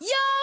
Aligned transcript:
Yo! 0.00 0.33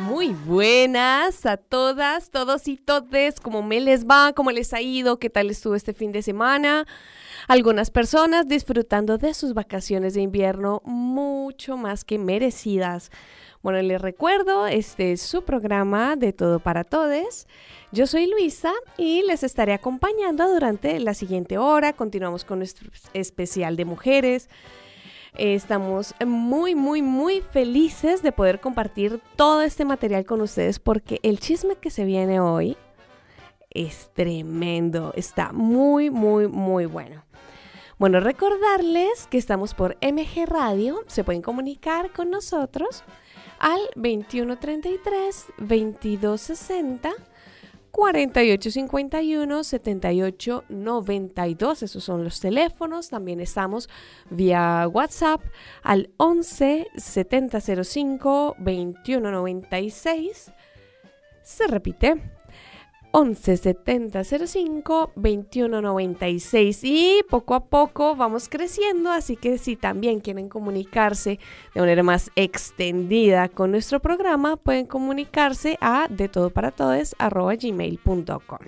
Muy 0.00 0.30
buenas 0.30 1.46
a 1.46 1.56
todas, 1.56 2.30
todos 2.30 2.66
y 2.66 2.76
todes. 2.76 3.38
¿Cómo 3.38 3.62
me 3.62 3.80
les 3.80 4.04
va? 4.04 4.32
¿Cómo 4.32 4.50
les 4.50 4.72
ha 4.72 4.80
ido? 4.80 5.20
¿Qué 5.20 5.30
tal 5.30 5.48
estuvo 5.48 5.76
este 5.76 5.92
fin 5.94 6.10
de 6.10 6.22
semana? 6.22 6.88
Algunas 7.46 7.92
personas 7.92 8.48
disfrutando 8.48 9.16
de 9.16 9.32
sus 9.32 9.54
vacaciones 9.54 10.14
de 10.14 10.22
invierno 10.22 10.82
mucho 10.84 11.76
más 11.76 12.02
que 12.02 12.18
merecidas. 12.18 13.12
Bueno, 13.62 13.80
les 13.80 14.02
recuerdo, 14.02 14.66
este 14.66 15.12
es 15.12 15.22
su 15.22 15.44
programa 15.44 16.16
de 16.16 16.32
Todo 16.32 16.58
para 16.58 16.82
Todes. 16.82 17.46
Yo 17.92 18.08
soy 18.08 18.26
Luisa 18.26 18.72
y 18.98 19.22
les 19.22 19.44
estaré 19.44 19.72
acompañando 19.72 20.52
durante 20.52 20.98
la 20.98 21.14
siguiente 21.14 21.58
hora. 21.58 21.92
Continuamos 21.92 22.44
con 22.44 22.58
nuestro 22.58 22.90
especial 23.14 23.76
de 23.76 23.84
mujeres. 23.84 24.48
Estamos 25.38 26.14
muy, 26.24 26.74
muy, 26.74 27.02
muy 27.02 27.42
felices 27.42 28.22
de 28.22 28.32
poder 28.32 28.60
compartir 28.60 29.20
todo 29.36 29.60
este 29.60 29.84
material 29.84 30.24
con 30.24 30.40
ustedes 30.40 30.78
porque 30.78 31.20
el 31.22 31.40
chisme 31.40 31.76
que 31.76 31.90
se 31.90 32.04
viene 32.04 32.40
hoy 32.40 32.76
es 33.70 34.10
tremendo. 34.14 35.12
Está 35.14 35.52
muy, 35.52 36.10
muy, 36.10 36.48
muy 36.48 36.86
bueno. 36.86 37.24
Bueno, 37.98 38.20
recordarles 38.20 39.26
que 39.28 39.38
estamos 39.38 39.74
por 39.74 39.96
MG 40.00 40.46
Radio. 40.46 41.04
Se 41.06 41.24
pueden 41.24 41.42
comunicar 41.42 42.12
con 42.12 42.30
nosotros 42.30 43.04
al 43.58 43.80
2133 43.94 45.46
2260 45.58 47.12
4851 47.96 49.64
7892. 49.64 51.82
Esos 51.82 52.04
son 52.04 52.22
los 52.24 52.40
teléfonos. 52.40 53.08
También 53.08 53.40
estamos 53.40 53.88
vía 54.28 54.86
WhatsApp 54.86 55.40
al 55.82 56.10
11 56.18 56.88
7005 56.94 58.56
2196. 58.58 60.52
Se 61.42 61.66
repite 61.68 62.35
11 63.18 63.56
70 63.56 64.24
05 64.24 65.12
21 65.16 65.80
96 65.80 66.80
y 66.84 67.24
poco 67.30 67.54
a 67.54 67.64
poco 67.64 68.14
vamos 68.14 68.50
creciendo 68.50 69.10
así 69.10 69.36
que 69.36 69.56
si 69.56 69.74
también 69.74 70.20
quieren 70.20 70.50
comunicarse 70.50 71.38
de 71.72 71.80
manera 71.80 72.02
más 72.02 72.30
extendida 72.36 73.48
con 73.48 73.70
nuestro 73.70 74.00
programa 74.00 74.58
pueden 74.58 74.84
comunicarse 74.84 75.78
a 75.80 76.08
de 76.10 76.28
todo 76.28 76.50
para 76.50 76.72
todos 76.72 77.16
gmail.com 77.18 78.58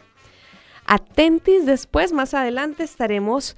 atentis 0.87 1.67
después 1.67 2.15
más 2.15 2.33
adelante 2.33 2.85
estaremos 2.85 3.55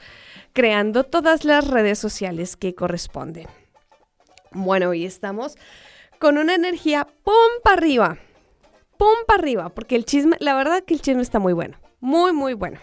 creando 0.53 1.05
todas 1.05 1.45
las 1.45 1.69
redes 1.69 2.01
sociales 2.01 2.57
que 2.57 2.75
corresponden. 2.75 3.47
Bueno 4.51 4.89
hoy 4.89 5.05
estamos 5.05 5.57
con 6.19 6.37
una 6.37 6.57
energía 6.57 7.07
pum 7.23 7.63
para 7.63 7.77
arriba 7.77 8.19
pum 9.01 9.25
para 9.27 9.41
arriba, 9.41 9.71
porque 9.71 9.97
el 9.97 10.05
chisme, 10.05 10.37
la 10.41 10.55
verdad 10.55 10.85
que 10.85 10.93
el 10.93 11.01
chisme 11.01 11.23
está 11.23 11.39
muy 11.39 11.55
bueno, 11.55 11.79
muy, 12.01 12.35
muy 12.35 12.53
bueno. 12.53 12.79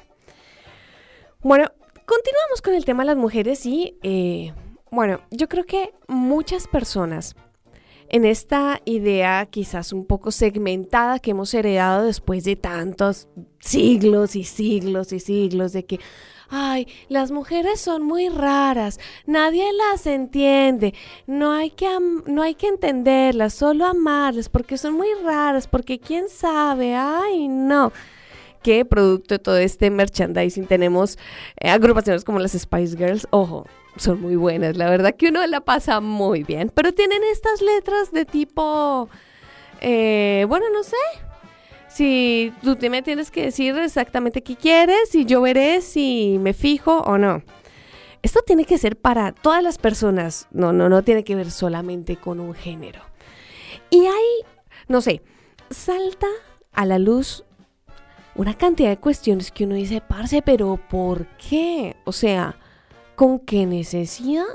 Bueno, 1.41 1.71
continuamos 2.07 2.63
con 2.63 2.73
el 2.73 2.85
tema 2.85 3.03
de 3.03 3.07
las 3.07 3.17
mujeres 3.17 3.67
y, 3.67 3.99
eh, 4.01 4.51
bueno, 4.89 5.21
yo 5.29 5.47
creo 5.47 5.65
que 5.65 5.93
muchas 6.07 6.67
personas 6.67 7.35
en 8.09 8.25
esta 8.25 8.81
idea 8.85 9.45
quizás 9.45 9.93
un 9.93 10.05
poco 10.05 10.31
segmentada 10.31 11.19
que 11.19 11.31
hemos 11.31 11.53
heredado 11.53 12.05
después 12.05 12.43
de 12.43 12.55
tantos 12.55 13.27
siglos 13.59 14.35
y 14.35 14.43
siglos 14.43 15.11
y 15.13 15.19
siglos 15.19 15.73
de 15.73 15.85
que 15.85 15.99
ay, 16.49 16.87
las 17.09 17.31
mujeres 17.31 17.79
son 17.79 18.03
muy 18.03 18.29
raras, 18.29 18.99
nadie 19.25 19.65
las 19.73 20.05
entiende, 20.07 20.93
no 21.25 21.51
hay 21.51 21.71
que, 21.71 21.87
no 22.25 22.41
hay 22.41 22.55
que 22.55 22.67
entenderlas, 22.67 23.53
solo 23.53 23.85
amarlas, 23.85 24.49
porque 24.49 24.77
son 24.77 24.93
muy 24.93 25.09
raras, 25.23 25.67
porque 25.67 25.99
quién 25.99 26.29
sabe, 26.29 26.95
ay, 26.95 27.47
no. 27.47 27.91
¿Qué 28.63 28.83
producto 28.85 29.35
de 29.35 29.39
todo 29.39 29.57
este 29.57 29.89
merchandising 29.89 30.65
tenemos 30.65 31.17
eh, 31.59 31.69
agrupaciones 31.69 32.23
como 32.23 32.39
las 32.39 32.51
Spice 32.53 32.97
Girls? 32.97 33.27
Ojo, 33.29 33.65
son 33.99 34.21
muy 34.21 34.35
buenas, 34.35 34.77
la 34.77 34.89
verdad 34.89 35.15
que 35.15 35.29
uno 35.29 35.45
la 35.47 35.61
pasa 35.61 35.99
muy 35.99 36.43
bien, 36.43 36.71
pero 36.73 36.93
tienen 36.93 37.21
estas 37.31 37.61
letras 37.61 38.11
de 38.11 38.25
tipo 38.25 39.09
Eh, 39.81 40.45
bueno, 40.47 40.65
no 40.73 40.83
sé. 40.83 40.95
Si 41.87 42.53
tú 42.63 42.77
me 42.89 43.01
tienes 43.01 43.31
que 43.31 43.43
decir 43.43 43.77
exactamente 43.77 44.43
qué 44.43 44.55
quieres 44.55 45.15
y 45.15 45.25
yo 45.25 45.41
veré 45.41 45.81
si 45.81 46.37
me 46.39 46.53
fijo 46.53 46.99
o 46.99 47.17
no. 47.17 47.43
Esto 48.21 48.41
tiene 48.45 48.65
que 48.65 48.77
ser 48.77 48.97
para 48.97 49.31
todas 49.31 49.63
las 49.63 49.77
personas. 49.77 50.47
No, 50.51 50.73
no, 50.73 50.89
no 50.89 51.03
tiene 51.03 51.23
que 51.23 51.35
ver 51.35 51.49
solamente 51.51 52.17
con 52.17 52.39
un 52.39 52.53
género. 52.53 53.01
Y 53.89 54.05
hay, 54.05 54.45
no 54.87 55.01
sé, 55.01 55.21
salta 55.69 56.27
a 56.73 56.85
la 56.85 56.99
luz 56.99 57.45
una 58.35 58.53
cantidad 58.53 58.89
de 58.89 58.97
cuestiones 58.97 59.51
que 59.51 59.65
uno 59.65 59.75
dice, 59.75 60.01
parce, 60.01 60.41
pero 60.41 60.79
¿por 60.89 61.25
qué? 61.37 61.95
O 62.05 62.11
sea, 62.11 62.59
¿con 63.17 63.39
qué 63.39 63.65
necesidad? 63.65 64.45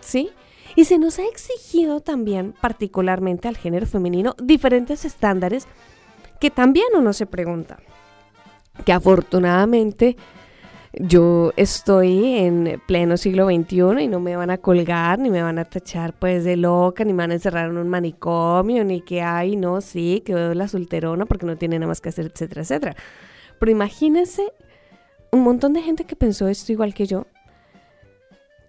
¿Sí? 0.00 0.30
Y 0.76 0.84
se 0.84 0.96
nos 0.96 1.18
ha 1.18 1.26
exigido 1.26 2.00
también, 2.00 2.54
particularmente 2.60 3.48
al 3.48 3.56
género 3.56 3.84
femenino, 3.84 4.36
diferentes 4.40 5.04
estándares 5.04 5.66
que 6.40 6.50
también 6.50 6.86
uno 6.96 7.12
se 7.12 7.26
pregunta. 7.26 7.80
Que 8.84 8.92
afortunadamente 8.92 10.16
yo 10.92 11.52
estoy 11.56 12.36
en 12.36 12.80
pleno 12.86 13.16
siglo 13.16 13.46
XXI 13.46 14.04
y 14.04 14.08
no 14.08 14.20
me 14.20 14.36
van 14.36 14.50
a 14.50 14.58
colgar, 14.58 15.18
ni 15.18 15.28
me 15.28 15.42
van 15.42 15.58
a 15.58 15.64
tachar 15.64 16.12
pues 16.12 16.44
de 16.44 16.56
loca, 16.56 17.04
ni 17.04 17.12
me 17.12 17.24
van 17.24 17.32
a 17.32 17.34
encerrar 17.34 17.70
en 17.70 17.76
un 17.76 17.88
manicomio, 17.88 18.84
ni 18.84 19.00
que 19.00 19.20
hay, 19.20 19.56
no, 19.56 19.80
sí, 19.80 20.22
que 20.24 20.32
veo 20.32 20.54
la 20.54 20.68
solterona 20.68 21.26
porque 21.26 21.44
no 21.44 21.56
tiene 21.56 21.76
nada 21.80 21.88
más 21.88 22.00
que 22.00 22.10
hacer, 22.10 22.26
etcétera, 22.26 22.62
etcétera. 22.62 22.96
Pero 23.58 23.72
imagínense 23.72 24.52
un 25.32 25.42
montón 25.42 25.72
de 25.72 25.82
gente 25.82 26.04
que 26.04 26.14
pensó 26.14 26.46
esto 26.46 26.70
igual 26.70 26.94
que 26.94 27.06
yo 27.06 27.26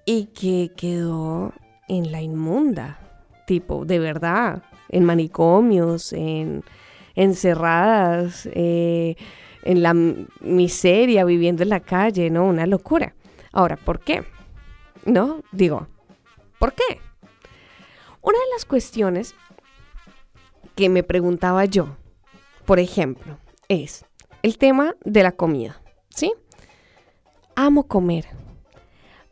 y 0.05 0.25
que 0.27 0.71
quedó 0.75 1.53
en 1.87 2.11
la 2.11 2.21
inmunda, 2.21 2.99
tipo, 3.45 3.85
de 3.85 3.99
verdad, 3.99 4.63
en 4.89 5.03
manicomios, 5.03 6.13
en 6.13 6.63
encerradas, 7.15 8.47
eh, 8.53 9.15
en 9.63 9.83
la 9.83 9.93
miseria, 9.93 11.25
viviendo 11.25 11.63
en 11.63 11.69
la 11.69 11.79
calle, 11.79 12.29
¿no? 12.29 12.45
Una 12.45 12.65
locura. 12.65 13.13
Ahora, 13.51 13.77
¿por 13.77 13.99
qué? 13.99 14.23
¿No? 15.05 15.41
Digo, 15.51 15.87
¿por 16.59 16.73
qué? 16.73 16.99
Una 18.21 18.37
de 18.37 18.53
las 18.53 18.65
cuestiones 18.65 19.35
que 20.75 20.89
me 20.89 21.03
preguntaba 21.03 21.65
yo, 21.65 21.97
por 22.65 22.79
ejemplo, 22.79 23.37
es 23.67 24.05
el 24.43 24.57
tema 24.57 24.95
de 25.03 25.23
la 25.23 25.31
comida, 25.31 25.81
¿sí? 26.09 26.33
Amo 27.55 27.87
comer. 27.87 28.40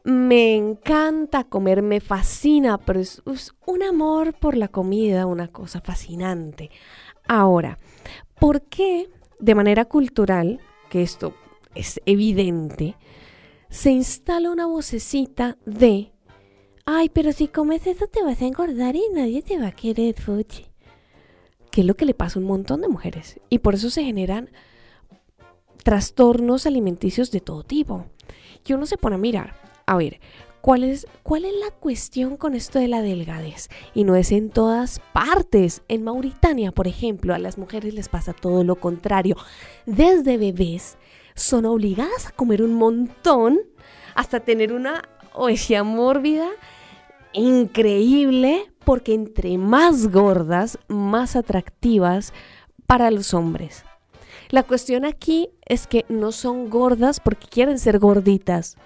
Me 0.03 0.55
encanta 0.55 1.43
comer, 1.43 1.81
me 1.81 1.99
fascina, 1.99 2.77
pero 2.77 2.99
es, 2.99 3.21
un 3.65 3.83
amor 3.83 4.33
por 4.33 4.55
la 4.55 4.69
comida, 4.69 5.25
una 5.25 5.47
cosa 5.47 5.81
fascinante. 5.81 6.71
Ahora, 7.27 7.77
¿por 8.39 8.63
qué 8.63 9.09
de 9.39 9.55
manera 9.55 9.85
cultural, 9.85 10.59
que 10.89 11.01
esto 11.01 11.33
es 11.75 12.01
evidente, 12.05 12.95
se 13.69 13.91
instala 13.91 14.51
una 14.51 14.65
vocecita 14.65 15.57
de, 15.65 16.11
ay, 16.85 17.09
pero 17.09 17.31
si 17.31 17.47
comes 17.47 17.87
eso 17.87 18.07
te 18.07 18.23
vas 18.23 18.41
a 18.41 18.45
engordar 18.45 18.95
y 18.95 19.03
nadie 19.13 19.41
te 19.41 19.59
va 19.59 19.67
a 19.67 19.71
querer, 19.71 20.15
Fuchi. 20.15 20.65
Que 21.71 21.81
es 21.81 21.87
lo 21.87 21.95
que 21.95 22.05
le 22.05 22.13
pasa 22.13 22.39
a 22.39 22.41
un 22.41 22.47
montón 22.47 22.81
de 22.81 22.87
mujeres. 22.87 23.39
Y 23.49 23.59
por 23.59 23.75
eso 23.75 23.89
se 23.91 24.03
generan 24.03 24.49
trastornos 25.83 26.65
alimenticios 26.65 27.31
de 27.31 27.41
todo 27.41 27.63
tipo. 27.63 28.05
Y 28.65 28.73
uno 28.73 28.85
se 28.87 28.97
pone 28.97 29.15
a 29.15 29.19
mirar, 29.19 29.55
a 29.89 29.97
ver, 29.97 30.19
¿Cuál 30.61 30.83
es, 30.83 31.07
¿Cuál 31.23 31.45
es 31.45 31.53
la 31.53 31.71
cuestión 31.71 32.35
con 32.35 32.53
esto 32.53 32.79
de 32.79 32.89
la 32.89 33.01
delgadez? 33.01 33.69
Y 33.93 34.03
no 34.03 34.15
es 34.17 34.31
en 34.33 34.49
todas 34.49 34.99
partes. 35.13 35.83
En 35.87 36.03
Mauritania, 36.03 36.73
por 36.73 36.87
ejemplo, 36.87 37.33
a 37.33 37.39
las 37.39 37.57
mujeres 37.57 37.93
les 37.93 38.09
pasa 38.09 38.33
todo 38.33 38.65
lo 38.65 38.75
contrario. 38.75 39.37
Desde 39.85 40.37
bebés 40.37 40.97
son 41.33 41.65
obligadas 41.65 42.27
a 42.27 42.31
comer 42.31 42.61
un 42.61 42.73
montón 42.73 43.59
hasta 44.15 44.41
tener 44.41 44.73
una 44.73 45.03
obesidad 45.33 45.85
mórbida 45.85 46.49
increíble 47.31 48.69
porque 48.83 49.13
entre 49.13 49.57
más 49.57 50.11
gordas, 50.11 50.77
más 50.89 51.37
atractivas 51.37 52.33
para 52.85 53.11
los 53.11 53.33
hombres. 53.33 53.85
La 54.49 54.63
cuestión 54.63 55.05
aquí 55.05 55.49
es 55.65 55.87
que 55.87 56.05
no 56.09 56.31
son 56.33 56.69
gordas 56.69 57.21
porque 57.21 57.47
quieren 57.47 57.79
ser 57.79 57.99
gorditas 57.99 58.77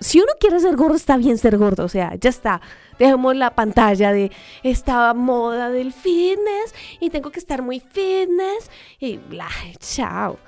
si 0.00 0.18
uno 0.18 0.32
quiere 0.38 0.60
ser 0.60 0.76
gordo, 0.76 0.96
está 0.96 1.16
bien 1.16 1.38
ser 1.38 1.58
gordo. 1.58 1.84
O 1.84 1.88
sea, 1.88 2.14
ya 2.16 2.30
está. 2.30 2.60
Dejemos 2.98 3.36
la 3.36 3.54
pantalla 3.54 4.12
de 4.12 4.32
esta 4.62 5.14
moda 5.14 5.70
del 5.70 5.92
fitness 5.92 6.74
y 7.00 7.10
tengo 7.10 7.30
que 7.30 7.38
estar 7.38 7.62
muy 7.62 7.80
fitness 7.80 8.70
y 8.98 9.18
bla, 9.18 9.48
chao. 9.78 10.38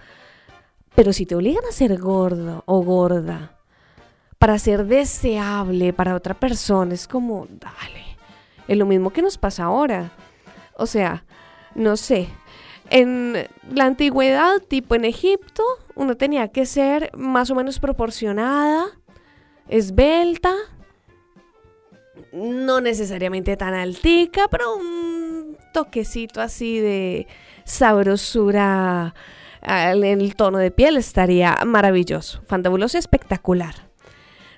Pero 0.94 1.12
si 1.12 1.26
te 1.26 1.37
obligan 1.37 1.64
a 1.69 1.73
ser 1.73 1.99
gordo 1.99 2.62
o 2.67 2.82
gorda 2.82 3.56
para 4.38 4.58
ser 4.58 4.87
deseable 4.87 5.93
para 5.93 6.14
otra 6.14 6.35
persona, 6.35 6.94
es 6.94 7.06
como, 7.06 7.46
dale. 7.49 8.17
Es 8.67 8.76
lo 8.76 8.87
mismo 8.87 9.11
que 9.11 9.23
nos 9.23 9.38
pasa 9.38 9.64
ahora. 9.64 10.12
O 10.76 10.87
sea, 10.87 11.25
no 11.75 11.96
sé. 11.96 12.29
En 12.88 13.35
la 13.73 13.85
antigüedad, 13.85 14.61
tipo 14.67 14.96
en 14.96 15.05
Egipto, 15.05 15.62
uno 15.94 16.17
tenía 16.17 16.49
que 16.49 16.67
ser 16.67 17.11
más 17.17 17.50
o 17.50 17.55
menos 17.55 17.79
proporcionada 17.79 18.87
esbelta, 19.70 20.52
no 22.32 22.81
necesariamente 22.81 23.56
tan 23.56 23.75
altica, 23.75 24.49
pero 24.50 24.76
un 24.76 25.56
toquecito 25.72 26.40
así 26.40 26.81
de 26.81 27.26
sabrosura 27.64 29.14
en 29.62 30.05
el 30.05 30.34
tono 30.34 30.58
de 30.58 30.70
piel 30.70 30.96
estaría 30.96 31.56
maravilloso, 31.64 32.43
fantabuloso, 32.46 32.99
espectacular. 32.99 33.88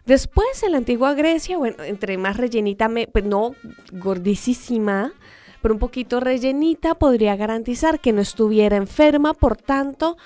Después 0.07 0.63
en 0.65 0.73
la 0.73 0.79
antigua 0.79 1.15
Grecia, 1.15 1.59
bueno, 1.59 1.85
entre 1.85 2.19
más 2.19 2.37
rellenita, 2.37 2.91
pues 3.13 3.25
no 3.25 3.55
gordísima, 3.93 5.13
pero 5.61 5.75
un 5.75 5.81
poquito 5.81 6.19
rellenita, 6.19 6.95
podría 6.95 7.37
garantizar 7.37 8.01
que 8.01 8.13
no 8.13 8.21
estuviera 8.21 8.77
enferma, 8.77 9.35
por 9.35 9.57
tanto, 9.57 10.17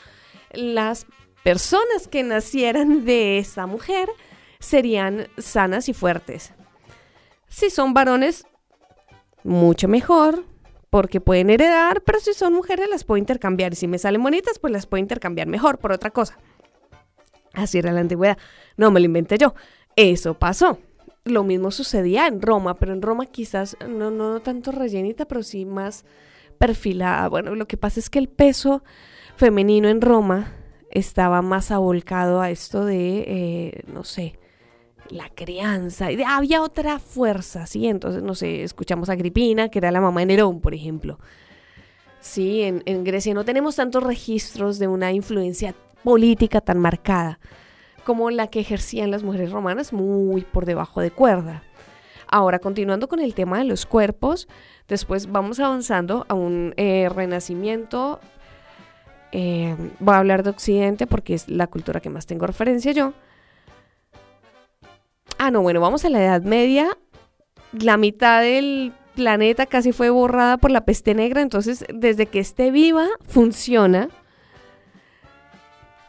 las 0.52 1.06
personas 1.42 2.08
que 2.08 2.22
nacieran 2.22 3.04
de 3.04 3.38
esa 3.38 3.66
mujer 3.66 4.08
serían 4.58 5.28
sanas 5.38 5.88
y 5.88 5.94
fuertes. 5.94 6.52
Si 7.48 7.70
son 7.70 7.94
varones, 7.94 8.46
mucho 9.44 9.88
mejor, 9.88 10.44
porque 10.90 11.20
pueden 11.20 11.50
heredar, 11.50 12.02
pero 12.02 12.20
si 12.20 12.32
son 12.34 12.54
mujeres 12.54 12.88
las 12.88 13.04
puedo 13.04 13.18
intercambiar. 13.18 13.72
Y 13.72 13.76
si 13.76 13.86
me 13.86 13.98
salen 13.98 14.22
bonitas, 14.22 14.58
pues 14.58 14.72
las 14.72 14.86
puedo 14.86 15.00
intercambiar 15.00 15.46
mejor 15.46 15.78
por 15.78 15.92
otra 15.92 16.10
cosa. 16.10 16.38
Así 17.52 17.78
era 17.78 17.92
la 17.92 18.00
antigüedad. 18.00 18.38
No 18.76 18.90
me 18.90 19.00
lo 19.00 19.06
inventé 19.06 19.38
yo. 19.38 19.54
Eso 19.96 20.34
pasó. 20.34 20.78
Lo 21.24 21.42
mismo 21.42 21.70
sucedía 21.70 22.28
en 22.28 22.40
Roma, 22.40 22.74
pero 22.74 22.92
en 22.92 23.02
Roma 23.02 23.26
quizás 23.26 23.76
no, 23.88 24.10
no 24.10 24.40
tanto 24.40 24.70
rellenita, 24.70 25.26
pero 25.26 25.42
sí 25.42 25.64
más 25.64 26.04
perfilada. 26.58 27.28
Bueno, 27.28 27.54
lo 27.54 27.66
que 27.66 27.76
pasa 27.76 27.98
es 27.98 28.10
que 28.10 28.18
el 28.18 28.28
peso 28.28 28.84
femenino 29.36 29.88
en 29.88 30.00
Roma 30.00 30.52
estaba 30.90 31.42
más 31.42 31.70
abolcado 31.70 32.40
a 32.40 32.50
esto 32.50 32.84
de, 32.84 33.24
eh, 33.26 33.82
no 33.92 34.04
sé, 34.04 34.38
la 35.10 35.28
crianza. 35.30 36.10
Y 36.10 36.22
había 36.22 36.62
otra 36.62 36.98
fuerza, 36.98 37.66
¿sí? 37.66 37.86
Entonces, 37.86 38.22
no 38.22 38.34
sé, 38.34 38.62
escuchamos 38.62 39.08
a 39.08 39.12
Agripina, 39.12 39.68
que 39.68 39.78
era 39.78 39.90
la 39.90 40.00
mamá 40.00 40.20
de 40.20 40.26
Nerón, 40.26 40.60
por 40.60 40.74
ejemplo. 40.74 41.18
Sí, 42.20 42.62
en, 42.62 43.04
Grecia 43.04 43.34
no 43.34 43.44
tenemos 43.44 43.76
tantos 43.76 44.02
registros 44.02 44.78
de 44.80 44.88
una 44.88 45.12
influencia 45.12 45.74
política 46.02 46.60
tan 46.60 46.78
marcada 46.78 47.38
como 48.04 48.30
la 48.30 48.48
que 48.48 48.60
ejercían 48.60 49.10
las 49.10 49.22
mujeres 49.22 49.52
romanas, 49.52 49.92
muy 49.92 50.42
por 50.42 50.66
debajo 50.66 51.00
de 51.00 51.10
cuerda. 51.10 51.62
Ahora, 52.28 52.58
continuando 52.58 53.08
con 53.08 53.20
el 53.20 53.34
tema 53.34 53.58
de 53.58 53.64
los 53.64 53.86
cuerpos, 53.86 54.48
después 54.88 55.30
vamos 55.30 55.60
avanzando 55.60 56.26
a 56.28 56.34
un 56.34 56.74
eh, 56.76 57.08
renacimiento. 57.08 58.20
Eh, 59.32 59.76
voy 60.00 60.14
a 60.14 60.18
hablar 60.18 60.42
de 60.42 60.50
Occidente 60.50 61.06
porque 61.06 61.34
es 61.34 61.48
la 61.48 61.68
cultura 61.68 62.00
que 62.00 62.10
más 62.10 62.26
tengo 62.26 62.46
referencia 62.46 62.92
yo. 62.92 63.12
Ah, 65.38 65.50
no, 65.50 65.60
bueno, 65.62 65.80
vamos 65.80 66.04
a 66.04 66.08
la 66.08 66.22
Edad 66.22 66.42
Media. 66.42 66.96
La 67.72 67.96
mitad 67.96 68.40
del 68.40 68.92
planeta 69.14 69.66
casi 69.66 69.92
fue 69.92 70.10
borrada 70.10 70.56
por 70.56 70.70
la 70.70 70.84
peste 70.84 71.14
negra, 71.14 71.42
entonces 71.42 71.84
desde 71.92 72.26
que 72.26 72.38
esté 72.38 72.70
viva, 72.70 73.06
funciona. 73.26 74.08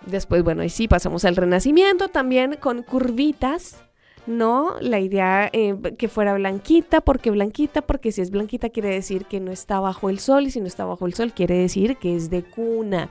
Después, 0.06 0.44
bueno, 0.44 0.64
y 0.64 0.70
sí, 0.70 0.88
pasamos 0.88 1.26
al 1.26 1.36
Renacimiento 1.36 2.08
también 2.08 2.56
con 2.60 2.84
curvitas, 2.84 3.84
¿no? 4.26 4.78
La 4.80 5.00
idea 5.00 5.50
eh, 5.52 5.76
que 5.98 6.08
fuera 6.08 6.34
blanquita, 6.34 7.02
porque 7.02 7.30
blanquita, 7.32 7.82
porque 7.82 8.14
si 8.14 8.22
es 8.22 8.32
blanquita 8.32 8.70
quiere 8.70 8.90
decir 8.90 9.26
que 9.26 9.42
no 9.42 9.52
está 9.52 9.82
bajo 9.82 10.10
el 10.10 10.20
sol, 10.20 10.48
y 10.48 10.52
si 10.52 10.62
no 10.62 10.68
está 10.68 10.86
bajo 10.86 11.06
el 11.06 11.14
sol 11.14 11.34
quiere 11.34 11.58
decir 11.58 11.98
que 11.98 12.16
es 12.16 12.30
de 12.30 12.44
cuna, 12.44 13.10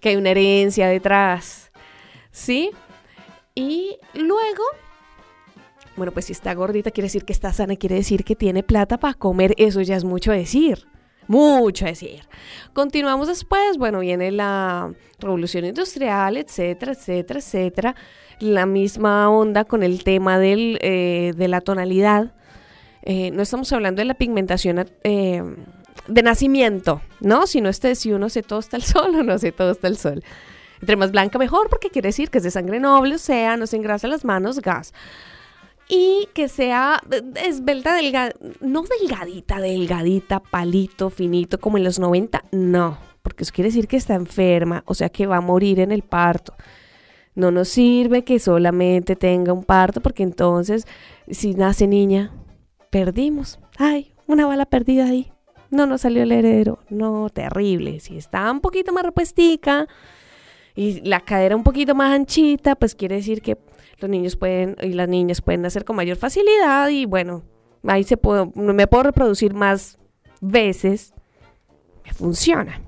que 0.00 0.10
hay 0.10 0.16
una 0.16 0.30
herencia 0.30 0.88
detrás, 0.88 1.70
¿sí? 2.30 2.70
Y 3.54 3.98
luego 4.14 4.62
bueno, 5.98 6.12
pues 6.12 6.26
si 6.26 6.32
está 6.32 6.54
gordita 6.54 6.90
quiere 6.90 7.06
decir 7.06 7.24
que 7.24 7.32
está 7.32 7.52
sana, 7.52 7.76
quiere 7.76 7.96
decir 7.96 8.24
que 8.24 8.36
tiene 8.36 8.62
plata 8.62 8.98
para 8.98 9.14
comer, 9.14 9.54
eso 9.58 9.82
ya 9.82 9.96
es 9.96 10.04
mucho 10.04 10.32
decir. 10.32 10.86
mucho 11.26 11.84
decir. 11.84 12.22
Continuamos 12.72 13.28
después, 13.28 13.76
bueno, 13.76 13.98
viene 14.00 14.30
la 14.32 14.94
revolución 15.18 15.66
industrial, 15.66 16.38
etcétera, 16.38 16.92
etcétera, 16.92 17.40
etcétera. 17.40 17.94
La 18.40 18.64
misma 18.64 19.28
onda 19.28 19.64
con 19.64 19.82
el 19.82 20.04
tema 20.04 20.38
del, 20.38 20.78
eh, 20.80 21.34
de 21.36 21.48
la 21.48 21.60
tonalidad. 21.60 22.32
Eh, 23.02 23.30
no 23.32 23.42
estamos 23.42 23.70
hablando 23.72 24.00
de 24.00 24.06
la 24.06 24.14
pigmentación 24.14 24.88
eh, 25.04 25.42
de 26.06 26.22
nacimiento, 26.22 27.02
¿no? 27.20 27.46
Sino 27.46 27.68
este 27.68 27.94
si 27.94 28.12
uno 28.12 28.30
se 28.30 28.42
tosta 28.42 28.76
el 28.76 28.82
sol 28.82 29.14
o 29.18 29.22
no 29.22 29.38
se 29.38 29.52
tosta 29.52 29.88
el 29.88 29.98
sol. 29.98 30.22
Entre 30.80 30.96
más 30.96 31.10
blanca 31.10 31.38
mejor, 31.38 31.68
porque 31.68 31.90
quiere 31.90 32.08
decir 32.08 32.30
que 32.30 32.38
es 32.38 32.44
de 32.44 32.52
sangre 32.52 32.78
noble, 32.78 33.16
o 33.16 33.18
sea, 33.18 33.56
no 33.56 33.66
se 33.66 33.76
engrasa 33.76 34.06
las 34.06 34.24
manos, 34.24 34.60
gas 34.60 34.94
y 35.88 36.28
que 36.34 36.48
sea 36.48 37.00
esbelta, 37.44 37.94
delgada, 37.94 38.32
no 38.60 38.84
delgadita, 39.00 39.60
delgadita, 39.60 40.40
palito, 40.40 41.10
finito, 41.10 41.58
como 41.58 41.78
en 41.78 41.84
los 41.84 41.98
90, 41.98 42.44
no, 42.52 42.98
porque 43.22 43.44
eso 43.44 43.52
quiere 43.52 43.68
decir 43.68 43.88
que 43.88 43.96
está 43.96 44.14
enferma, 44.14 44.82
o 44.86 44.94
sea 44.94 45.08
que 45.08 45.26
va 45.26 45.38
a 45.38 45.42
morir 45.42 45.80
en 45.80 45.92
el 45.92 46.02
parto. 46.02 46.54
No 47.34 47.50
nos 47.50 47.68
sirve 47.68 48.24
que 48.24 48.38
solamente 48.38 49.14
tenga 49.14 49.52
un 49.52 49.62
parto, 49.62 50.00
porque 50.00 50.24
entonces, 50.24 50.86
si 51.30 51.54
nace 51.54 51.86
niña, 51.86 52.32
perdimos. 52.90 53.60
Ay, 53.76 54.12
una 54.26 54.46
bala 54.46 54.66
perdida 54.66 55.04
ahí. 55.04 55.32
No 55.70 55.86
nos 55.86 56.00
salió 56.00 56.22
el 56.22 56.32
heredero. 56.32 56.80
No, 56.88 57.30
terrible. 57.30 58.00
Si 58.00 58.16
está 58.16 58.50
un 58.50 58.60
poquito 58.60 58.92
más 58.92 59.04
repuestica 59.04 59.86
y 60.74 61.00
la 61.02 61.20
cadera 61.20 61.54
un 61.54 61.62
poquito 61.62 61.94
más 61.94 62.12
anchita, 62.12 62.74
pues 62.74 62.94
quiere 62.94 63.16
decir 63.16 63.40
que 63.40 63.56
los 63.98 64.10
niños 64.10 64.36
pueden 64.36 64.76
y 64.80 64.92
las 64.92 65.08
niñas 65.08 65.40
pueden 65.40 65.62
nacer 65.62 65.84
con 65.84 65.96
mayor 65.96 66.16
facilidad 66.16 66.88
y 66.88 67.06
bueno, 67.06 67.42
ahí 67.86 68.04
se 68.04 68.16
puedo, 68.16 68.52
me 68.54 68.86
puedo 68.86 69.04
reproducir 69.04 69.54
más 69.54 69.98
veces, 70.40 71.14
me 72.04 72.12
funciona. 72.12 72.82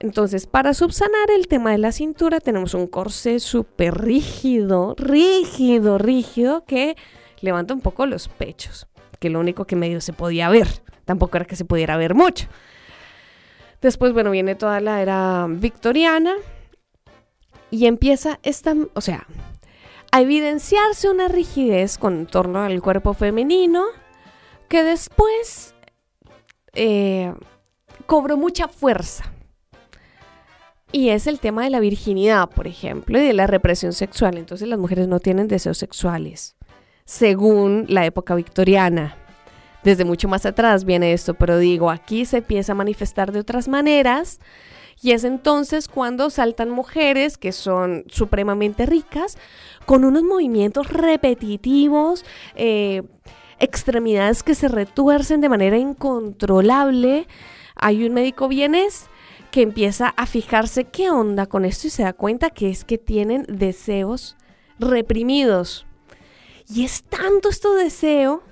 Entonces, 0.00 0.46
para 0.46 0.74
subsanar 0.74 1.30
el 1.30 1.48
tema 1.48 1.72
de 1.72 1.78
la 1.78 1.90
cintura, 1.90 2.38
tenemos 2.38 2.74
un 2.74 2.86
corsé 2.86 3.40
súper 3.40 3.98
rígido, 3.98 4.94
rígido, 4.96 5.98
rígido, 5.98 6.64
que 6.64 6.96
levanta 7.40 7.74
un 7.74 7.80
poco 7.80 8.06
los 8.06 8.28
pechos, 8.28 8.86
que 9.18 9.28
lo 9.28 9.40
único 9.40 9.66
que 9.66 9.74
medio 9.74 10.00
se 10.00 10.12
podía 10.12 10.48
ver, 10.48 10.68
tampoco 11.04 11.36
era 11.36 11.46
que 11.46 11.56
se 11.56 11.64
pudiera 11.64 11.96
ver 11.96 12.14
mucho. 12.14 12.46
Después, 13.80 14.12
bueno, 14.12 14.30
viene 14.30 14.54
toda 14.54 14.80
la 14.80 15.02
era 15.02 15.46
victoriana 15.48 16.34
y 17.70 17.86
empieza 17.86 18.38
esta, 18.42 18.76
o 18.94 19.00
sea, 19.00 19.26
a 20.10 20.20
evidenciarse 20.20 21.10
una 21.10 21.28
rigidez 21.28 21.98
con 21.98 22.26
torno 22.26 22.62
al 22.62 22.80
cuerpo 22.80 23.14
femenino 23.14 23.84
que 24.68 24.82
después 24.82 25.74
eh, 26.74 27.34
cobró 28.06 28.36
mucha 28.36 28.68
fuerza. 28.68 29.32
Y 30.90 31.10
es 31.10 31.26
el 31.26 31.38
tema 31.38 31.64
de 31.64 31.70
la 31.70 31.80
virginidad, 31.80 32.48
por 32.48 32.66
ejemplo, 32.66 33.18
y 33.18 33.26
de 33.26 33.34
la 33.34 33.46
represión 33.46 33.92
sexual. 33.92 34.38
Entonces 34.38 34.68
las 34.68 34.78
mujeres 34.78 35.06
no 35.06 35.20
tienen 35.20 35.46
deseos 35.46 35.76
sexuales, 35.76 36.56
según 37.04 37.84
la 37.88 38.06
época 38.06 38.34
victoriana. 38.34 39.16
Desde 39.84 40.04
mucho 40.04 40.28
más 40.28 40.46
atrás 40.46 40.84
viene 40.84 41.12
esto, 41.12 41.34
pero 41.34 41.58
digo, 41.58 41.90
aquí 41.90 42.24
se 42.24 42.38
empieza 42.38 42.72
a 42.72 42.74
manifestar 42.74 43.32
de 43.32 43.40
otras 43.40 43.68
maneras 43.68 44.40
y 45.02 45.12
es 45.12 45.24
entonces 45.24 45.88
cuando 45.88 46.30
saltan 46.30 46.70
mujeres 46.70 47.38
que 47.38 47.52
son 47.52 48.04
supremamente 48.08 48.86
ricas, 48.86 49.38
con 49.86 50.04
unos 50.04 50.22
movimientos 50.22 50.88
repetitivos, 50.88 52.24
eh, 52.56 53.02
extremidades 53.60 54.42
que 54.42 54.54
se 54.54 54.68
retuercen 54.68 55.40
de 55.40 55.48
manera 55.48 55.78
incontrolable. 55.78 57.26
Hay 57.74 58.04
un 58.04 58.14
médico 58.14 58.48
vienes 58.48 59.06
que 59.50 59.62
empieza 59.62 60.08
a 60.16 60.26
fijarse 60.26 60.84
qué 60.84 61.10
onda 61.10 61.46
con 61.46 61.64
esto 61.64 61.86
y 61.86 61.90
se 61.90 62.02
da 62.02 62.12
cuenta 62.12 62.50
que 62.50 62.68
es 62.68 62.84
que 62.84 62.98
tienen 62.98 63.46
deseos 63.48 64.36
reprimidos. 64.78 65.86
Y 66.68 66.84
es 66.84 67.02
tanto 67.02 67.48
esto 67.48 67.74
deseo 67.74 68.42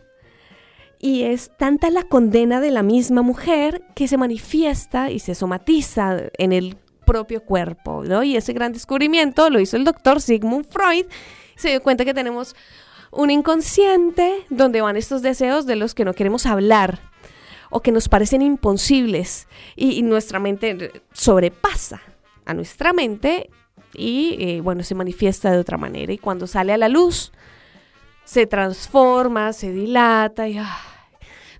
y 0.98 1.22
es 1.24 1.50
tanta 1.56 1.90
la 1.90 2.04
condena 2.04 2.60
de 2.60 2.70
la 2.70 2.82
misma 2.82 3.22
mujer 3.22 3.82
que 3.94 4.08
se 4.08 4.16
manifiesta 4.16 5.10
y 5.10 5.18
se 5.18 5.34
somatiza 5.34 6.16
en 6.38 6.52
el 6.52 6.76
propio 7.04 7.44
cuerpo, 7.44 8.02
¿no? 8.04 8.22
Y 8.22 8.36
ese 8.36 8.52
gran 8.52 8.72
descubrimiento 8.72 9.48
lo 9.50 9.60
hizo 9.60 9.76
el 9.76 9.84
doctor 9.84 10.20
Sigmund 10.20 10.66
Freud. 10.66 11.06
Se 11.54 11.70
dio 11.70 11.82
cuenta 11.82 12.04
que 12.04 12.14
tenemos 12.14 12.54
un 13.10 13.30
inconsciente 13.30 14.44
donde 14.50 14.80
van 14.80 14.96
estos 14.96 15.22
deseos 15.22 15.66
de 15.66 15.76
los 15.76 15.94
que 15.94 16.04
no 16.04 16.12
queremos 16.12 16.44
hablar 16.46 17.00
o 17.70 17.80
que 17.80 17.92
nos 17.92 18.08
parecen 18.08 18.42
imposibles 18.42 19.48
y, 19.74 20.02
nuestra 20.02 20.38
mente 20.38 21.02
sobrepasa 21.12 22.00
a 22.44 22.54
nuestra 22.54 22.92
mente 22.92 23.50
y 23.94 24.36
eh, 24.38 24.60
bueno, 24.60 24.82
se 24.82 24.94
manifiesta 24.94 25.50
de 25.50 25.58
otra 25.58 25.78
manera 25.78 26.12
y 26.12 26.18
cuando 26.18 26.46
sale 26.46 26.72
a 26.72 26.78
la 26.78 26.88
luz 26.88 27.32
se 28.26 28.46
transforma, 28.46 29.54
se 29.54 29.72
dilata 29.72 30.46
y... 30.48 30.60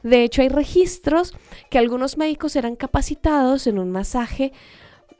De 0.03 0.23
hecho, 0.23 0.43
hay 0.43 0.49
registros 0.49 1.35
que 1.69 1.79
algunos 1.79 2.17
médicos 2.17 2.55
eran 2.55 2.77
capacitados 2.77 3.67
en 3.67 3.79
un 3.79 3.91
masaje 3.91 4.53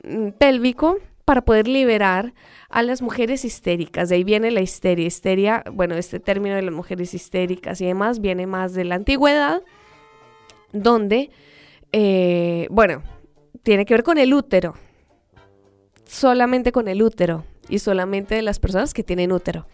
mm, 0.03 0.29
pélvico 0.37 0.99
para 1.25 1.41
poder 1.41 1.67
liberar 1.67 2.33
a 2.69 2.83
las 2.83 3.01
mujeres 3.01 3.43
histéricas. 3.43 4.07
De 4.07 4.15
ahí 4.15 4.23
viene 4.23 4.49
la 4.49 4.61
histeria. 4.61 5.05
Histeria, 5.05 5.63
bueno, 5.73 5.95
este 5.95 6.21
término 6.21 6.55
de 6.55 6.61
las 6.61 6.73
mujeres 6.73 7.13
histéricas 7.13 7.81
y 7.81 7.85
demás 7.85 8.21
viene 8.21 8.47
más 8.47 8.73
de 8.73 8.85
la 8.85 8.95
antigüedad, 8.95 9.61
donde, 10.71 11.31
eh, 11.91 12.67
bueno, 12.69 13.03
tiene 13.63 13.83
que 13.83 13.93
ver 13.93 14.03
con 14.03 14.17
el 14.17 14.33
útero. 14.33 14.75
Solamente 16.05 16.71
con 16.71 16.87
el 16.87 17.01
útero 17.01 17.43
y 17.67 17.79
solamente 17.79 18.35
de 18.35 18.41
las 18.41 18.59
personas 18.59 18.93
que 18.93 19.03
tienen 19.03 19.33
útero. 19.33 19.67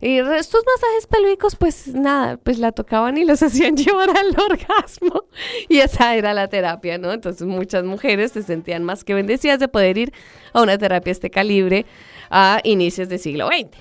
Y 0.00 0.18
estos 0.18 0.64
masajes 0.64 1.06
pélvicos, 1.06 1.56
pues 1.56 1.88
nada, 1.88 2.38
pues 2.38 2.58
la 2.58 2.72
tocaban 2.72 3.18
y 3.18 3.24
los 3.24 3.42
hacían 3.44 3.76
llevar 3.76 4.10
al 4.10 4.28
orgasmo. 4.38 5.24
Y 5.68 5.78
esa 5.78 6.14
era 6.14 6.32
la 6.32 6.48
terapia, 6.48 6.98
¿no? 6.98 7.12
Entonces 7.12 7.46
muchas 7.46 7.84
mujeres 7.84 8.32
se 8.32 8.42
sentían 8.42 8.82
más 8.82 9.04
que 9.04 9.14
bendecidas 9.14 9.58
de 9.58 9.68
poder 9.68 9.98
ir 9.98 10.12
a 10.52 10.62
una 10.62 10.78
terapia 10.78 11.10
de 11.10 11.12
este 11.12 11.30
calibre 11.30 11.86
a 12.30 12.60
inicios 12.64 13.08
del 13.08 13.18
siglo 13.18 13.48
XX. 13.48 13.76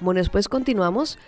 Bueno, 0.00 0.18
después 0.18 0.48
continuamos 0.48 1.18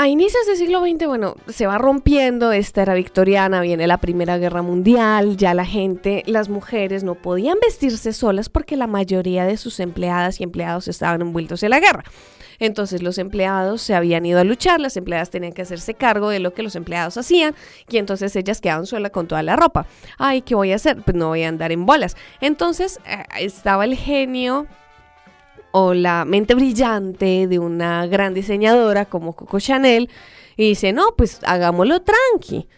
a 0.00 0.06
inicios 0.06 0.46
del 0.46 0.56
siglo 0.56 0.80
XX, 0.80 1.08
bueno, 1.08 1.34
se 1.48 1.66
va 1.66 1.76
rompiendo 1.76 2.52
esta 2.52 2.82
era 2.82 2.94
victoriana, 2.94 3.60
viene 3.60 3.88
la 3.88 3.96
Primera 3.98 4.38
Guerra 4.38 4.62
Mundial, 4.62 5.36
ya 5.36 5.54
la 5.54 5.64
gente, 5.64 6.22
las 6.26 6.48
mujeres 6.48 7.02
no 7.02 7.16
podían 7.16 7.58
vestirse 7.60 8.12
solas 8.12 8.48
porque 8.48 8.76
la 8.76 8.86
mayoría 8.86 9.44
de 9.44 9.56
sus 9.56 9.80
empleadas 9.80 10.38
y 10.38 10.44
empleados 10.44 10.86
estaban 10.86 11.20
envueltos 11.20 11.64
en 11.64 11.70
la 11.70 11.80
guerra. 11.80 12.04
Entonces 12.60 13.02
los 13.02 13.18
empleados 13.18 13.82
se 13.82 13.96
habían 13.96 14.24
ido 14.24 14.38
a 14.38 14.44
luchar, 14.44 14.80
las 14.80 14.96
empleadas 14.96 15.30
tenían 15.30 15.52
que 15.52 15.62
hacerse 15.62 15.94
cargo 15.94 16.30
de 16.30 16.38
lo 16.38 16.54
que 16.54 16.62
los 16.62 16.76
empleados 16.76 17.16
hacían 17.16 17.56
y 17.90 17.98
entonces 17.98 18.36
ellas 18.36 18.60
quedaban 18.60 18.86
solas 18.86 19.10
con 19.10 19.26
toda 19.26 19.42
la 19.42 19.56
ropa. 19.56 19.88
Ay, 20.16 20.42
¿qué 20.42 20.54
voy 20.54 20.70
a 20.70 20.76
hacer? 20.76 21.02
Pues 21.02 21.16
no 21.16 21.26
voy 21.26 21.42
a 21.42 21.48
andar 21.48 21.72
en 21.72 21.86
bolas. 21.86 22.16
Entonces 22.40 23.00
eh, 23.04 23.24
estaba 23.40 23.84
el 23.84 23.96
genio 23.96 24.68
o 25.72 25.94
la 25.94 26.24
mente 26.24 26.54
brillante 26.54 27.46
de 27.46 27.58
una 27.58 28.06
gran 28.06 28.34
diseñadora 28.34 29.06
como 29.06 29.34
Coco 29.34 29.60
Chanel 29.60 30.08
y 30.56 30.70
dice, 30.70 30.92
no, 30.92 31.14
pues 31.16 31.40
hagámoslo 31.44 32.02
tranqui. 32.02 32.68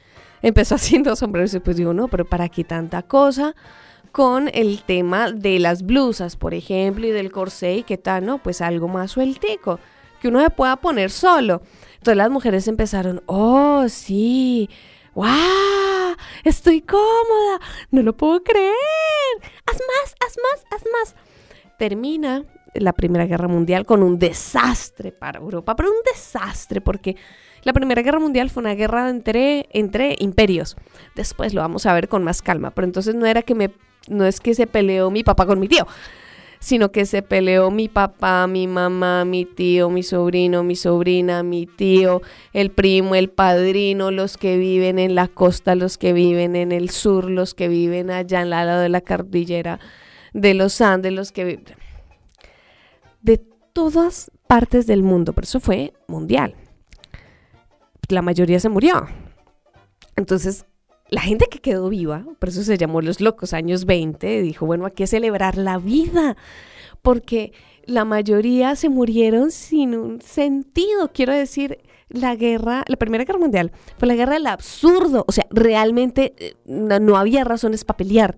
Empezó 0.42 0.74
haciendo 0.76 1.14
sombreros 1.16 1.54
y 1.54 1.60
pues 1.60 1.76
digo, 1.76 1.94
no, 1.94 2.08
pero 2.08 2.24
¿para 2.24 2.48
qué 2.48 2.64
tanta 2.64 3.02
cosa? 3.02 3.54
Con 4.12 4.50
el 4.52 4.82
tema 4.82 5.30
de 5.30 5.58
las 5.60 5.82
blusas, 5.82 6.36
por 6.36 6.52
ejemplo, 6.54 7.06
y 7.06 7.10
del 7.10 7.30
corsé 7.30 7.76
y 7.76 7.82
qué 7.84 7.96
tal, 7.96 8.26
no, 8.26 8.38
pues 8.38 8.60
algo 8.60 8.88
más 8.88 9.12
sueltico, 9.12 9.78
que 10.20 10.28
uno 10.28 10.40
se 10.40 10.50
pueda 10.50 10.76
poner 10.76 11.10
solo. 11.10 11.62
Entonces 11.92 12.16
las 12.16 12.30
mujeres 12.30 12.66
empezaron, 12.66 13.22
oh, 13.26 13.84
sí, 13.88 14.68
¡Wow! 15.14 16.16
Estoy 16.44 16.82
cómoda. 16.82 17.60
No 17.90 18.02
lo 18.02 18.16
puedo 18.16 18.42
creer. 18.42 18.74
Haz 19.66 19.76
más, 19.76 20.14
haz 20.20 20.36
más, 20.36 20.64
haz 20.70 20.84
más. 20.92 21.14
Termina 21.78 22.44
la 22.74 22.92
Primera 22.92 23.26
Guerra 23.26 23.48
Mundial 23.48 23.86
con 23.86 24.02
un 24.02 24.18
desastre 24.18 25.12
para 25.12 25.40
Europa, 25.40 25.74
pero 25.76 25.90
un 25.90 25.96
desastre 26.12 26.80
porque 26.80 27.16
la 27.62 27.72
Primera 27.72 28.02
Guerra 28.02 28.20
Mundial 28.20 28.50
fue 28.50 28.62
una 28.62 28.74
guerra 28.74 29.10
entre, 29.10 29.66
entre 29.70 30.16
imperios. 30.18 30.76
Después 31.14 31.52
lo 31.52 31.60
vamos 31.60 31.86
a 31.86 31.92
ver 31.92 32.08
con 32.08 32.24
más 32.24 32.42
calma, 32.42 32.70
pero 32.70 32.86
entonces 32.86 33.14
no 33.14 33.26
era 33.26 33.42
que 33.42 33.54
me, 33.54 33.70
no 34.08 34.24
es 34.24 34.40
que 34.40 34.54
se 34.54 34.66
peleó 34.66 35.10
mi 35.10 35.22
papá 35.22 35.46
con 35.46 35.60
mi 35.60 35.68
tío, 35.68 35.86
sino 36.58 36.92
que 36.92 37.06
se 37.06 37.22
peleó 37.22 37.70
mi 37.70 37.88
papá, 37.88 38.46
mi 38.46 38.66
mamá, 38.66 39.24
mi 39.24 39.44
tío, 39.44 39.90
mi 39.90 40.02
sobrino, 40.02 40.62
mi 40.62 40.76
sobrina, 40.76 41.42
mi 41.42 41.66
tío, 41.66 42.22
el 42.52 42.70
primo, 42.70 43.14
el 43.14 43.30
padrino, 43.30 44.10
los 44.10 44.36
que 44.36 44.56
viven 44.56 44.98
en 44.98 45.14
la 45.14 45.28
costa, 45.28 45.74
los 45.74 45.98
que 45.98 46.12
viven 46.12 46.56
en 46.56 46.72
el 46.72 46.90
sur, 46.90 47.30
los 47.30 47.54
que 47.54 47.68
viven 47.68 48.10
allá 48.10 48.44
la 48.44 48.64
lado 48.64 48.80
de 48.80 48.88
la 48.88 49.00
cordillera 49.00 49.80
de 50.32 50.54
los 50.54 50.80
Andes, 50.80 51.12
los 51.12 51.32
que 51.32 51.44
viven 51.44 51.64
todas 53.80 54.30
partes 54.46 54.86
del 54.86 55.02
mundo, 55.02 55.32
pero 55.32 55.44
eso 55.44 55.60
fue 55.60 55.94
mundial. 56.06 56.54
La 58.08 58.22
mayoría 58.22 58.60
se 58.60 58.68
murió. 58.68 59.06
Entonces, 60.16 60.66
la 61.08 61.22
gente 61.22 61.46
que 61.50 61.60
quedó 61.60 61.88
viva, 61.88 62.24
por 62.38 62.50
eso 62.50 62.62
se 62.62 62.76
llamó 62.76 63.00
los 63.00 63.20
locos 63.20 63.52
años 63.52 63.84
20, 63.84 64.42
dijo, 64.42 64.66
bueno, 64.66 64.86
hay 64.86 64.92
que 64.92 65.06
celebrar 65.06 65.56
la 65.56 65.78
vida, 65.78 66.36
porque 67.02 67.52
la 67.84 68.04
mayoría 68.04 68.76
se 68.76 68.88
murieron 68.88 69.50
sin 69.50 69.94
un 69.94 70.20
sentido. 70.20 71.10
Quiero 71.12 71.32
decir, 71.32 71.78
la 72.10 72.34
guerra, 72.36 72.84
la 72.86 72.96
Primera 72.96 73.24
Guerra 73.24 73.38
Mundial, 73.38 73.72
fue 73.98 74.08
la 74.08 74.14
guerra 74.14 74.34
del 74.34 74.46
absurdo. 74.46 75.24
O 75.26 75.32
sea, 75.32 75.46
realmente 75.50 76.34
eh, 76.38 76.54
no, 76.66 77.16
había 77.16 77.44
razones 77.44 77.84
para 77.84 77.96
pelear. 77.96 78.36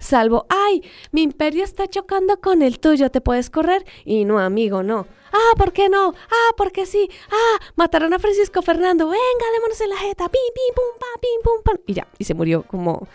Salvo, 0.00 0.46
ay, 0.48 0.82
mi 1.12 1.22
imperio 1.22 1.62
está 1.62 1.86
chocando 1.86 2.40
con 2.40 2.62
el 2.62 2.80
tuyo, 2.80 3.10
¿te 3.10 3.20
puedes 3.20 3.50
correr? 3.50 3.84
Y 4.06 4.24
no, 4.24 4.38
amigo, 4.38 4.82
no. 4.82 5.06
Ah, 5.30 5.54
¿por 5.56 5.72
qué 5.72 5.90
no? 5.90 6.14
Ah, 6.30 6.54
¿por 6.56 6.72
qué 6.72 6.86
sí? 6.86 7.08
Ah, 7.30 7.60
mataron 7.76 8.14
a 8.14 8.18
Francisco 8.18 8.62
Fernando. 8.62 9.06
Venga, 9.06 9.46
démonos 9.52 9.80
en 9.80 9.90
la 9.90 9.96
jeta. 9.96 10.28
Pim, 10.28 10.40
pim, 10.54 10.74
pum, 10.74 10.98
pa, 10.98 11.06
pim, 11.20 11.42
pum, 11.44 11.62
pam. 11.62 11.76
Y 11.86 11.92
ya, 11.92 12.08
y 12.18 12.24
se 12.24 12.32
murió 12.34 12.62
como 12.62 13.06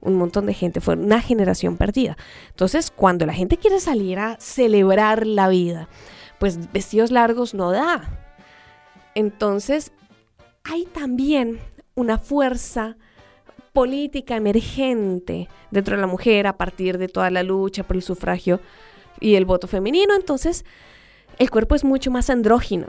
un 0.00 0.14
montón 0.16 0.46
de 0.46 0.54
gente. 0.54 0.80
Fue 0.80 0.94
una 0.94 1.20
generación 1.20 1.76
perdida. 1.76 2.16
Entonces, 2.50 2.92
cuando 2.94 3.26
la 3.26 3.34
gente 3.34 3.58
quiere 3.58 3.80
salir 3.80 4.20
a 4.20 4.38
celebrar 4.38 5.26
la 5.26 5.48
vida, 5.48 5.88
pues 6.38 6.72
vestidos 6.72 7.10
largos 7.10 7.54
no 7.54 7.72
da. 7.72 8.08
Entonces, 9.16 9.92
hay 10.62 10.84
también 10.86 11.60
una 11.96 12.18
fuerza 12.18 12.96
política 13.72 14.36
emergente 14.36 15.48
dentro 15.70 15.96
de 15.96 16.00
la 16.00 16.06
mujer 16.06 16.46
a 16.46 16.56
partir 16.56 16.98
de 16.98 17.08
toda 17.08 17.30
la 17.30 17.42
lucha 17.42 17.82
por 17.82 17.96
el 17.96 18.02
sufragio 18.02 18.60
y 19.20 19.34
el 19.34 19.44
voto 19.44 19.66
femenino. 19.66 20.14
Entonces, 20.14 20.64
el 21.38 21.50
cuerpo 21.50 21.74
es 21.74 21.84
mucho 21.84 22.10
más 22.10 22.30
andrógino. 22.30 22.86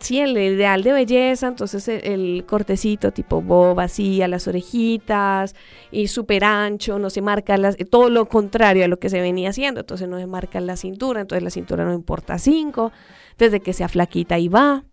Sí, 0.00 0.18
el 0.18 0.36
ideal 0.36 0.82
de 0.82 0.92
belleza, 0.92 1.46
entonces 1.46 1.86
el, 1.86 2.44
cortecito 2.44 3.12
tipo 3.12 3.40
boba, 3.40 3.84
así, 3.84 4.20
a 4.20 4.26
las 4.26 4.48
orejitas 4.48 5.54
y 5.92 6.08
súper 6.08 6.42
ancho, 6.42 6.98
no 6.98 7.08
se 7.08 7.22
marca 7.22 7.56
las, 7.56 7.76
todo 7.88 8.10
lo 8.10 8.26
contrario 8.26 8.84
a 8.84 8.88
lo 8.88 8.98
que 8.98 9.08
se 9.08 9.20
venía 9.20 9.50
haciendo, 9.50 9.80
entonces 9.80 10.08
no 10.08 10.18
se 10.18 10.26
marca 10.26 10.60
la 10.60 10.76
cintura, 10.76 11.20
entonces 11.20 11.44
la 11.44 11.50
cintura 11.50 11.84
no 11.84 11.92
importa 11.92 12.38
cinco, 12.38 12.90
desde 13.38 13.60
que 13.60 13.72
sea 13.72 13.88
flaquita 13.88 14.40
y 14.40 14.48
va. 14.48 14.84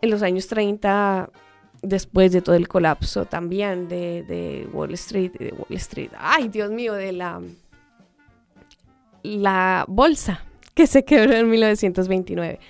En 0.00 0.10
los 0.10 0.22
años 0.22 0.46
30, 0.46 1.28
después 1.82 2.32
de 2.32 2.42
todo 2.42 2.56
el 2.56 2.68
colapso 2.68 3.24
también 3.24 3.88
de, 3.88 4.22
de 4.24 4.68
Wall 4.72 4.94
Street, 4.94 5.32
de 5.32 5.52
Wall 5.52 5.76
Street, 5.76 6.10
ay 6.18 6.48
Dios 6.48 6.70
mío, 6.70 6.94
de 6.94 7.12
la, 7.12 7.40
la 9.22 9.84
bolsa 9.88 10.44
que 10.74 10.86
se 10.86 11.04
quebró 11.04 11.34
en 11.34 11.50
1929. 11.50 12.60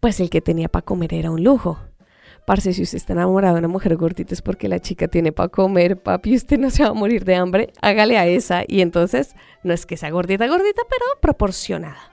Pues 0.00 0.20
el 0.20 0.30
que 0.30 0.40
tenía 0.40 0.68
para 0.68 0.84
comer 0.84 1.14
era 1.14 1.30
un 1.30 1.42
lujo. 1.42 1.78
Parce, 2.44 2.72
si 2.72 2.82
usted 2.82 2.96
está 2.96 3.12
enamorado 3.12 3.54
de 3.54 3.60
una 3.60 3.68
mujer 3.68 3.96
gordita 3.96 4.34
es 4.34 4.42
porque 4.42 4.68
la 4.68 4.80
chica 4.80 5.06
tiene 5.06 5.30
para 5.30 5.48
comer, 5.48 6.00
papi, 6.00 6.34
usted 6.34 6.58
no 6.58 6.70
se 6.70 6.82
va 6.82 6.90
a 6.90 6.94
morir 6.94 7.24
de 7.24 7.36
hambre, 7.36 7.72
hágale 7.80 8.18
a 8.18 8.26
esa. 8.26 8.64
Y 8.66 8.80
entonces, 8.80 9.36
no 9.62 9.72
es 9.72 9.86
que 9.86 9.96
sea 9.96 10.10
gordita, 10.10 10.48
gordita, 10.48 10.82
pero 10.88 11.04
proporcionada. 11.20 12.12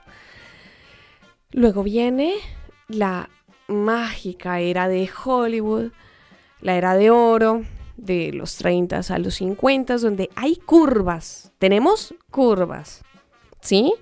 Luego 1.50 1.82
viene 1.82 2.34
la 2.86 3.28
mágica 3.66 4.60
era 4.60 4.88
de 4.88 5.08
Hollywood, 5.24 5.90
la 6.60 6.76
era 6.76 6.94
de 6.94 7.10
oro, 7.10 7.62
de 7.96 8.32
los 8.32 8.56
30 8.56 9.00
a 9.08 9.18
los 9.18 9.34
50, 9.34 9.98
donde 9.98 10.30
hay 10.36 10.56
curvas. 10.56 11.52
Tenemos 11.58 12.14
curvas, 12.30 13.02
¿sí? 13.60 13.92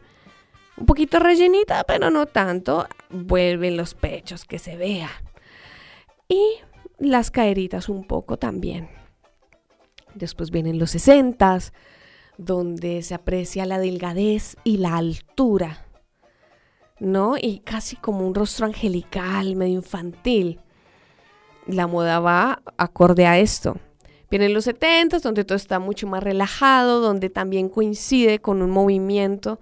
un 0.78 0.86
poquito 0.86 1.18
rellenita, 1.18 1.84
pero 1.84 2.10
no 2.10 2.26
tanto. 2.26 2.86
Vuelven 3.10 3.76
los 3.76 3.94
pechos 3.94 4.44
que 4.44 4.58
se 4.58 4.76
vean. 4.76 5.10
Y 6.28 6.42
las 6.98 7.30
caeritas 7.30 7.88
un 7.88 8.04
poco 8.04 8.38
también. 8.38 8.88
Después 10.14 10.50
vienen 10.50 10.78
los 10.78 10.90
sesentas, 10.90 11.72
donde 12.36 13.02
se 13.02 13.14
aprecia 13.14 13.66
la 13.66 13.78
delgadez 13.78 14.56
y 14.62 14.78
la 14.78 14.96
altura, 14.96 15.86
¿no? 17.00 17.36
Y 17.36 17.60
casi 17.60 17.96
como 17.96 18.26
un 18.26 18.34
rostro 18.34 18.66
angelical, 18.66 19.56
medio 19.56 19.74
infantil. 19.74 20.60
La 21.68 21.86
moda 21.86 22.18
va 22.18 22.62
acorde 22.76 23.26
a 23.26 23.38
esto. 23.38 23.76
Vienen 24.30 24.52
los 24.52 24.64
setentas, 24.64 25.22
donde 25.22 25.44
todo 25.44 25.56
está 25.56 25.78
mucho 25.78 26.06
más 26.06 26.22
relajado, 26.22 27.00
donde 27.00 27.30
también 27.30 27.68
coincide 27.68 28.40
con 28.40 28.60
un 28.60 28.70
movimiento 28.70 29.58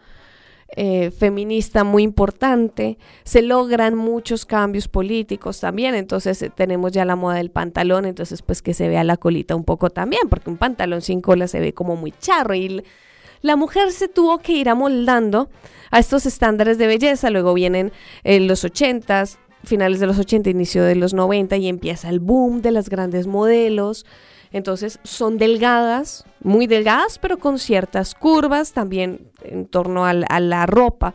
eh, 0.71 1.13
feminista 1.13 1.85
muy 1.85 2.03
importante, 2.03 2.99
se 3.23 3.41
logran 3.41 3.95
muchos 3.95 4.45
cambios 4.45 4.89
políticos 4.89 5.61
también, 5.61 5.95
entonces 5.95 6.43
eh, 6.43 6.51
tenemos 6.51 6.91
ya 6.91 7.05
la 7.05 7.15
moda 7.15 7.37
del 7.37 7.53
pantalón, 7.53 8.05
entonces 8.05 8.43
pues 8.43 8.63
que 8.63 8.75
se 8.75 8.89
vea 8.89 9.05
la 9.05 9.17
colita 9.17 9.55
un 9.55 9.63
poco 9.63 9.91
también, 9.91 10.29
porque 10.29 10.51
un 10.51 10.57
pantalón 10.57 11.03
sin 11.03 11.21
cola 11.21 11.47
se 11.47 11.61
ve 11.61 11.73
como 11.73 11.95
muy 11.95 12.11
charro 12.11 12.57
y 12.57 12.83
la 13.43 13.55
mujer 13.55 13.93
se 13.93 14.09
tuvo 14.09 14.39
que 14.39 14.55
ir 14.55 14.69
amoldando 14.69 15.51
a 15.93 16.01
estos 16.01 16.27
estándares 16.27 16.79
de 16.79 16.89
belleza, 16.89 17.31
luego 17.31 17.55
vienen 17.55 17.93
eh, 18.25 18.41
los 18.41 18.65
ochentas, 18.65 19.39
finales 19.67 20.01
de 20.01 20.07
los 20.07 20.19
80, 20.19 20.49
inicio 20.49 20.85
de 20.85 20.95
los 20.95 21.13
90 21.13 21.57
y 21.57 21.69
empieza 21.69 22.09
el 22.09 22.21
boom 22.21 22.63
de 22.63 22.71
las 22.71 22.89
grandes 22.89 23.27
modelos, 23.27 24.07
entonces 24.53 25.01
son 25.03 25.39
delgadas, 25.39 26.25
muy 26.41 26.67
delgadas, 26.67 27.19
pero 27.19 27.39
con 27.39 27.59
ciertas 27.59 28.15
curvas 28.15 28.73
también 28.73 29.29
en 29.43 29.67
torno 29.67 30.07
a 30.07 30.15
la, 30.15 30.67
ropa 30.67 31.15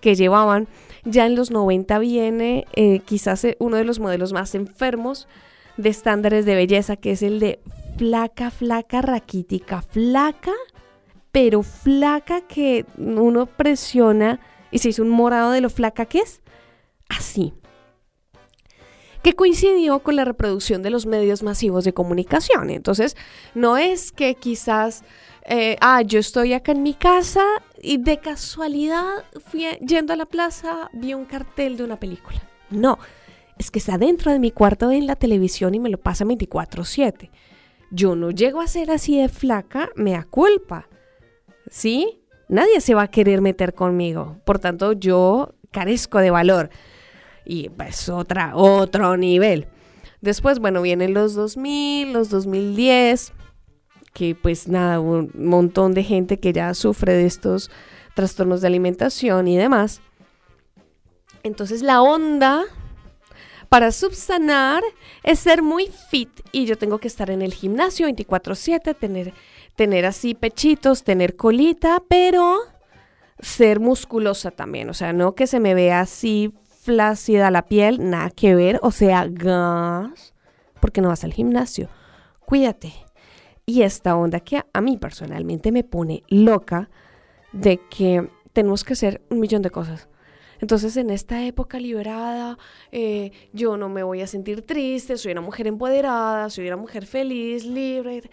que 0.00 0.14
llevaban. 0.14 0.66
Ya 1.04 1.26
en 1.26 1.36
los 1.36 1.50
90 1.50 1.98
viene 1.98 2.66
eh, 2.72 3.00
quizás 3.00 3.44
eh, 3.44 3.56
uno 3.60 3.76
de 3.76 3.84
los 3.84 4.00
modelos 4.00 4.32
más 4.32 4.54
enfermos 4.54 5.28
de 5.76 5.90
estándares 5.90 6.46
de 6.46 6.54
belleza, 6.54 6.96
que 6.96 7.12
es 7.12 7.22
el 7.22 7.38
de 7.40 7.60
flaca, 7.98 8.50
flaca, 8.50 9.02
raquítica, 9.02 9.82
flaca, 9.82 10.52
pero 11.30 11.62
flaca 11.62 12.40
que 12.40 12.86
uno 12.96 13.44
presiona 13.44 14.40
y 14.70 14.78
se 14.78 14.88
hizo 14.88 15.02
un 15.02 15.10
morado 15.10 15.50
de 15.50 15.60
lo 15.60 15.68
flaca 15.68 16.06
que 16.06 16.20
es. 16.20 16.40
Así 17.10 17.52
que 19.24 19.32
coincidió 19.32 20.00
con 20.00 20.16
la 20.16 20.26
reproducción 20.26 20.82
de 20.82 20.90
los 20.90 21.06
medios 21.06 21.42
masivos 21.42 21.84
de 21.84 21.94
comunicación. 21.94 22.68
Entonces, 22.68 23.16
no 23.54 23.78
es 23.78 24.12
que 24.12 24.34
quizás, 24.34 25.02
eh, 25.46 25.78
ah, 25.80 26.02
yo 26.02 26.18
estoy 26.20 26.52
acá 26.52 26.72
en 26.72 26.82
mi 26.82 26.92
casa 26.92 27.42
y 27.80 27.96
de 27.96 28.18
casualidad 28.18 29.24
fui 29.46 29.64
yendo 29.80 30.12
a 30.12 30.16
la 30.16 30.26
plaza, 30.26 30.90
vi 30.92 31.14
un 31.14 31.24
cartel 31.24 31.78
de 31.78 31.84
una 31.84 31.98
película. 31.98 32.38
No, 32.68 32.98
es 33.56 33.70
que 33.70 33.78
está 33.78 33.96
dentro 33.96 34.30
de 34.30 34.38
mi 34.38 34.50
cuarto 34.50 34.90
en 34.90 35.06
la 35.06 35.16
televisión 35.16 35.74
y 35.74 35.80
me 35.80 35.88
lo 35.88 35.96
pasa 35.96 36.26
24/7. 36.26 37.30
Yo 37.90 38.16
no 38.16 38.30
llego 38.30 38.60
a 38.60 38.66
ser 38.66 38.90
así 38.90 39.18
de 39.18 39.30
flaca, 39.30 39.88
me 39.96 40.10
da 40.10 40.24
culpa. 40.24 40.86
¿Sí? 41.70 42.20
Nadie 42.50 42.82
se 42.82 42.92
va 42.92 43.04
a 43.04 43.10
querer 43.10 43.40
meter 43.40 43.72
conmigo. 43.72 44.36
Por 44.44 44.58
tanto, 44.58 44.92
yo 44.92 45.54
carezco 45.70 46.18
de 46.18 46.30
valor 46.30 46.68
y 47.44 47.68
pues 47.68 48.08
otra, 48.08 48.56
otro 48.56 49.16
nivel. 49.16 49.68
Después, 50.20 50.58
bueno, 50.58 50.80
vienen 50.82 51.12
los 51.12 51.34
2000, 51.34 52.12
los 52.12 52.30
2010, 52.30 53.32
que 54.14 54.34
pues 54.34 54.68
nada, 54.68 55.00
un 55.00 55.30
montón 55.34 55.92
de 55.92 56.02
gente 56.02 56.38
que 56.40 56.52
ya 56.52 56.72
sufre 56.72 57.12
de 57.12 57.26
estos 57.26 57.70
trastornos 58.14 58.60
de 58.60 58.68
alimentación 58.68 59.48
y 59.48 59.56
demás. 59.56 60.00
Entonces 61.42 61.82
la 61.82 62.00
onda 62.00 62.64
para 63.68 63.90
subsanar 63.92 64.82
es 65.24 65.40
ser 65.40 65.62
muy 65.62 65.90
fit 66.08 66.30
y 66.52 66.64
yo 66.64 66.78
tengo 66.78 66.98
que 66.98 67.08
estar 67.08 67.28
en 67.28 67.42
el 67.42 67.52
gimnasio 67.52 68.06
24/7, 68.06 68.94
tener, 68.94 69.34
tener 69.74 70.06
así 70.06 70.34
pechitos, 70.34 71.02
tener 71.02 71.36
colita, 71.36 72.02
pero 72.08 72.60
ser 73.40 73.80
musculosa 73.80 74.52
también, 74.52 74.88
o 74.88 74.94
sea, 74.94 75.12
no 75.12 75.34
que 75.34 75.46
se 75.46 75.58
me 75.60 75.74
vea 75.74 76.00
así 76.00 76.54
flácida 76.84 77.50
la 77.50 77.62
piel, 77.62 78.10
nada 78.10 78.28
que 78.28 78.54
ver, 78.54 78.78
o 78.82 78.90
sea, 78.90 79.26
gas, 79.26 80.34
porque 80.80 81.00
no 81.00 81.08
vas 81.08 81.24
al 81.24 81.32
gimnasio. 81.32 81.88
Cuídate. 82.40 82.92
Y 83.64 83.82
esta 83.82 84.16
onda 84.16 84.40
que 84.40 84.62
a, 84.70 84.80
mí 84.82 84.98
personalmente 84.98 85.72
me 85.72 85.82
pone 85.82 86.22
loca 86.28 86.90
de 87.52 87.80
que 87.88 88.28
tenemos 88.52 88.84
que 88.84 88.92
hacer 88.92 89.22
un 89.30 89.40
millón 89.40 89.62
de 89.62 89.70
cosas. 89.70 90.08
Entonces, 90.60 90.98
en 90.98 91.08
esta 91.08 91.42
época 91.44 91.80
liberada, 91.80 92.58
eh, 92.92 93.32
yo 93.54 93.78
no 93.78 93.88
me 93.88 94.02
voy 94.02 94.20
a 94.20 94.26
sentir 94.26 94.60
triste, 94.60 95.16
soy 95.16 95.32
una 95.32 95.40
mujer 95.40 95.66
empoderada, 95.66 96.50
soy 96.50 96.66
una 96.66 96.76
mujer 96.76 97.06
feliz, 97.06 97.64
libre. 97.64 98.30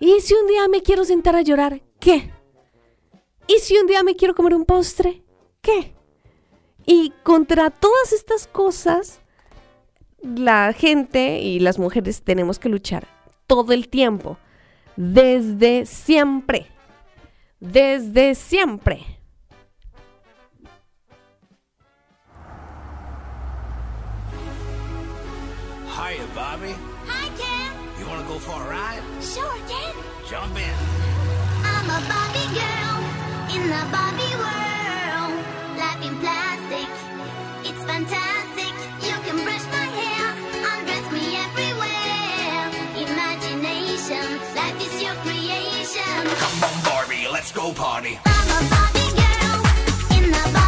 ¿Y 0.00 0.20
si 0.20 0.34
un 0.34 0.48
día 0.48 0.66
me 0.68 0.82
quiero 0.82 1.04
sentar 1.04 1.36
a 1.36 1.42
llorar? 1.42 1.80
¿Qué? 2.00 2.32
¿Y 3.46 3.60
si 3.60 3.76
un 3.76 3.86
día 3.86 4.02
me 4.02 4.16
quiero 4.16 4.34
comer 4.34 4.54
un 4.54 4.64
postre? 4.64 5.22
¿Qué? 5.60 5.94
Y 6.86 7.12
contra 7.22 7.70
todas 7.70 8.12
estas 8.12 8.46
cosas, 8.46 9.20
la 10.22 10.72
gente 10.72 11.40
y 11.40 11.60
las 11.60 11.78
mujeres 11.78 12.22
tenemos 12.22 12.58
que 12.58 12.68
luchar 12.68 13.06
todo 13.46 13.72
el 13.72 13.88
tiempo, 13.88 14.38
desde 14.96 15.86
siempre, 15.86 16.66
desde 17.60 18.34
siempre. 18.34 19.04
Hiya, 25.94 26.26
Bobby. 26.34 26.74
Hi, 27.08 27.28
Ken. 27.36 27.72
You 27.98 28.06
want 28.06 28.26
for 28.40 28.60
a 28.60 28.68
ride? 28.68 29.02
Sure, 29.20 29.58
Ken. 29.68 29.94
Jump 30.28 30.56
in. 30.56 30.74
I'm 31.64 31.90
a 31.90 32.00
Barbie 32.08 32.48
girl 32.54 32.98
in 33.54 33.68
the 33.68 33.82
Barbie 33.90 34.21
Barbie, 46.84 47.26
let's 47.32 47.50
go 47.50 47.72
party. 47.72 48.18
I'm 48.24 48.48
a 48.48 48.70
Barbie 48.70 49.10
girl 49.18 49.60
in 50.16 50.30
the 50.30 50.61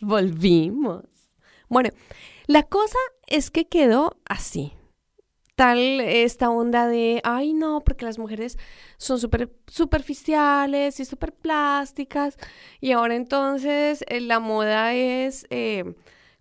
volvimos. 0.00 1.04
Bueno, 1.68 1.90
la 2.46 2.64
cosa 2.64 2.98
es 3.26 3.50
que 3.50 3.68
quedó 3.68 4.16
así. 4.28 4.72
Tal 5.54 6.00
esta 6.00 6.48
onda 6.48 6.88
de, 6.88 7.20
ay 7.22 7.52
no, 7.52 7.82
porque 7.82 8.06
las 8.06 8.18
mujeres 8.18 8.58
son 8.96 9.20
súper 9.20 9.52
superficiales 9.66 10.98
y 11.00 11.04
súper 11.04 11.32
plásticas. 11.32 12.38
Y 12.80 12.92
ahora 12.92 13.14
entonces 13.14 14.02
eh, 14.08 14.20
la 14.20 14.40
moda 14.40 14.94
es 14.94 15.46
eh, 15.50 15.94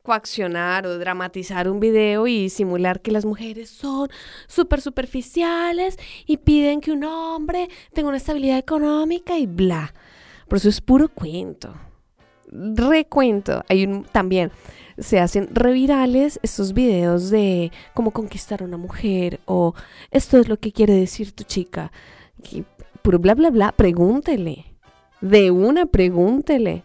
coaccionar 0.03 0.87
o 0.87 0.97
dramatizar 0.97 1.69
un 1.69 1.81
video 1.81 2.27
y 2.27 2.49
simular 2.49 3.01
que 3.01 3.11
las 3.11 3.25
mujeres 3.25 3.69
son 3.69 4.09
súper 4.47 4.79
superficiales 4.79 5.97
y 6.25 6.37
piden 6.37 6.79
que 6.79 6.93
un 6.93 7.03
hombre 7.03 7.67
tenga 7.93 8.07
una 8.07 8.17
estabilidad 8.17 8.57
económica 8.57 9.37
y 9.37 9.47
bla. 9.47 9.93
Por 10.47 10.57
eso 10.59 10.69
es 10.69 10.79
puro 10.79 11.09
cuento 11.09 11.75
recuento. 12.51 13.63
Hay 13.69 13.87
también 14.11 14.51
se 14.97 15.19
hacen 15.19 15.49
revirales 15.53 16.39
estos 16.43 16.73
videos 16.73 17.29
de 17.29 17.71
cómo 17.93 18.11
conquistar 18.11 18.61
a 18.61 18.65
una 18.65 18.77
mujer 18.77 19.39
o 19.45 19.73
esto 20.11 20.37
es 20.37 20.49
lo 20.49 20.57
que 20.57 20.71
quiere 20.71 20.93
decir 20.93 21.31
tu 21.31 21.43
chica. 21.43 21.91
Y 22.51 22.65
bla 23.03 23.35
bla 23.35 23.49
bla, 23.49 23.71
pregúntele. 23.71 24.65
De 25.21 25.51
una 25.51 25.85
pregúntele. 25.85 26.83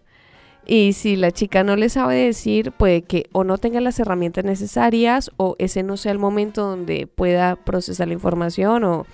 Y 0.67 0.95
si 0.95 1.17
la 1.17 1.31
chica 1.31 1.63
no 1.63 1.77
le 1.77 1.91
sabe 1.91 2.17
decir, 2.17 2.73
puede 2.73 3.03
que 3.03 3.27
o 3.33 3.45
no 3.45 3.59
tenga 3.59 3.81
las 3.81 3.99
herramientas 3.99 4.45
necesarias 4.45 5.31
o 5.37 5.57
ese 5.59 5.83
no 5.83 5.99
sea 5.99 6.13
el 6.13 6.19
momento 6.19 6.63
donde 6.63 7.07
pueda 7.07 7.57
procesar 7.57 8.09
la 8.09 8.15
información 8.15 8.83
o 8.85 9.07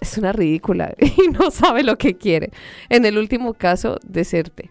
es 0.00 0.18
una 0.18 0.32
ridícula 0.32 0.94
y 0.98 1.28
no 1.28 1.50
sabe 1.50 1.82
lo 1.82 1.96
que 1.96 2.16
quiere. 2.16 2.50
En 2.90 3.06
el 3.06 3.16
último 3.16 3.54
caso, 3.54 3.98
deserte. 4.06 4.70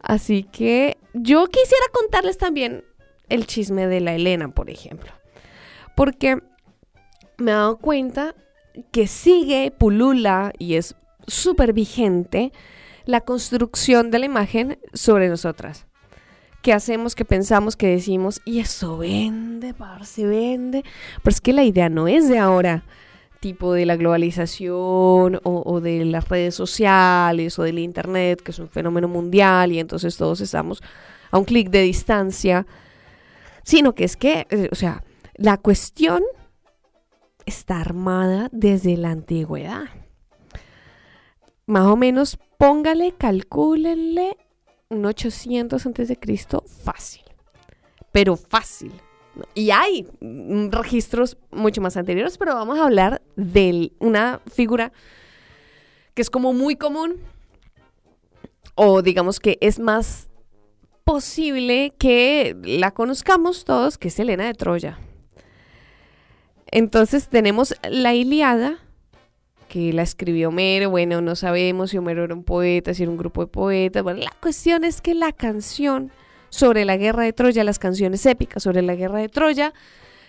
Así 0.00 0.44
que 0.44 0.96
yo 1.14 1.46
quisiera 1.46 1.84
contarles 1.92 2.38
también 2.38 2.84
el 3.28 3.46
chisme 3.46 3.86
de 3.86 4.00
la 4.00 4.14
Elena, 4.14 4.48
por 4.48 4.70
ejemplo. 4.70 5.12
Porque 5.96 6.38
me 7.36 7.50
he 7.50 7.54
dado 7.54 7.78
cuenta 7.78 8.34
que 8.92 9.06
sigue, 9.06 9.70
pulula 9.70 10.52
y 10.58 10.74
es 10.74 10.94
súper 11.26 11.72
vigente 11.72 12.52
la 13.04 13.22
construcción 13.22 14.10
de 14.10 14.18
la 14.18 14.26
imagen 14.26 14.78
sobre 14.92 15.28
nosotras. 15.28 15.86
¿Qué 16.62 16.72
hacemos? 16.72 17.14
¿Qué 17.14 17.24
pensamos? 17.24 17.76
¿Qué 17.76 17.86
decimos? 17.86 18.40
Y 18.44 18.60
eso 18.60 18.98
vende, 18.98 19.74
parce, 19.74 20.26
vende. 20.26 20.84
Pero 21.22 21.32
es 21.32 21.40
que 21.40 21.52
la 21.52 21.64
idea 21.64 21.88
no 21.88 22.08
es 22.08 22.28
de 22.28 22.38
ahora 22.38 22.84
tipo 23.40 23.72
de 23.72 23.86
la 23.86 23.96
globalización 23.96 25.40
o, 25.42 25.80
de 25.80 26.04
las 26.04 26.28
redes 26.28 26.54
sociales 26.54 27.58
o 27.58 27.62
del 27.62 27.78
internet, 27.78 28.42
que 28.42 28.50
es 28.50 28.58
un 28.58 28.68
fenómeno 28.68 29.08
mundial 29.08 29.72
y 29.72 29.78
entonces 29.78 30.16
todos 30.16 30.40
estamos 30.40 30.82
a 31.30 31.38
un 31.38 31.44
clic 31.44 31.70
de 31.70 31.82
distancia, 31.82 32.66
sino 33.62 33.94
que 33.94 34.04
es 34.04 34.16
que, 34.16 34.46
eh, 34.50 34.68
o 34.72 34.74
sea, 34.74 35.04
la 35.34 35.56
cuestión 35.58 36.22
está 37.46 37.80
armada 37.80 38.48
desde 38.52 38.96
la 38.96 39.10
antigüedad. 39.10 39.84
Más 41.66 41.86
o 41.86 41.96
menos, 41.96 42.38
póngale, 42.56 43.14
calcúlenle 43.16 44.36
un 44.88 45.04
800 45.04 45.84
antes 45.86 46.08
de 46.08 46.18
Cristo 46.18 46.64
fácil, 46.66 47.24
pero 48.10 48.36
fácil. 48.36 48.92
Y 49.54 49.70
hay 49.70 50.06
registros 50.70 51.36
mucho 51.50 51.80
más 51.80 51.96
anteriores, 51.96 52.38
pero 52.38 52.54
vamos 52.54 52.78
a 52.78 52.84
hablar 52.84 53.22
de 53.36 53.92
una 53.98 54.40
figura 54.52 54.92
que 56.14 56.22
es 56.22 56.30
como 56.30 56.52
muy 56.52 56.76
común 56.76 57.16
o 58.74 59.02
digamos 59.02 59.40
que 59.40 59.58
es 59.60 59.78
más 59.78 60.28
posible 61.04 61.92
que 61.98 62.56
la 62.62 62.90
conozcamos 62.90 63.64
todos, 63.64 63.98
que 63.98 64.08
es 64.08 64.18
Helena 64.18 64.46
de 64.46 64.54
Troya. 64.54 64.98
Entonces 66.70 67.28
tenemos 67.28 67.74
la 67.88 68.14
Iliada, 68.14 68.78
que 69.68 69.92
la 69.92 70.02
escribió 70.02 70.48
Homero, 70.50 70.90
bueno, 70.90 71.20
no 71.20 71.34
sabemos 71.34 71.90
si 71.90 71.98
Homero 71.98 72.24
era 72.24 72.34
un 72.34 72.44
poeta, 72.44 72.94
si 72.94 73.02
era 73.02 73.10
un 73.10 73.18
grupo 73.18 73.40
de 73.42 73.46
poetas, 73.46 74.02
bueno, 74.02 74.20
la 74.20 74.32
cuestión 74.40 74.84
es 74.84 75.00
que 75.00 75.14
la 75.14 75.32
canción 75.32 76.12
sobre 76.50 76.84
la 76.84 76.96
guerra 76.96 77.24
de 77.24 77.32
Troya, 77.32 77.64
las 77.64 77.78
canciones 77.78 78.24
épicas 78.26 78.62
sobre 78.62 78.82
la 78.82 78.94
guerra 78.94 79.18
de 79.18 79.28
Troya, 79.28 79.72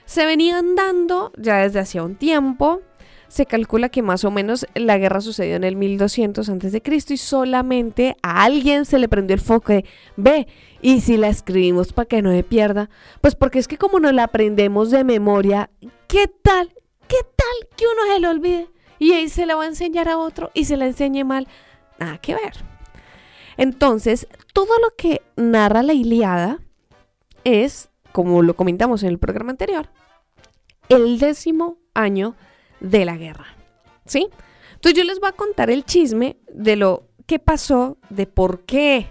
se 0.05 0.25
venían 0.25 0.75
dando 0.75 1.31
ya 1.37 1.57
desde 1.57 1.79
hacía 1.79 2.03
un 2.03 2.15
tiempo. 2.15 2.81
Se 3.27 3.45
calcula 3.45 3.89
que 3.89 4.01
más 4.01 4.23
o 4.23 4.31
menos 4.31 4.65
la 4.73 4.97
guerra 4.97 5.21
sucedió 5.21 5.55
en 5.55 5.63
el 5.63 5.75
1200 5.75 6.49
antes 6.49 6.71
de 6.71 6.81
Cristo 6.81 7.13
y 7.13 7.17
solamente 7.17 8.17
a 8.23 8.43
alguien 8.43 8.85
se 8.85 8.97
le 8.97 9.07
prendió 9.07 9.35
el 9.35 9.41
foco 9.41 9.71
de, 9.71 9.85
ve, 10.15 10.47
y 10.81 11.01
si 11.01 11.15
la 11.15 11.27
escribimos 11.27 11.93
para 11.93 12.07
que 12.07 12.23
no 12.23 12.31
se 12.31 12.43
pierda, 12.43 12.89
pues 13.21 13.35
porque 13.35 13.59
es 13.59 13.67
que 13.67 13.77
como 13.77 13.99
no 13.99 14.11
la 14.11 14.23
aprendemos 14.23 14.89
de 14.89 15.03
memoria, 15.03 15.69
¿qué 16.07 16.27
tal? 16.27 16.73
¿Qué 17.07 17.17
tal 17.35 17.69
que 17.75 17.85
uno 17.85 18.13
se 18.13 18.19
lo 18.19 18.29
olvide? 18.31 18.67
Y 18.97 19.13
ahí 19.13 19.29
se 19.29 19.45
la 19.45 19.55
va 19.55 19.63
a 19.63 19.67
enseñar 19.67 20.09
a 20.09 20.17
otro 20.17 20.49
y 20.55 20.65
se 20.65 20.75
la 20.75 20.87
enseñe 20.87 21.23
mal. 21.23 21.47
Nada 21.99 22.17
que 22.17 22.33
ver. 22.33 22.53
Entonces, 23.57 24.27
todo 24.53 24.77
lo 24.79 24.95
que 24.95 25.21
narra 25.35 25.83
la 25.83 25.93
Iliada 25.93 26.59
es, 27.43 27.89
como 28.11 28.41
lo 28.41 28.55
comentamos 28.55 29.03
en 29.03 29.09
el 29.09 29.19
programa 29.19 29.51
anterior, 29.51 29.89
el 30.89 31.19
décimo 31.19 31.77
año 31.93 32.35
de 32.79 33.05
la 33.05 33.17
guerra. 33.17 33.47
¿Sí? 34.05 34.27
Entonces 34.73 34.97
yo 34.97 35.03
les 35.03 35.19
voy 35.19 35.29
a 35.29 35.33
contar 35.33 35.69
el 35.69 35.85
chisme 35.85 36.37
de 36.51 36.75
lo 36.75 37.03
que 37.25 37.37
pasó, 37.37 37.97
de 38.09 38.25
por 38.25 38.61
qué 38.61 39.07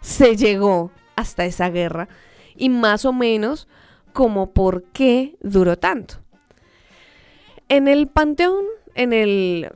se 0.00 0.36
llegó 0.36 0.90
hasta 1.14 1.44
esa 1.44 1.70
guerra 1.70 2.08
y 2.56 2.68
más 2.68 3.04
o 3.04 3.12
menos 3.12 3.68
como 4.12 4.52
por 4.52 4.84
qué 4.84 5.36
duró 5.40 5.76
tanto. 5.78 6.16
En 7.68 7.88
el 7.88 8.08
panteón, 8.08 8.64
en, 8.94 9.12
el, 9.12 9.70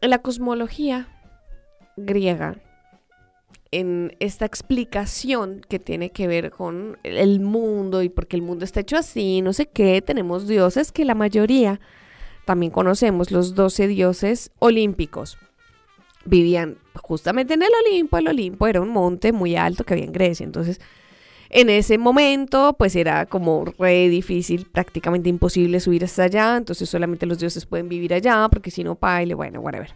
en 0.00 0.10
la 0.10 0.18
cosmología 0.18 1.08
griega, 1.96 2.56
en 3.70 4.16
esta 4.20 4.46
explicación 4.46 5.60
que 5.68 5.78
tiene 5.78 6.10
que 6.10 6.26
ver 6.26 6.50
con 6.50 6.98
el 7.02 7.40
mundo 7.40 8.02
y 8.02 8.08
porque 8.08 8.36
el 8.36 8.42
mundo 8.42 8.64
está 8.64 8.80
hecho 8.80 8.96
así, 8.96 9.42
no 9.42 9.52
sé 9.52 9.66
qué, 9.66 10.00
tenemos 10.00 10.48
dioses 10.48 10.90
que 10.92 11.04
la 11.04 11.14
mayoría 11.14 11.80
también 12.44 12.72
conocemos, 12.72 13.30
los 13.30 13.54
12 13.54 13.88
dioses 13.88 14.50
olímpicos. 14.58 15.36
Vivían 16.24 16.78
justamente 16.94 17.54
en 17.54 17.62
el 17.62 17.68
Olimpo, 17.86 18.18
el 18.18 18.28
Olimpo 18.28 18.66
era 18.66 18.80
un 18.80 18.88
monte 18.88 19.32
muy 19.32 19.56
alto 19.56 19.84
que 19.84 19.94
había 19.94 20.06
en 20.06 20.12
Grecia, 20.12 20.44
entonces 20.44 20.80
en 21.50 21.70
ese 21.70 21.98
momento 21.98 22.74
pues 22.78 22.96
era 22.96 23.26
como 23.26 23.66
re 23.78 24.08
difícil, 24.08 24.66
prácticamente 24.66 25.28
imposible 25.28 25.80
subir 25.80 26.04
hasta 26.04 26.24
allá, 26.24 26.56
entonces 26.56 26.88
solamente 26.88 27.26
los 27.26 27.38
dioses 27.38 27.66
pueden 27.66 27.88
vivir 27.88 28.14
allá 28.14 28.48
porque 28.50 28.70
si 28.70 28.82
no, 28.82 28.94
paile, 28.94 29.34
bueno, 29.34 29.60
whatever. 29.60 29.94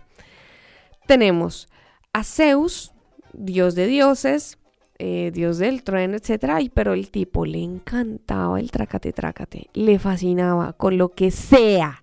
Tenemos 1.07 1.69
a 2.13 2.25
Zeus, 2.25 2.92
dios 3.33 3.75
de 3.75 3.87
dioses, 3.87 4.59
eh, 4.99 5.31
dios 5.33 5.59
del 5.59 5.83
trueno, 5.83 6.17
etcétera, 6.17 6.61
y 6.61 6.69
pero 6.69 6.93
el 6.93 7.11
tipo 7.11 7.45
le 7.45 7.63
encantaba 7.63 8.61
el 8.61 8.71
trácate, 8.71 9.13
trácate, 9.13 9.69
le 9.73 9.99
fascinaba 9.99 10.75
con 10.75 10.99
lo 10.99 11.09
que 11.09 11.31
sea, 11.31 12.03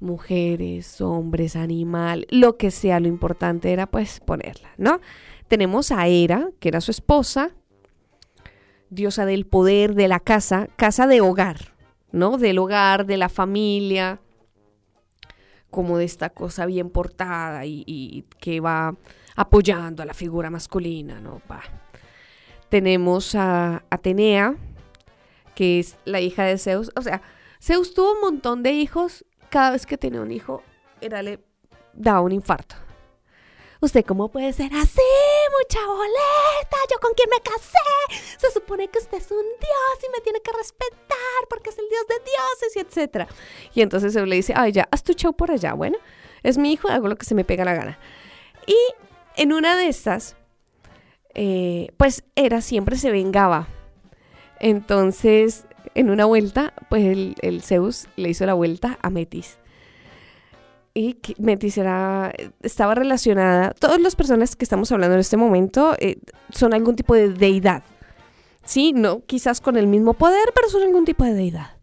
mujeres, 0.00 1.00
hombres, 1.00 1.54
animal, 1.54 2.26
lo 2.30 2.56
que 2.56 2.70
sea, 2.70 3.00
lo 3.00 3.08
importante 3.08 3.72
era 3.72 3.86
pues 3.86 4.20
ponerla, 4.20 4.70
¿no? 4.76 5.00
Tenemos 5.48 5.92
a 5.92 6.06
Hera, 6.08 6.50
que 6.60 6.68
era 6.68 6.80
su 6.80 6.90
esposa, 6.90 7.50
diosa 8.90 9.26
del 9.26 9.46
poder, 9.46 9.94
de 9.94 10.08
la 10.08 10.20
casa, 10.20 10.68
casa 10.76 11.06
de 11.06 11.20
hogar, 11.20 11.74
¿no? 12.10 12.38
Del 12.38 12.58
hogar, 12.58 13.06
de 13.06 13.16
la 13.16 13.28
familia, 13.28 14.20
como 15.70 15.98
de 15.98 16.04
esta 16.04 16.30
cosa 16.30 16.66
bien 16.66 16.90
portada 16.90 17.66
y, 17.66 17.84
y 17.86 18.24
que 18.40 18.60
va 18.60 18.96
apoyando 19.38 20.02
a 20.02 20.06
la 20.06 20.14
figura 20.14 20.50
masculina, 20.50 21.20
¿no? 21.20 21.40
Va. 21.50 21.62
Tenemos 22.68 23.36
a 23.36 23.84
Atenea, 23.88 24.56
que 25.54 25.78
es 25.78 25.96
la 26.04 26.20
hija 26.20 26.42
de 26.42 26.58
Zeus. 26.58 26.90
O 26.96 27.02
sea, 27.02 27.22
Zeus 27.62 27.94
tuvo 27.94 28.14
un 28.14 28.20
montón 28.20 28.64
de 28.64 28.72
hijos. 28.72 29.24
Cada 29.48 29.70
vez 29.70 29.86
que 29.86 29.96
tenía 29.96 30.20
un 30.20 30.32
hijo, 30.32 30.64
era 31.00 31.22
le 31.22 31.38
daba 31.94 32.20
un 32.20 32.32
infarto. 32.32 32.74
¿Usted 33.80 34.04
cómo 34.04 34.28
puede 34.28 34.52
ser 34.52 34.72
así, 34.74 35.00
mucha 35.56 35.86
boleta? 35.86 36.76
¿Yo 36.90 36.98
con 37.00 37.12
quién 37.14 37.30
me 37.30 37.40
casé? 37.40 38.18
Se 38.38 38.50
supone 38.50 38.88
que 38.88 38.98
usted 38.98 39.18
es 39.18 39.30
un 39.30 39.38
dios 39.38 40.04
y 40.04 40.10
me 40.10 40.20
tiene 40.20 40.40
que 40.40 40.50
respetar 40.50 41.46
porque 41.48 41.70
es 41.70 41.78
el 41.78 41.88
dios 41.88 42.04
de 42.08 42.14
dioses 42.16 42.76
y 42.76 42.80
etcétera. 42.80 43.28
Y 43.72 43.82
entonces 43.82 44.14
Zeus 44.14 44.26
le 44.26 44.34
dice, 44.34 44.52
ay, 44.56 44.72
ya, 44.72 44.88
haz 44.90 45.04
tu 45.04 45.12
show 45.12 45.32
por 45.32 45.52
allá, 45.52 45.74
bueno. 45.74 45.96
Es 46.42 46.58
mi 46.58 46.72
hijo, 46.72 46.88
hago 46.88 47.06
lo 47.06 47.14
que 47.14 47.24
se 47.24 47.36
me 47.36 47.44
pega 47.44 47.64
la 47.64 47.74
gana. 47.74 48.00
Y 48.66 48.76
en 49.38 49.52
una 49.52 49.76
de 49.76 49.88
estas, 49.88 50.36
eh, 51.34 51.88
pues 51.96 52.24
era 52.34 52.60
siempre 52.60 52.96
se 52.96 53.12
vengaba. 53.12 53.68
Entonces, 54.58 55.64
en 55.94 56.10
una 56.10 56.24
vuelta, 56.24 56.74
pues 56.90 57.04
el, 57.40 57.62
Zeus 57.62 58.08
le 58.16 58.30
hizo 58.30 58.44
la 58.46 58.54
vuelta 58.54 58.98
a 59.00 59.10
Metis. 59.10 59.58
Y 60.92 61.18
Metis 61.38 61.78
era, 61.78 62.32
estaba 62.62 62.96
relacionada, 62.96 63.70
todas 63.70 64.00
las 64.00 64.16
personas 64.16 64.56
que 64.56 64.64
estamos 64.64 64.90
hablando 64.90 65.14
en 65.14 65.20
este 65.20 65.36
momento 65.36 65.94
eh, 66.00 66.18
son 66.50 66.74
algún 66.74 66.96
tipo 66.96 67.14
de 67.14 67.28
deidad. 67.28 67.84
Sí, 68.64 68.92
no 68.92 69.20
quizás 69.24 69.60
con 69.60 69.76
el 69.76 69.86
mismo 69.86 70.14
poder, 70.14 70.50
pero 70.52 70.68
son 70.68 70.82
algún 70.82 71.04
tipo 71.04 71.22
de 71.24 71.34
deidad. 71.34 71.76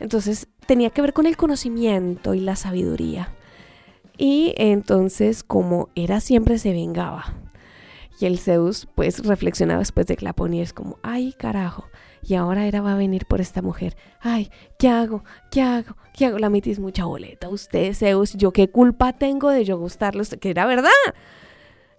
Entonces 0.00 0.48
tenía 0.66 0.88
que 0.88 1.02
ver 1.02 1.12
con 1.12 1.26
el 1.26 1.36
conocimiento 1.36 2.32
y 2.32 2.40
la 2.40 2.56
sabiduría. 2.56 3.34
Y 4.20 4.52
entonces, 4.58 5.42
como 5.42 5.88
era 5.94 6.20
siempre, 6.20 6.58
se 6.58 6.72
vengaba. 6.72 7.32
Y 8.20 8.26
el 8.26 8.38
Zeus, 8.38 8.86
pues, 8.94 9.24
reflexionaba 9.24 9.78
después 9.78 10.06
de 10.06 10.16
que 10.16 10.26
la 10.26 10.34
ponía, 10.34 10.62
es 10.62 10.74
como, 10.74 10.98
ay, 11.02 11.32
carajo. 11.32 11.88
Y 12.22 12.34
ahora 12.34 12.66
era 12.66 12.82
va 12.82 12.92
a 12.92 12.96
venir 12.96 13.24
por 13.24 13.40
esta 13.40 13.62
mujer. 13.62 13.96
Ay, 14.20 14.50
¿qué 14.78 14.90
hago? 14.90 15.24
¿Qué 15.50 15.62
hago? 15.62 15.96
¿Qué 16.12 16.26
hago? 16.26 16.38
La 16.38 16.50
mitis 16.50 16.78
mucha 16.78 17.06
boleta. 17.06 17.48
Usted, 17.48 17.94
Zeus, 17.94 18.34
¿yo 18.34 18.52
qué 18.52 18.68
culpa 18.68 19.14
tengo 19.14 19.48
de 19.48 19.64
yo 19.64 19.78
gustarle 19.78 20.20
usted? 20.20 20.38
Que 20.38 20.50
era 20.50 20.66
verdad. 20.66 20.90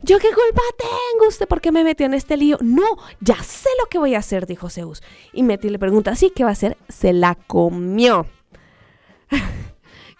¿Yo 0.04 0.20
qué 0.20 0.28
culpa 0.28 0.62
tengo? 0.78 1.28
¿Usted 1.28 1.48
por 1.48 1.60
qué 1.60 1.72
me 1.72 1.84
metió 1.84 2.06
en 2.06 2.14
este 2.14 2.38
lío? 2.38 2.60
No, 2.62 2.98
ya 3.20 3.42
sé 3.42 3.70
lo 3.82 3.90
que 3.90 3.98
voy 3.98 4.14
a 4.14 4.20
hacer, 4.20 4.46
dijo 4.46 4.70
Zeus. 4.70 5.02
Y 5.34 5.42
Metis 5.42 5.72
le 5.72 5.80
pregunta, 5.80 6.16
¿sí 6.16 6.32
qué 6.36 6.44
va 6.44 6.52
a 6.52 6.54
hacer? 6.54 6.78
Se 6.88 7.14
la 7.14 7.34
comió. 7.34 8.28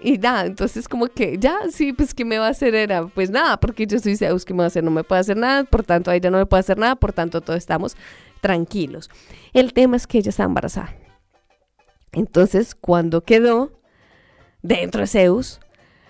Y 0.04 0.18
nada, 0.18 0.48
entonces 0.48 0.88
como 0.88 1.08
que 1.08 1.38
ya, 1.38 1.60
sí, 1.72 1.94
pues 1.94 2.14
¿qué 2.16 2.26
me 2.26 2.40
va 2.40 2.48
a 2.48 2.52
hacer? 2.52 2.74
Era, 2.74 3.06
pues 3.06 3.30
nada, 3.30 3.60
porque 3.60 3.86
yo 3.86 4.00
soy 4.00 4.18
Zeus, 4.18 4.46
¿qué 4.46 4.54
me 4.54 4.60
va 4.60 4.64
a 4.66 4.68
hacer? 4.68 4.84
No 4.84 4.90
me 4.90 5.04
puede 5.04 5.22
hacer 5.22 5.38
nada, 5.38 5.64
por 5.64 5.84
tanto, 5.84 6.10
a 6.10 6.16
ella 6.16 6.32
no 6.32 6.40
me 6.40 6.48
puede 6.48 6.62
hacer 6.62 6.78
nada, 6.80 6.96
por 6.96 7.14
tanto, 7.14 7.42
todos 7.42 7.58
estamos 7.58 7.96
tranquilos. 8.42 9.10
El 9.54 9.74
tema 9.74 9.98
es 9.98 10.08
que 10.08 10.18
ella 10.18 10.30
está 10.30 10.44
embarazada. 10.44 10.96
Entonces, 12.14 12.74
cuando 12.74 13.24
quedó 13.24 13.72
dentro 14.64 15.02
de 15.02 15.08
Zeus, 15.08 15.60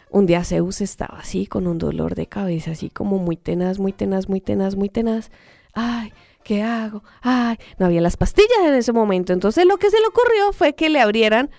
un 0.09 0.25
día 0.25 0.43
Zeus 0.45 0.79
estaba 0.79 1.19
así, 1.19 1.45
con 1.45 1.67
un 1.67 1.77
dolor 1.77 2.15
de 2.15 2.27
cabeza, 2.27 2.71
así 2.71 2.89
como 2.89 3.17
muy 3.17 3.35
tenaz, 3.35 3.77
muy 3.77 3.91
tenaz, 3.91 4.29
muy 4.29 4.39
tenaz, 4.39 4.75
muy 4.75 4.89
tenaz. 4.89 5.31
Ay, 5.73 6.13
¿qué 6.43 6.63
hago? 6.63 7.03
Ay, 7.21 7.57
no 7.77 7.87
había 7.87 8.01
las 8.01 8.15
pastillas 8.17 8.59
en 8.65 8.73
ese 8.73 8.93
momento. 8.93 9.33
Entonces, 9.33 9.65
lo 9.65 9.77
que 9.77 9.89
se 9.89 9.99
le 9.99 10.07
ocurrió 10.07 10.53
fue 10.53 10.75
que 10.75 10.89
le 10.89 11.01
abrieran 11.01 11.49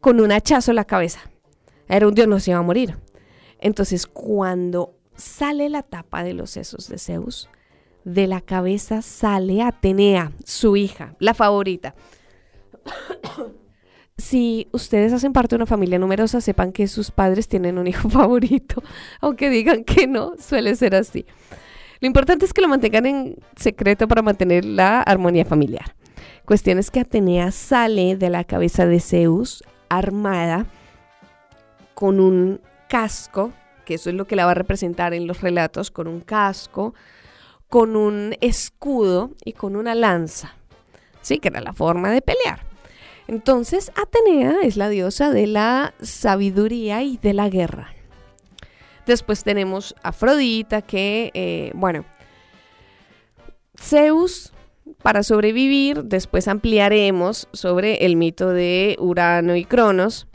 con 0.00 0.20
un 0.20 0.32
hachazo 0.32 0.72
la 0.72 0.84
cabeza. 0.84 1.20
Era 1.88 2.08
un 2.08 2.14
dios, 2.14 2.28
no 2.28 2.40
se 2.40 2.50
iba 2.50 2.60
a 2.60 2.62
morir. 2.62 2.96
Entonces, 3.58 4.06
cuando 4.06 4.94
sale 5.16 5.68
la 5.68 5.82
tapa 5.82 6.24
de 6.24 6.34
los 6.34 6.50
sesos 6.50 6.88
de 6.88 6.98
Zeus, 6.98 7.48
de 8.04 8.26
la 8.26 8.40
cabeza 8.40 9.02
sale 9.02 9.62
Atenea, 9.62 10.32
su 10.44 10.76
hija, 10.76 11.14
la 11.18 11.34
favorita. 11.34 11.94
si 14.18 14.68
ustedes 14.72 15.12
hacen 15.12 15.32
parte 15.32 15.54
de 15.54 15.56
una 15.56 15.66
familia 15.66 15.98
numerosa, 15.98 16.40
sepan 16.40 16.72
que 16.72 16.88
sus 16.88 17.10
padres 17.10 17.48
tienen 17.48 17.78
un 17.78 17.86
hijo 17.86 18.08
favorito, 18.10 18.82
aunque 19.20 19.50
digan 19.50 19.84
que 19.84 20.06
no, 20.06 20.32
suele 20.38 20.74
ser 20.76 20.94
así. 20.94 21.24
Lo 22.00 22.06
importante 22.06 22.44
es 22.44 22.52
que 22.52 22.62
lo 22.62 22.68
mantengan 22.68 23.06
en 23.06 23.36
secreto 23.56 24.08
para 24.08 24.22
mantener 24.22 24.64
la 24.64 25.02
armonía 25.02 25.44
familiar. 25.44 25.94
Cuestión 26.44 26.78
es 26.78 26.90
que 26.90 26.98
Atenea 26.98 27.52
sale 27.52 28.16
de 28.16 28.28
la 28.28 28.42
cabeza 28.42 28.86
de 28.86 28.98
Zeus 28.98 29.62
armada 29.88 30.66
con 32.02 32.18
un 32.18 32.60
casco, 32.88 33.52
que 33.84 33.94
eso 33.94 34.10
es 34.10 34.16
lo 34.16 34.24
que 34.24 34.34
la 34.34 34.44
va 34.44 34.50
a 34.50 34.54
representar 34.54 35.14
en 35.14 35.28
los 35.28 35.40
relatos, 35.40 35.92
con 35.92 36.08
un 36.08 36.20
casco, 36.20 36.94
con 37.68 37.94
un 37.94 38.34
escudo 38.40 39.30
y 39.44 39.52
con 39.52 39.76
una 39.76 39.94
lanza. 39.94 40.56
Sí, 41.20 41.38
que 41.38 41.46
era 41.46 41.60
la 41.60 41.72
forma 41.72 42.10
de 42.10 42.20
pelear. 42.20 42.66
Entonces, 43.28 43.92
Atenea 43.94 44.56
es 44.64 44.76
la 44.76 44.88
diosa 44.88 45.30
de 45.30 45.46
la 45.46 45.94
sabiduría 46.02 47.04
y 47.04 47.18
de 47.18 47.34
la 47.34 47.48
guerra. 47.48 47.94
Después 49.06 49.44
tenemos 49.44 49.94
Afrodita, 50.02 50.82
que, 50.82 51.30
eh, 51.34 51.70
bueno, 51.76 52.04
Zeus, 53.78 54.52
para 55.02 55.22
sobrevivir, 55.22 56.02
después 56.02 56.48
ampliaremos 56.48 57.46
sobre 57.52 58.04
el 58.04 58.16
mito 58.16 58.48
de 58.48 58.96
Urano 58.98 59.54
y 59.54 59.64
Cronos. 59.64 60.26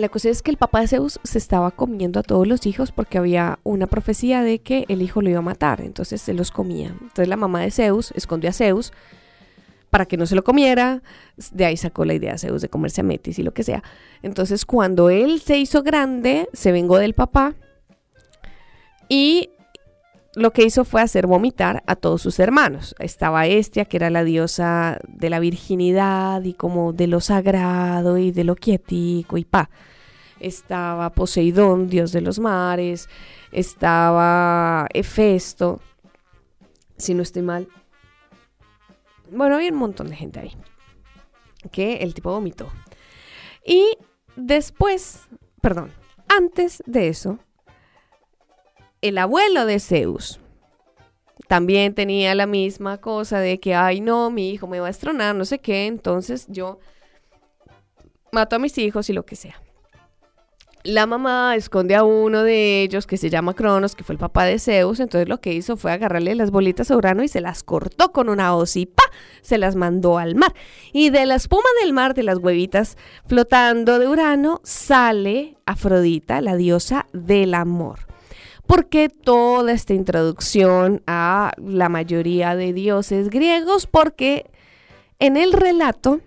La 0.00 0.08
cosa 0.08 0.30
es 0.30 0.40
que 0.40 0.50
el 0.50 0.56
papá 0.56 0.80
de 0.80 0.88
Zeus 0.88 1.20
se 1.24 1.36
estaba 1.36 1.70
comiendo 1.70 2.20
a 2.20 2.22
todos 2.22 2.48
los 2.48 2.64
hijos 2.64 2.90
porque 2.90 3.18
había 3.18 3.58
una 3.64 3.86
profecía 3.86 4.42
de 4.42 4.60
que 4.60 4.86
el 4.88 5.02
hijo 5.02 5.20
lo 5.20 5.28
iba 5.28 5.40
a 5.40 5.42
matar, 5.42 5.82
entonces 5.82 6.22
se 6.22 6.32
los 6.32 6.50
comía. 6.50 6.88
Entonces 6.88 7.28
la 7.28 7.36
mamá 7.36 7.60
de 7.60 7.70
Zeus 7.70 8.10
escondió 8.16 8.48
a 8.48 8.54
Zeus 8.54 8.94
para 9.90 10.06
que 10.06 10.16
no 10.16 10.24
se 10.24 10.34
lo 10.34 10.42
comiera. 10.42 11.02
De 11.52 11.66
ahí 11.66 11.76
sacó 11.76 12.06
la 12.06 12.14
idea 12.14 12.38
Zeus 12.38 12.62
de 12.62 12.70
comerse 12.70 13.02
a 13.02 13.04
Metis 13.04 13.38
y 13.38 13.42
lo 13.42 13.52
que 13.52 13.62
sea. 13.62 13.84
Entonces 14.22 14.64
cuando 14.64 15.10
él 15.10 15.38
se 15.38 15.58
hizo 15.58 15.82
grande, 15.82 16.48
se 16.54 16.72
vengó 16.72 16.96
del 16.96 17.12
papá 17.12 17.54
y 19.06 19.50
lo 20.34 20.52
que 20.52 20.64
hizo 20.64 20.84
fue 20.84 21.02
hacer 21.02 21.26
vomitar 21.26 21.82
a 21.86 21.96
todos 21.96 22.22
sus 22.22 22.38
hermanos. 22.38 22.94
Estaba 22.98 23.46
Estia, 23.46 23.84
que 23.84 23.96
era 23.96 24.10
la 24.10 24.24
diosa 24.24 24.98
de 25.08 25.30
la 25.30 25.40
virginidad 25.40 26.42
y 26.42 26.54
como 26.54 26.92
de 26.92 27.08
lo 27.08 27.20
sagrado 27.20 28.16
y 28.18 28.30
de 28.30 28.44
lo 28.44 28.54
quietico 28.54 29.38
y 29.38 29.44
pa. 29.44 29.70
Estaba 30.38 31.10
Poseidón, 31.10 31.88
dios 31.88 32.12
de 32.12 32.20
los 32.20 32.38
mares. 32.38 33.08
Estaba 33.52 34.86
Hefesto, 34.94 35.80
si 36.96 37.14
no 37.14 37.22
estoy 37.22 37.42
mal. 37.42 37.68
Bueno, 39.32 39.56
había 39.56 39.70
un 39.70 39.78
montón 39.78 40.08
de 40.08 40.16
gente 40.16 40.40
ahí. 40.40 40.56
Que 41.72 41.96
el 41.98 42.14
tipo 42.14 42.30
vomitó. 42.30 42.70
Y 43.66 43.98
después, 44.36 45.28
perdón, 45.60 45.92
antes 46.28 46.82
de 46.86 47.08
eso, 47.08 47.38
el 49.02 49.18
abuelo 49.18 49.66
de 49.66 49.80
Zeus 49.80 50.40
también 51.48 51.94
tenía 51.94 52.34
la 52.34 52.46
misma 52.46 52.98
cosa 52.98 53.40
de 53.40 53.58
que, 53.58 53.74
ay 53.74 54.00
no, 54.00 54.30
mi 54.30 54.50
hijo 54.50 54.66
me 54.66 54.78
va 54.78 54.86
a 54.86 54.90
estronar, 54.90 55.34
no 55.34 55.44
sé 55.44 55.58
qué, 55.58 55.86
entonces 55.86 56.46
yo 56.48 56.78
mato 58.30 58.56
a 58.56 58.58
mis 58.60 58.78
hijos 58.78 59.10
y 59.10 59.12
lo 59.12 59.24
que 59.24 59.34
sea. 59.36 59.60
La 60.82 61.06
mamá 61.06 61.56
esconde 61.56 61.94
a 61.94 62.04
uno 62.04 62.42
de 62.42 62.82
ellos 62.82 63.06
que 63.06 63.18
se 63.18 63.28
llama 63.28 63.54
Cronos, 63.54 63.94
que 63.94 64.04
fue 64.04 64.14
el 64.14 64.18
papá 64.18 64.44
de 64.44 64.58
Zeus, 64.58 64.98
entonces 65.00 65.28
lo 65.28 65.40
que 65.40 65.52
hizo 65.52 65.76
fue 65.76 65.92
agarrarle 65.92 66.34
las 66.34 66.50
bolitas 66.50 66.90
a 66.90 66.96
Urano 66.96 67.22
y 67.22 67.28
se 67.28 67.42
las 67.42 67.62
cortó 67.62 68.12
con 68.12 68.30
una 68.30 68.56
hoz 68.56 68.76
y 68.76 68.86
¡pa! 68.86 69.02
se 69.42 69.58
las 69.58 69.76
mandó 69.76 70.16
al 70.16 70.36
mar. 70.36 70.54
Y 70.92 71.10
de 71.10 71.26
la 71.26 71.34
espuma 71.34 71.68
del 71.82 71.92
mar, 71.92 72.14
de 72.14 72.22
las 72.22 72.38
huevitas 72.38 72.96
flotando 73.26 73.98
de 73.98 74.08
Urano, 74.08 74.60
sale 74.64 75.58
Afrodita, 75.66 76.40
la 76.40 76.56
diosa 76.56 77.06
del 77.12 77.54
amor. 77.54 78.10
¿Por 78.70 78.86
qué 78.86 79.08
toda 79.08 79.72
esta 79.72 79.94
introducción 79.94 81.02
a 81.08 81.50
la 81.56 81.88
mayoría 81.88 82.54
de 82.54 82.72
dioses 82.72 83.28
griegos? 83.28 83.88
Porque 83.88 84.48
en 85.18 85.36
el 85.36 85.52
relato 85.52 86.20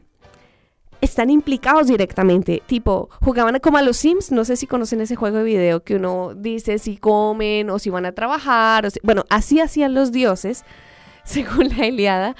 están 1.00 1.30
implicados 1.30 1.88
directamente. 1.88 2.62
Tipo, 2.66 3.10
jugaban 3.22 3.58
como 3.60 3.78
a 3.78 3.82
los 3.82 3.96
Sims. 3.96 4.34
No 4.34 4.44
sé 4.44 4.58
si 4.58 4.68
conocen 4.68 5.00
ese 5.00 5.16
juego 5.16 5.38
de 5.38 5.46
video 5.46 5.86
que 5.86 5.96
uno 5.96 6.34
dice 6.36 6.80
si 6.80 6.98
comen 6.98 7.70
o 7.70 7.80
si 7.80 7.90
van 7.90 8.06
a 8.06 8.12
trabajar. 8.12 8.90
Bueno, 9.04 9.24
así 9.30 9.62
hacían 9.62 9.94
los 9.94 10.12
dioses, 10.12 10.66
según 11.24 11.70
la 11.70 11.88
Iliada, 11.88 12.36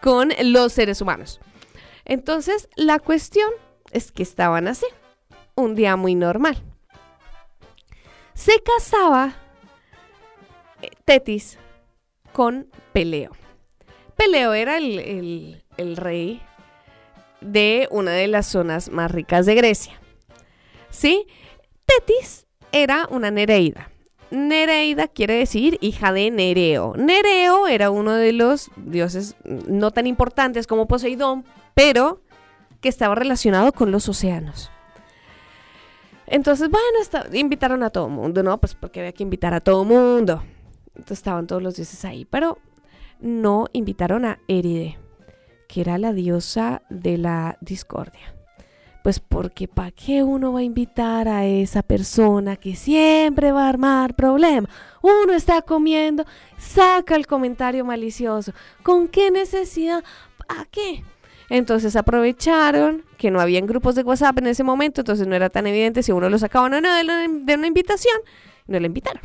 con 0.00 0.28
los 0.44 0.74
seres 0.74 1.00
humanos. 1.00 1.40
Entonces, 2.04 2.68
la 2.76 3.00
cuestión 3.00 3.50
es 3.90 4.12
que 4.12 4.22
estaban 4.22 4.68
así. 4.68 4.86
Un 5.56 5.74
día 5.74 5.96
muy 5.96 6.14
normal. 6.14 6.69
Se 8.34 8.52
casaba 8.62 9.34
eh, 10.82 10.90
Tetis 11.04 11.58
con 12.32 12.68
Peleo. 12.92 13.32
Peleo 14.16 14.52
era 14.54 14.76
el, 14.76 15.62
rey 15.96 16.42
de 17.40 17.88
una 17.90 18.12
de 18.12 18.28
las 18.28 18.46
zonas 18.46 18.90
más 18.90 19.10
ricas 19.10 19.46
de 19.46 19.54
Grecia. 19.54 20.00
¿Sí? 20.90 21.26
Tetis 21.86 22.46
era 22.72 23.06
una 23.10 23.30
Nereida. 23.30 23.90
Nereida 24.30 25.08
quiere 25.08 25.34
decir 25.34 25.78
hija 25.80 26.12
de 26.12 26.30
Nereo. 26.30 26.94
Nereo 26.96 27.66
era 27.66 27.90
uno 27.90 28.12
de 28.14 28.32
los 28.32 28.70
dioses 28.76 29.34
no 29.44 29.90
tan 29.90 30.06
importantes 30.06 30.66
como 30.66 30.86
Poseidón, 30.86 31.44
pero 31.74 32.20
que 32.80 32.88
estaba 32.88 33.14
relacionado 33.14 33.72
con 33.72 33.90
los 33.90 34.08
océanos. 34.08 34.70
Entonces, 36.30 36.70
bueno, 36.70 37.26
invitaron 37.32 37.82
a 37.82 37.90
todo 37.90 38.08
mundo, 38.08 38.42
¿no? 38.44 38.58
Pues 38.58 38.76
porque 38.76 39.00
había 39.00 39.12
que 39.12 39.24
invitar 39.24 39.52
a 39.52 39.60
todo 39.60 39.84
mundo. 39.84 40.42
Entonces 40.94 41.18
estaban 41.18 41.48
todos 41.48 41.60
los 41.60 41.74
dioses 41.74 42.04
ahí, 42.04 42.24
pero 42.24 42.58
no 43.18 43.66
invitaron 43.72 44.24
a 44.24 44.38
Éride, 44.46 44.96
que 45.68 45.80
era 45.80 45.98
la 45.98 46.12
diosa 46.12 46.82
de 46.88 47.18
la 47.18 47.58
discordia. 47.60 48.34
Pues 49.02 49.18
porque 49.18 49.66
¿para 49.66 49.90
qué 49.90 50.22
uno 50.22 50.52
va 50.52 50.60
a 50.60 50.62
invitar 50.62 51.26
a 51.26 51.46
esa 51.46 51.82
persona 51.82 52.56
que 52.56 52.76
siempre 52.76 53.50
va 53.50 53.64
a 53.64 53.70
armar 53.70 54.14
problema? 54.14 54.68
Uno 55.02 55.32
está 55.32 55.62
comiendo, 55.62 56.24
saca 56.58 57.16
el 57.16 57.26
comentario 57.26 57.84
malicioso. 57.84 58.52
¿Con 58.84 59.08
qué 59.08 59.30
necesidad? 59.30 60.04
¿Para 60.46 60.66
qué? 60.66 61.02
Entonces 61.50 61.96
aprovecharon 61.96 63.04
que 63.18 63.32
no 63.32 63.40
habían 63.40 63.66
grupos 63.66 63.96
de 63.96 64.02
WhatsApp 64.02 64.38
en 64.38 64.46
ese 64.46 64.62
momento, 64.62 65.00
entonces 65.00 65.26
no 65.26 65.34
era 65.34 65.50
tan 65.50 65.66
evidente 65.66 66.04
si 66.04 66.12
uno 66.12 66.30
lo 66.30 66.38
sacaba 66.38 66.66
o 66.66 66.68
no 66.68 66.80
de, 66.80 67.54
una 67.54 67.66
invitación. 67.66 68.16
No 68.68 68.78
la 68.78 68.86
invitaron. 68.86 69.20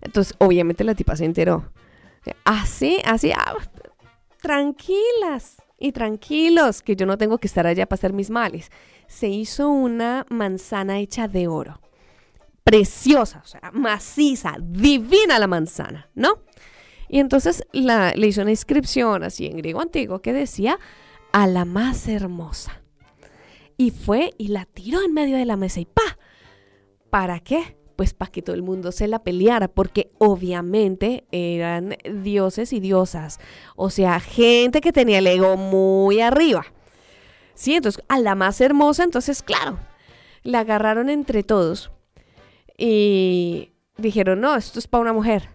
Entonces, 0.00 0.34
obviamente 0.38 0.84
la 0.84 0.94
tipa 0.94 1.16
se 1.16 1.24
enteró. 1.24 1.72
Así, 2.44 2.98
así, 3.04 3.32
ah, 3.32 3.56
tranquilas 4.40 5.56
y 5.78 5.90
tranquilos, 5.90 6.82
que 6.82 6.94
yo 6.94 7.04
no 7.04 7.18
tengo 7.18 7.38
que 7.38 7.48
estar 7.48 7.66
allá 7.66 7.86
para 7.86 7.98
hacer 7.98 8.12
mis 8.12 8.30
males. 8.30 8.70
Se 9.08 9.26
hizo 9.26 9.68
una 9.68 10.24
manzana 10.30 11.00
hecha 11.00 11.26
de 11.26 11.48
oro. 11.48 11.80
Preciosa, 12.62 13.42
o 13.44 13.46
sea, 13.46 13.72
maciza, 13.72 14.54
divina 14.60 15.38
la 15.40 15.48
manzana, 15.48 16.08
¿no? 16.14 16.38
Y 17.14 17.20
entonces 17.20 17.62
la, 17.70 18.12
le 18.16 18.26
hizo 18.26 18.42
una 18.42 18.50
inscripción 18.50 19.22
así 19.22 19.46
en 19.46 19.58
griego 19.58 19.80
antiguo 19.80 20.20
que 20.20 20.32
decía 20.32 20.80
a 21.30 21.46
la 21.46 21.64
más 21.64 22.08
hermosa. 22.08 22.82
Y 23.76 23.92
fue 23.92 24.32
y 24.36 24.48
la 24.48 24.64
tiró 24.64 25.00
en 25.00 25.14
medio 25.14 25.36
de 25.36 25.44
la 25.44 25.56
mesa 25.56 25.78
y 25.78 25.84
¡pa! 25.84 26.18
¿Para 27.10 27.38
qué? 27.38 27.76
Pues 27.94 28.14
para 28.14 28.32
que 28.32 28.42
todo 28.42 28.56
el 28.56 28.64
mundo 28.64 28.90
se 28.90 29.06
la 29.06 29.22
peleara, 29.22 29.68
porque 29.68 30.10
obviamente 30.18 31.24
eran 31.30 31.96
dioses 32.20 32.72
y 32.72 32.80
diosas. 32.80 33.38
O 33.76 33.90
sea, 33.90 34.18
gente 34.18 34.80
que 34.80 34.90
tenía 34.90 35.18
el 35.18 35.28
ego 35.28 35.56
muy 35.56 36.20
arriba. 36.20 36.66
Sí, 37.54 37.76
entonces 37.76 38.02
a 38.08 38.18
la 38.18 38.34
más 38.34 38.60
hermosa, 38.60 39.04
entonces 39.04 39.44
claro, 39.44 39.78
la 40.42 40.58
agarraron 40.58 41.08
entre 41.08 41.44
todos 41.44 41.92
y 42.76 43.70
dijeron, 43.98 44.40
no, 44.40 44.56
esto 44.56 44.80
es 44.80 44.88
para 44.88 45.02
una 45.02 45.12
mujer. 45.12 45.54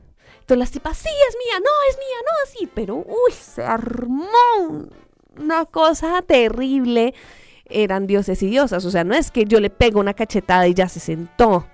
Las 0.57 0.71
tipas, 0.71 0.97
sí, 0.97 1.09
es 1.29 1.35
mía, 1.45 1.59
no, 1.59 1.71
es 1.89 1.97
mía, 1.97 2.17
no, 2.25 2.51
sí, 2.59 2.69
pero 2.73 2.95
uy, 2.97 3.31
se 3.33 3.63
armó 3.63 4.27
un- 4.59 4.91
una 5.37 5.65
cosa 5.65 6.21
terrible. 6.21 7.13
Eran 7.71 8.07
dioses 8.07 8.41
y 8.41 8.47
diosas, 8.47 8.83
o 8.85 8.91
sea, 8.91 9.03
no 9.03 9.13
es 9.13 9.29
que 9.31 9.45
yo 9.45 9.59
le 9.59 9.69
pego 9.69 9.99
una 9.99 10.13
cachetada 10.15 10.67
y 10.67 10.73
ya 10.73 10.89
se 10.89 10.99
sentó. 10.99 11.67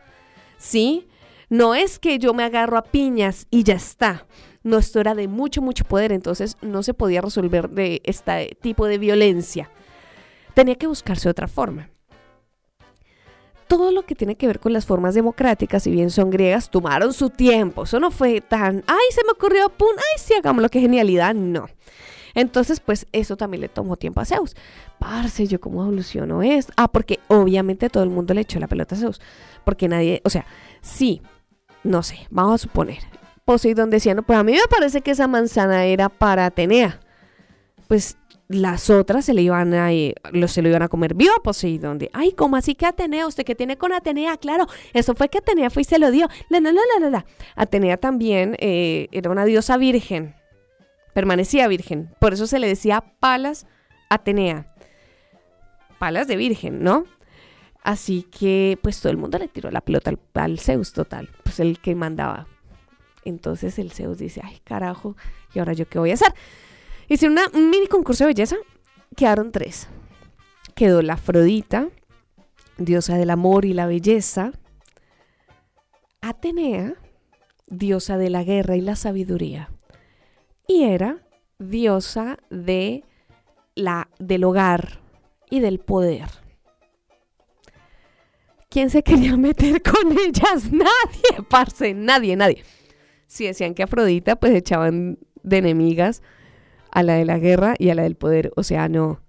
¿sí? 0.57 1.07
No 1.49 1.75
es 1.75 1.99
que 1.99 2.17
yo 2.19 2.33
me 2.33 2.43
agarro 2.43 2.77
a 2.77 2.83
piñas 2.83 3.45
y 3.51 3.63
ya 3.63 3.75
está. 3.75 4.25
No, 4.63 4.77
esto 4.77 4.99
era 4.99 5.13
de 5.13 5.27
mucho, 5.27 5.61
mucho 5.61 5.83
poder, 5.85 6.11
entonces 6.11 6.57
no 6.61 6.81
se 6.81 6.93
podía 6.95 7.21
resolver 7.21 7.69
de 7.69 8.01
este 8.03 8.57
tipo 8.61 8.87
de 8.87 8.97
violencia. 8.97 9.69
Tenía 10.55 10.75
que 10.75 10.87
buscarse 10.87 11.29
otra 11.29 11.47
forma. 11.47 11.89
Todo 13.67 13.91
lo 13.91 14.03
que 14.03 14.15
tiene 14.15 14.35
que 14.35 14.47
ver 14.47 14.59
con 14.59 14.73
las 14.73 14.85
formas 14.85 15.15
democráticas, 15.15 15.83
si 15.83 15.91
bien 15.91 16.11
son 16.11 16.29
griegas, 16.29 16.69
tomaron 16.69 17.13
su 17.13 17.29
tiempo. 17.29 17.83
Eso 17.83 17.99
no 17.99 18.11
fue 18.11 18.41
tan, 18.41 18.83
ay, 18.87 19.05
se 19.11 19.23
me 19.23 19.31
ocurrió, 19.31 19.69
pum, 19.69 19.89
ay, 19.97 20.21
sí, 20.23 20.33
hagámoslo, 20.33 20.69
qué 20.69 20.79
genialidad. 20.79 21.33
No. 21.33 21.67
Entonces, 22.35 22.81
pues 22.81 23.07
eso 23.13 23.37
también 23.37 23.61
le 23.61 23.69
tomó 23.69 23.95
tiempo 23.95 24.21
a 24.21 24.25
Zeus. 24.25 24.55
Parce, 24.99 25.47
yo 25.47 25.59
cómo 25.59 25.83
evolucionó 25.83 26.43
esto. 26.43 26.73
Ah, 26.75 26.89
porque 26.89 27.19
obviamente 27.27 27.89
todo 27.89 28.03
el 28.03 28.09
mundo 28.09 28.33
le 28.33 28.41
echó 28.41 28.59
la 28.59 28.67
pelota 28.67 28.95
a 28.95 28.97
Zeus. 28.97 29.21
Porque 29.63 29.87
nadie, 29.87 30.21
o 30.25 30.29
sea, 30.29 30.45
sí, 30.81 31.21
no 31.83 32.03
sé, 32.03 32.27
vamos 32.29 32.55
a 32.55 32.57
suponer. 32.63 32.99
Poseidón 33.45 33.89
decía, 33.89 34.13
no, 34.13 34.23
pues 34.23 34.37
a 34.37 34.43
mí 34.43 34.51
me 34.51 34.67
parece 34.69 35.01
que 35.01 35.11
esa 35.11 35.27
manzana 35.27 35.85
era 35.85 36.09
para 36.09 36.45
Atenea. 36.45 36.99
Pues 37.87 38.17
las 38.47 38.89
otras 38.89 39.25
se 39.25 39.33
le 39.33 39.41
iban 39.41 39.73
a, 39.73 39.89
lo, 40.31 40.47
se 40.47 40.61
lo 40.61 40.69
iban 40.69 40.83
a 40.83 40.87
comer 40.87 41.13
vivo 41.15 41.33
a 41.35 41.41
Poseidón. 41.41 41.97
De, 41.97 42.09
Ay, 42.13 42.31
¿cómo 42.33 42.55
así 42.57 42.75
que 42.75 42.85
Atenea? 42.85 43.25
¿Usted 43.27 43.43
que 43.43 43.55
tiene 43.55 43.77
con 43.77 43.91
Atenea? 43.91 44.37
Claro, 44.37 44.67
eso 44.93 45.15
fue 45.15 45.29
que 45.29 45.39
Atenea 45.39 45.69
fue 45.69 45.81
y 45.81 45.85
se 45.85 45.97
lo 45.99 46.11
dio. 46.11 46.27
La, 46.49 46.59
la, 46.59 46.71
la, 46.71 46.81
la, 46.93 46.99
la, 47.05 47.09
la. 47.09 47.25
Atenea 47.55 47.97
también 47.97 48.55
eh, 48.59 49.07
era 49.11 49.31
una 49.31 49.45
diosa 49.45 49.77
virgen. 49.77 50.35
permanecía 51.13 51.67
virgen. 51.67 52.09
Por 52.19 52.33
eso 52.33 52.45
se 52.45 52.59
le 52.59 52.67
decía 52.67 53.03
Palas 53.19 53.65
Atenea. 54.09 54.73
Palas 55.97 56.27
de 56.27 56.35
virgen, 56.35 56.83
¿no? 56.83 57.05
Así 57.81 58.23
que 58.23 58.77
pues 58.81 58.99
todo 58.99 59.11
el 59.11 59.17
mundo 59.17 59.37
le 59.37 59.47
tiró 59.47 59.71
la 59.71 59.81
pelota 59.81 60.09
al, 60.11 60.19
al 60.33 60.59
Zeus 60.59 60.91
total, 60.93 61.29
pues 61.43 61.59
el 61.59 61.79
que 61.79 61.95
mandaba. 61.95 62.47
Entonces 63.23 63.79
el 63.79 63.91
Zeus 63.91 64.17
dice, 64.17 64.41
ay 64.43 64.59
carajo, 64.63 65.15
¿y 65.53 65.59
ahora 65.59 65.73
yo 65.73 65.87
qué 65.87 65.99
voy 65.99 66.11
a 66.11 66.15
hacer? 66.15 66.33
Hice 67.07 67.27
una, 67.27 67.43
un 67.53 67.69
mini 67.69 67.87
concurso 67.87 68.23
de 68.23 68.29
belleza, 68.29 68.55
quedaron 69.15 69.51
tres. 69.51 69.87
Quedó 70.73 71.01
la 71.01 71.13
Afrodita, 71.13 71.89
diosa 72.77 73.17
del 73.17 73.29
amor 73.29 73.65
y 73.65 73.73
la 73.73 73.85
belleza. 73.85 74.51
Atenea, 76.21 76.95
diosa 77.67 78.17
de 78.17 78.29
la 78.29 78.43
guerra 78.43 78.75
y 78.75 78.81
la 78.81 78.95
sabiduría. 78.95 79.69
Y 80.67 80.83
Hera, 80.83 81.19
diosa 81.59 82.39
de 82.49 83.03
la, 83.75 84.09
del 84.19 84.43
hogar 84.43 84.99
y 85.49 85.59
del 85.59 85.79
poder. 85.79 86.27
¿Quién 88.69 88.89
se 88.89 89.03
quería 89.03 89.37
meter 89.37 89.81
con 89.83 90.11
ellas? 90.11 90.69
Nadie, 90.71 91.43
parce, 91.49 91.93
nadie, 91.93 92.35
nadie. 92.35 92.63
Si 93.27 93.45
decían 93.45 93.73
que 93.73 93.83
Afrodita, 93.83 94.35
pues 94.35 94.53
echaban 94.53 95.19
de 95.43 95.57
enemigas 95.57 96.21
a 96.95 97.03
la 97.03 97.15
de 97.15 97.25
la 97.25 97.37
guerra 97.37 97.75
y 97.77 97.89
a 97.89 97.95
la 97.95 98.03
del 98.03 98.15
poder. 98.15 98.51
O 98.55 98.63
sea, 98.63 98.87
no. 98.87 99.21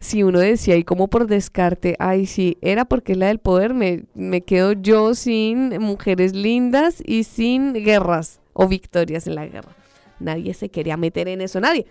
Si 0.00 0.22
uno 0.22 0.38
decía, 0.38 0.76
y 0.76 0.84
como 0.84 1.08
por 1.08 1.26
descarte, 1.26 1.96
ay, 1.98 2.26
sí, 2.26 2.56
era 2.62 2.86
porque 2.86 3.12
es 3.12 3.18
la 3.18 3.26
del 3.26 3.40
poder, 3.40 3.74
me, 3.74 4.04
me 4.14 4.40
quedo 4.42 4.72
yo 4.72 5.14
sin 5.14 5.78
mujeres 5.80 6.34
lindas 6.34 7.02
y 7.04 7.24
sin 7.24 7.74
guerras 7.74 8.40
o 8.54 8.68
victorias 8.68 9.26
en 9.26 9.34
la 9.34 9.46
guerra. 9.46 9.76
Nadie 10.18 10.54
se 10.54 10.70
quería 10.70 10.96
meter 10.96 11.28
en 11.28 11.42
eso, 11.42 11.60
nadie. 11.60 11.86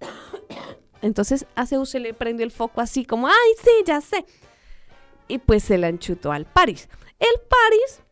Entonces 1.02 1.46
a 1.54 1.66
Zeus 1.66 1.88
se 1.88 2.00
le 2.00 2.14
prendió 2.14 2.44
el 2.44 2.50
foco 2.50 2.80
así 2.80 3.04
como, 3.04 3.28
ay, 3.28 3.52
sí, 3.62 3.70
ya 3.86 4.00
sé. 4.00 4.24
Y 5.28 5.38
pues 5.38 5.62
se 5.62 5.78
la 5.78 5.88
enchutó 5.88 6.30
al 6.30 6.44
París. 6.44 6.88
El 7.18 7.40
París, 7.48 8.02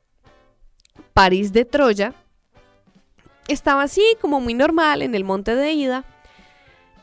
París 1.13 1.53
de 1.53 1.65
Troya, 1.67 2.15
estaba 3.49 3.83
así 3.83 4.03
como 4.21 4.41
muy 4.41 4.55
normal 4.55 5.03
en 5.03 5.15
el 5.15 5.25
monte 5.25 5.55
de 5.55 5.73
Ida 5.73 6.05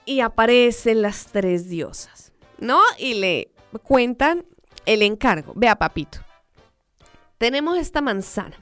y 0.06 0.22
aparecen 0.22 1.02
las 1.02 1.28
tres 1.28 1.70
diosas, 1.70 2.32
¿no? 2.58 2.80
Y 2.98 3.16
le 3.16 3.52
cuentan 3.84 4.46
el 4.86 5.02
encargo. 5.02 5.54
Vea, 5.56 5.76
papito, 5.76 6.20
tenemos 7.38 7.78
esta 7.78 8.02
manzana. 8.02 8.58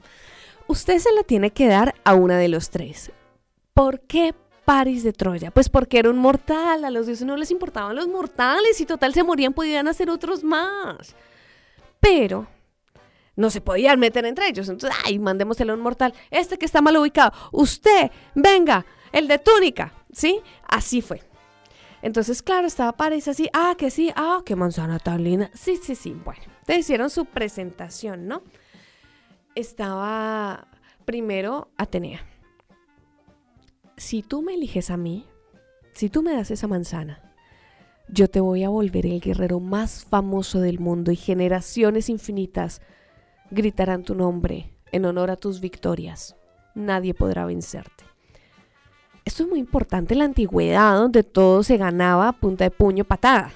Usted 0.66 0.98
se 0.98 1.12
la 1.12 1.22
tiene 1.22 1.50
que 1.50 1.66
dar 1.66 1.94
a 2.04 2.14
una 2.14 2.36
de 2.36 2.48
los 2.48 2.70
tres. 2.70 3.10
¿Por 3.72 4.00
qué 4.00 4.34
París 4.64 5.02
de 5.02 5.14
Troya? 5.14 5.50
Pues 5.50 5.70
porque 5.70 5.98
era 5.98 6.10
un 6.10 6.18
mortal, 6.18 6.84
a 6.84 6.90
los 6.90 7.06
dioses 7.06 7.26
no 7.26 7.36
les 7.36 7.50
importaban 7.50 7.96
los 7.96 8.08
mortales 8.08 8.80
y 8.80 8.84
total 8.84 9.14
se 9.14 9.22
morían, 9.22 9.54
podían 9.54 9.88
hacer 9.88 10.10
otros 10.10 10.44
más. 10.44 11.14
Pero 12.00 12.46
no 13.38 13.50
se 13.50 13.60
podían 13.60 14.00
meter 14.00 14.26
entre 14.26 14.48
ellos. 14.48 14.68
Entonces, 14.68 14.98
ay, 15.04 15.20
mandémoselo 15.20 15.72
a 15.72 15.76
un 15.76 15.80
mortal. 15.80 16.12
Este 16.30 16.58
que 16.58 16.66
está 16.66 16.82
mal 16.82 16.96
ubicado, 16.96 17.32
usted, 17.52 18.10
venga, 18.34 18.84
el 19.12 19.28
de 19.28 19.38
túnica, 19.38 19.94
¿sí? 20.12 20.40
Así 20.66 21.00
fue. 21.00 21.22
Entonces, 22.02 22.42
claro, 22.42 22.66
estaba 22.66 22.96
París 22.96 23.28
así, 23.28 23.48
ah, 23.52 23.76
que 23.78 23.90
sí, 23.90 24.10
ah, 24.16 24.42
qué 24.44 24.56
manzana 24.56 24.98
tan 24.98 25.22
linda. 25.22 25.50
Sí, 25.54 25.76
sí, 25.76 25.94
sí, 25.94 26.20
bueno, 26.24 26.42
te 26.66 26.76
hicieron 26.76 27.10
su 27.10 27.26
presentación, 27.26 28.26
¿no? 28.26 28.42
Estaba 29.54 30.66
primero 31.04 31.70
Atenea. 31.76 32.26
Si 33.96 34.22
tú 34.22 34.42
me 34.42 34.54
eliges 34.54 34.90
a 34.90 34.96
mí, 34.96 35.26
si 35.92 36.08
tú 36.08 36.22
me 36.22 36.32
das 36.32 36.50
esa 36.50 36.66
manzana, 36.66 37.22
yo 38.08 38.28
te 38.28 38.40
voy 38.40 38.64
a 38.64 38.68
volver 38.68 39.06
el 39.06 39.20
guerrero 39.20 39.60
más 39.60 40.04
famoso 40.04 40.60
del 40.60 40.80
mundo 40.80 41.12
y 41.12 41.16
generaciones 41.16 42.08
infinitas 42.08 42.80
gritarán 43.50 44.02
tu 44.02 44.14
nombre 44.14 44.72
en 44.92 45.04
honor 45.04 45.30
a 45.30 45.36
tus 45.36 45.60
victorias. 45.60 46.36
Nadie 46.74 47.14
podrá 47.14 47.46
vencerte. 47.46 48.04
Esto 49.24 49.42
es 49.42 49.48
muy 49.48 49.58
importante 49.58 50.14
en 50.14 50.20
la 50.20 50.24
antigüedad, 50.24 50.96
donde 50.96 51.22
todo 51.22 51.62
se 51.62 51.76
ganaba 51.76 52.32
punta 52.32 52.64
de 52.64 52.70
puño 52.70 53.04
patada. 53.04 53.52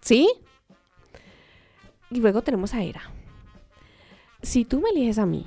¿Sí? 0.00 0.28
Y 2.10 2.20
luego 2.20 2.42
tenemos 2.42 2.74
a 2.74 2.82
Hera. 2.82 3.02
Si 4.42 4.64
tú 4.64 4.80
me 4.80 4.90
eliges 4.90 5.18
a 5.18 5.26
mí, 5.26 5.46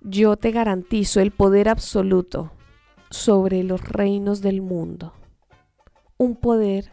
yo 0.00 0.36
te 0.36 0.50
garantizo 0.50 1.20
el 1.20 1.30
poder 1.30 1.68
absoluto 1.68 2.52
sobre 3.10 3.62
los 3.62 3.80
reinos 3.88 4.42
del 4.42 4.60
mundo. 4.60 5.14
Un 6.18 6.36
poder 6.36 6.92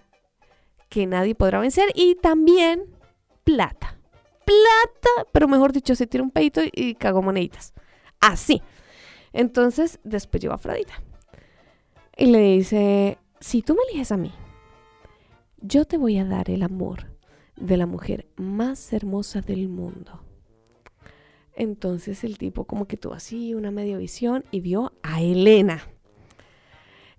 que 0.89 1.07
nadie 1.07 1.35
podrá 1.35 1.59
vencer 1.59 1.89
y 1.95 2.15
también 2.15 2.85
plata. 3.43 4.00
Plata, 4.45 5.29
pero 5.31 5.47
mejor 5.47 5.71
dicho, 5.71 5.95
se 5.95 6.07
tira 6.07 6.23
un 6.23 6.31
pedito 6.31 6.61
y 6.71 6.95
cagó 6.95 7.21
moneditas. 7.21 7.73
Así. 8.19 8.61
Entonces, 9.33 9.99
después 10.03 10.41
llegó 10.41 10.53
Afrodita. 10.53 11.01
Y 12.17 12.27
le 12.27 12.39
dice, 12.39 13.17
si 13.39 13.61
tú 13.61 13.75
me 13.75 13.81
eliges 13.89 14.11
a 14.11 14.17
mí, 14.17 14.31
yo 15.57 15.85
te 15.85 15.97
voy 15.97 16.17
a 16.17 16.25
dar 16.25 16.49
el 16.49 16.63
amor 16.63 17.11
de 17.55 17.77
la 17.77 17.85
mujer 17.85 18.27
más 18.35 18.91
hermosa 18.93 19.41
del 19.41 19.69
mundo. 19.69 20.23
Entonces 21.55 22.23
el 22.23 22.37
tipo 22.37 22.65
como 22.65 22.87
que 22.87 22.97
tuvo 22.97 23.13
así 23.13 23.53
una 23.53 23.71
media 23.71 23.97
visión 23.97 24.45
y 24.51 24.61
vio 24.61 24.93
a 25.03 25.21
Helena. 25.21 25.83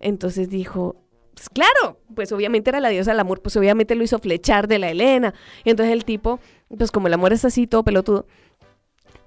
Entonces 0.00 0.48
dijo, 0.48 0.96
pues 1.34 1.48
claro, 1.48 2.00
pues 2.14 2.32
obviamente 2.32 2.70
era 2.70 2.80
la 2.80 2.88
diosa 2.88 3.12
del 3.12 3.20
amor, 3.20 3.40
pues 3.40 3.56
obviamente 3.56 3.94
lo 3.94 4.02
hizo 4.02 4.18
flechar 4.18 4.66
de 4.68 4.78
la 4.78 4.90
Helena. 4.90 5.34
Y 5.64 5.70
entonces 5.70 5.92
el 5.92 6.04
tipo, 6.04 6.40
pues 6.76 6.90
como 6.90 7.06
el 7.06 7.14
amor 7.14 7.32
es 7.32 7.44
así, 7.44 7.66
todo 7.66 7.82
pelotudo, 7.82 8.26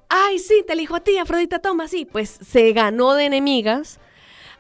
ay, 0.10 0.40
sí, 0.40 0.64
te 0.66 0.74
elijo 0.74 0.96
a 0.96 1.00
ti, 1.02 1.18
Afrodita, 1.18 1.60
toma, 1.60 1.88
sí, 1.88 2.06
pues 2.06 2.30
se 2.30 2.72
ganó 2.74 3.14
de 3.14 3.26
enemigas 3.26 4.00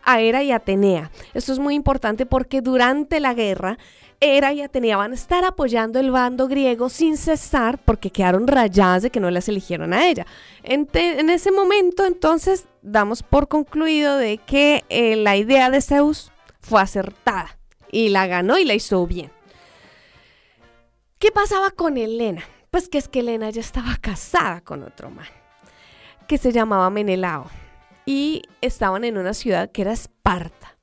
a 0.04 0.22
Hera 0.22 0.44
y 0.44 0.52
Atenea. 0.52 1.12
Esto 1.34 1.52
es 1.52 1.60
muy 1.60 1.74
importante 1.74 2.26
porque 2.26 2.62
durante 2.62 3.20
la 3.20 3.34
guerra, 3.34 3.78
Hera 4.20 4.54
y 4.54 4.62
Atenea 4.62 4.98
van 4.98 5.12
a 5.12 5.16
estar 5.16 5.44
apoyando 5.44 6.00
el 6.00 6.12
bando 6.12 6.48
griego 6.48 6.90
sin 6.90 7.18
cesar 7.18 7.80
porque 7.84 8.12
quedaron 8.12 8.48
rayadas 8.48 9.04
de 9.04 9.10
que 9.10 9.20
no 9.20 9.30
las 9.32 9.50
eligieron 9.50 9.94
a 9.94 10.08
ella. 10.08 10.26
En, 10.64 10.88
ese 11.30 11.52
momento, 11.52 12.06
entonces, 12.06 12.66
damos 12.82 13.24
por 13.24 13.48
concluido 13.48 14.18
de 14.18 14.38
que 14.38 14.84
eh, 14.90 15.16
la 15.16 15.36
idea 15.36 15.70
de 15.70 15.82
Zeus 15.82 16.32
fue 16.62 16.82
acertada 16.82 17.58
y 17.92 18.10
la 18.10 18.28
ganó 18.28 18.58
y 18.58 18.66
la 18.66 18.74
hizo 18.74 19.06
bien. 19.06 19.32
¿Qué 21.20 21.32
pasaba 21.32 21.72
con 21.72 21.98
Helena? 21.98 22.44
Pues 22.76 22.90
que 22.90 22.98
es 22.98 23.08
que 23.08 23.20
Helena 23.22 23.50
ya 23.52 23.62
estaba 23.62 23.96
casada 24.02 24.60
con 24.60 24.84
otro 24.84 25.10
man 25.10 25.30
que 26.28 26.38
se 26.38 26.52
llamaba 26.52 26.90
Menelao 26.90 27.50
y 28.06 28.42
estaban 28.60 29.06
en 29.06 29.18
una 29.18 29.34
ciudad 29.34 29.72
que 29.72 29.84
era 29.84 29.94
Esparta. 29.94 30.76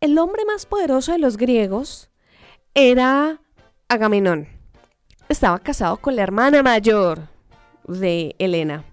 El 0.00 0.16
hombre 0.16 0.46
más 0.46 0.64
poderoso 0.64 1.12
de 1.12 1.18
los 1.18 1.36
griegos 1.36 2.08
era 2.72 3.38
Agamenón. 3.86 4.48
Estaba 5.28 5.58
casado 5.58 5.98
con 5.98 6.16
la 6.16 6.22
hermana 6.22 6.62
mayor 6.62 7.28
de 7.86 8.34
Helena, 8.38 8.86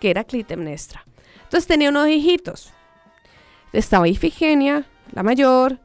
que 0.00 0.10
era 0.10 0.24
Clitemnestra. 0.24 1.06
Entonces 1.44 1.68
tenía 1.68 1.90
unos 1.90 2.08
hijitos. 2.08 2.72
Estaba 3.72 4.08
Ifigenia, 4.08 4.84
la 5.12 5.22
mayor, 5.22 5.78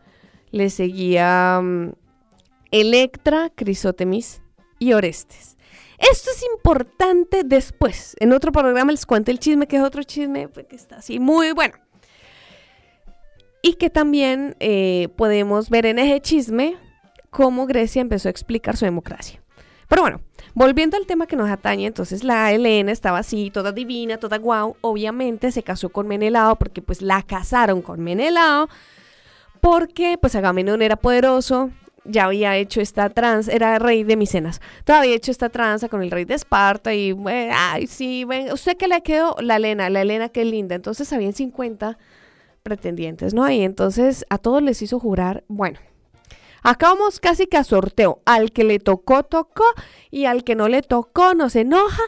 le 0.50 0.72
seguía 0.72 1.62
mm, 1.62 1.92
Electra, 2.72 3.52
Crisótemis 3.56 4.42
y 4.80 4.94
Orestes. 4.94 5.56
Esto 5.98 6.32
es 6.32 6.44
importante 6.54 7.44
después. 7.44 8.16
En 8.20 8.34
otro 8.34 8.52
programa 8.52 8.92
les 8.92 9.06
cuento 9.06 9.32
el 9.32 9.40
chisme, 9.40 9.68
que 9.68 9.78
es 9.78 9.84
otro 9.84 10.04
chisme 10.04 10.48
pues, 10.48 10.66
que 10.68 10.76
está 10.76 10.98
así 10.98 11.20
muy 11.20 11.52
bueno. 11.52 11.76
Y 13.62 13.76
que 13.76 13.90
también 13.90 14.56
eh, 14.60 15.10
podemos 15.16 15.70
ver 15.70 15.86
en 15.86 16.00
ese 16.00 16.20
chisme 16.20 16.76
cómo 17.30 17.66
Grecia 17.66 18.02
empezó 18.02 18.28
a 18.28 18.32
explicar 18.32 18.76
su 18.76 18.86
democracia. 18.86 19.42
Pero 19.88 20.02
bueno, 20.02 20.22
volviendo 20.54 20.98
al 20.98 21.06
tema 21.06 21.28
que 21.28 21.36
nos 21.36 21.50
atañe, 21.50 21.86
entonces 21.86 22.24
la 22.24 22.52
Helena 22.52 22.92
estaba 22.92 23.20
así, 23.20 23.52
toda 23.52 23.72
divina, 23.72 24.18
toda 24.18 24.38
guau. 24.38 24.76
Obviamente 24.82 25.52
se 25.52 25.64
casó 25.64 25.90
con 25.90 26.08
Menelao 26.08 26.56
porque 26.58 26.82
pues 26.82 27.02
la 27.02 27.22
casaron 27.22 27.82
con 27.82 28.02
Menelao. 28.02 28.70
Porque 29.62 30.18
pues 30.20 30.36
Agamenón 30.36 30.82
era 30.82 30.98
poderoso, 30.98 31.70
ya 32.06 32.26
había 32.26 32.58
hecho 32.58 32.82
esta 32.82 33.10
trans, 33.10 33.48
era 33.48 33.80
rey 33.80 34.04
de 34.04 34.16
Micenas, 34.18 34.62
todavía 34.84 35.16
hecho 35.16 35.32
esta 35.32 35.50
tranza 35.50 35.90
con 35.90 36.02
el 36.02 36.12
rey 36.12 36.26
de 36.26 36.34
Esparta 36.34 36.94
y, 36.94 37.12
bueno, 37.12 37.54
ay, 37.56 37.88
sí, 37.88 38.26
ven, 38.26 38.52
usted 38.52 38.78
que 38.78 38.88
le 38.88 39.02
quedó 39.02 39.36
la 39.40 39.58
Elena, 39.58 39.90
la 39.90 40.02
Elena 40.02 40.30
qué 40.30 40.46
linda, 40.46 40.76
entonces 40.76 41.12
habían 41.14 41.34
50 41.34 41.98
pretendientes, 42.62 43.34
¿no? 43.34 43.50
Y 43.50 43.62
entonces 43.62 44.26
a 44.30 44.38
todos 44.38 44.62
les 44.62 44.82
hizo 44.82 45.00
jurar, 45.00 45.44
bueno, 45.48 45.80
acá 46.62 46.90
vamos 46.90 47.20
casi 47.20 47.48
que 47.48 47.58
a 47.58 47.64
sorteo, 47.64 48.22
al 48.26 48.52
que 48.52 48.64
le 48.64 48.80
tocó, 48.80 49.24
tocó, 49.24 49.66
y 50.12 50.26
al 50.26 50.44
que 50.44 50.56
no 50.56 50.70
le 50.70 50.82
tocó, 50.82 51.34
no 51.34 51.50
se 51.50 51.62
enoja, 51.62 52.04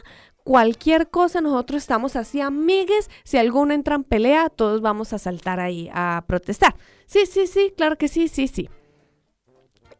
cualquier 0.46 1.10
cosa, 1.10 1.40
nosotros 1.40 1.82
estamos 1.82 2.14
así 2.14 2.40
amigues. 2.40 3.10
Si 3.24 3.36
alguno 3.36 3.74
entra 3.74 3.96
en 3.96 4.04
pelea, 4.04 4.48
todos 4.48 4.80
vamos 4.80 5.12
a 5.12 5.18
saltar 5.18 5.58
ahí 5.58 5.90
a 5.92 6.22
protestar. 6.28 6.76
Sí, 7.06 7.26
sí, 7.26 7.48
sí, 7.48 7.72
claro 7.76 7.98
que 7.98 8.06
sí, 8.06 8.28
sí, 8.28 8.46
sí. 8.46 8.70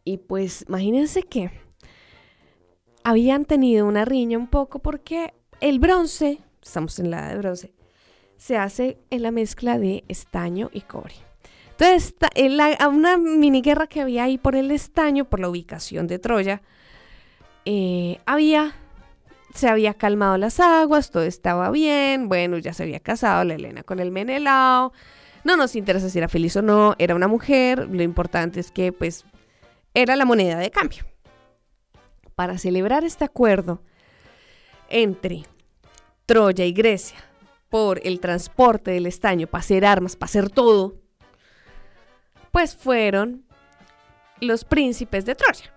Y 0.06 0.18
pues 0.18 0.64
imagínense 0.68 1.24
que 1.24 1.50
habían 3.02 3.44
tenido 3.44 3.86
una 3.86 4.04
riña 4.04 4.38
un 4.38 4.46
poco 4.46 4.78
porque 4.78 5.34
el 5.60 5.80
bronce, 5.80 6.38
estamos 6.62 7.00
en 7.00 7.10
la 7.10 7.18
edad 7.18 7.30
de 7.30 7.38
bronce, 7.38 7.74
se 8.36 8.56
hace 8.56 8.98
en 9.10 9.22
la 9.22 9.32
mezcla 9.32 9.78
de 9.78 10.04
estaño 10.06 10.70
y 10.72 10.82
cobre. 10.82 11.14
Entonces, 11.72 12.14
en 12.36 12.56
la- 12.56 12.88
una 12.88 13.18
mini 13.18 13.62
guerra 13.62 13.88
que 13.88 14.00
había 14.00 14.22
ahí 14.22 14.38
por 14.38 14.54
el 14.54 14.70
estaño, 14.70 15.24
por 15.24 15.40
la 15.40 15.48
ubicación 15.48 16.06
de 16.06 16.20
Troya, 16.20 16.62
eh, 17.64 18.20
había, 18.26 18.76
se 19.54 19.68
había 19.68 19.94
calmado 19.94 20.38
las 20.38 20.60
aguas, 20.60 21.10
todo 21.10 21.24
estaba 21.24 21.68
bien, 21.72 22.28
bueno, 22.28 22.58
ya 22.58 22.72
se 22.72 22.84
había 22.84 23.00
casado 23.00 23.42
la 23.42 23.54
Elena 23.54 23.82
con 23.82 23.98
el 23.98 24.12
Menelao, 24.12 24.92
no 25.42 25.56
nos 25.56 25.74
interesa 25.74 26.08
si 26.08 26.18
era 26.18 26.28
feliz 26.28 26.54
o 26.56 26.62
no, 26.62 26.94
era 26.98 27.16
una 27.16 27.26
mujer, 27.26 27.88
lo 27.90 28.02
importante 28.04 28.60
es 28.60 28.70
que 28.70 28.92
pues 28.92 29.24
era 29.96 30.14
la 30.14 30.26
moneda 30.26 30.58
de 30.58 30.70
cambio. 30.70 31.06
Para 32.34 32.58
celebrar 32.58 33.02
este 33.02 33.24
acuerdo 33.24 33.82
entre 34.90 35.44
Troya 36.26 36.66
y 36.66 36.72
Grecia 36.72 37.16
por 37.70 38.00
el 38.06 38.20
transporte 38.20 38.90
del 38.90 39.06
estaño, 39.06 39.46
para 39.46 39.60
hacer 39.60 39.86
armas, 39.86 40.14
para 40.14 40.28
hacer 40.28 40.50
todo, 40.50 41.00
pues 42.52 42.76
fueron 42.76 43.46
los 44.40 44.64
príncipes 44.64 45.24
de 45.24 45.34
Troya. 45.34 45.72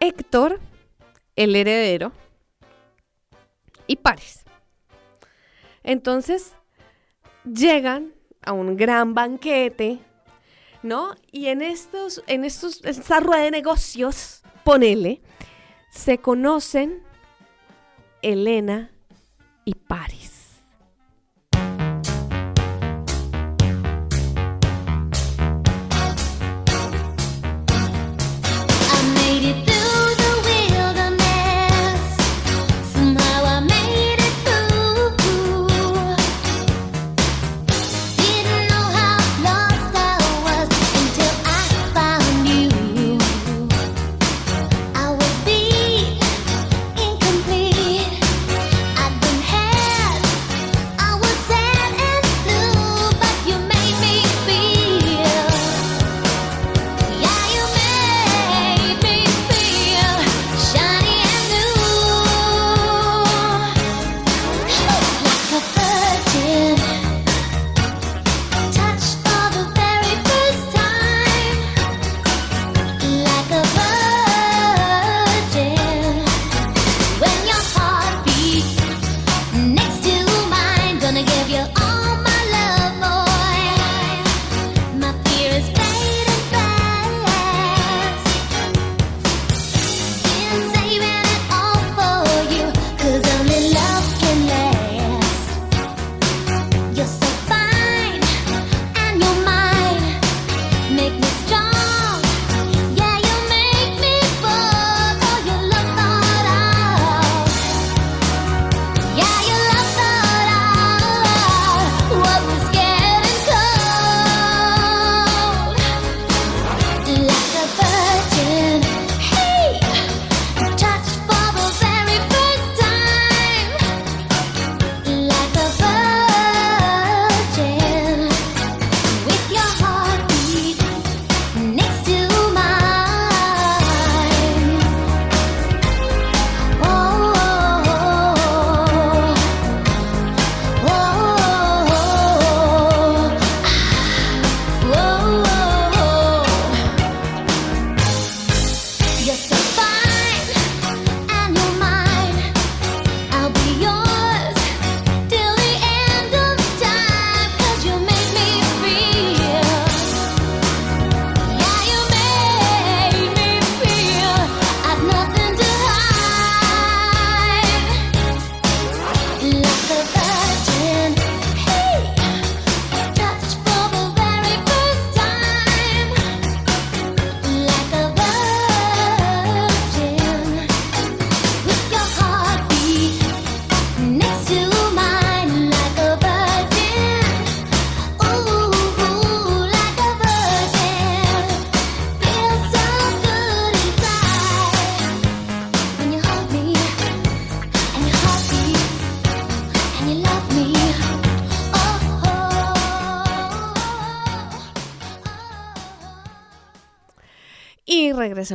Héctor, 0.00 0.58
el 1.36 1.54
heredero, 1.56 2.12
y 3.86 3.96
Paris. 3.96 4.44
Entonces, 5.82 6.54
llegan 7.44 8.14
a 8.40 8.52
un 8.52 8.76
gran 8.76 9.12
banquete, 9.12 9.98
¿no? 10.82 11.14
Y 11.32 11.46
en 11.46 11.62
estos, 11.62 12.22
en 12.26 12.44
estos, 12.44 12.84
esta 12.84 13.20
rueda 13.20 13.42
de 13.42 13.50
negocios, 13.50 14.42
ponele, 14.64 15.20
se 15.90 16.18
conocen 16.18 17.02
Elena 18.22 18.90
y 19.64 19.74
Paris. 19.74 20.37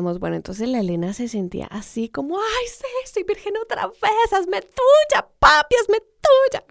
Bueno, 0.02 0.36
entonces 0.36 0.68
la 0.68 0.80
Elena 0.80 1.14
se 1.14 1.28
sentía 1.28 1.68
así 1.68 2.10
como, 2.10 2.38
ay, 2.38 2.68
sí, 2.68 3.12
soy 3.14 3.24
virgen 3.24 3.54
otra 3.62 3.88
vez, 3.88 4.34
hazme 4.34 4.62
tuya, 4.62 5.28
papi, 5.40 5.76
hazme 5.82 6.00
tuya. 6.00 6.64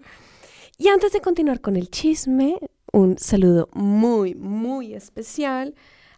Y 0.77 0.89
antes 0.89 1.13
de 1.13 1.21
continuar 1.21 1.61
con 1.61 1.75
el 1.75 1.89
chisme, 1.89 2.59
un 2.91 3.17
saludo 3.17 3.69
muy, 3.73 4.35
muy 4.35 4.93
especial 4.93 5.75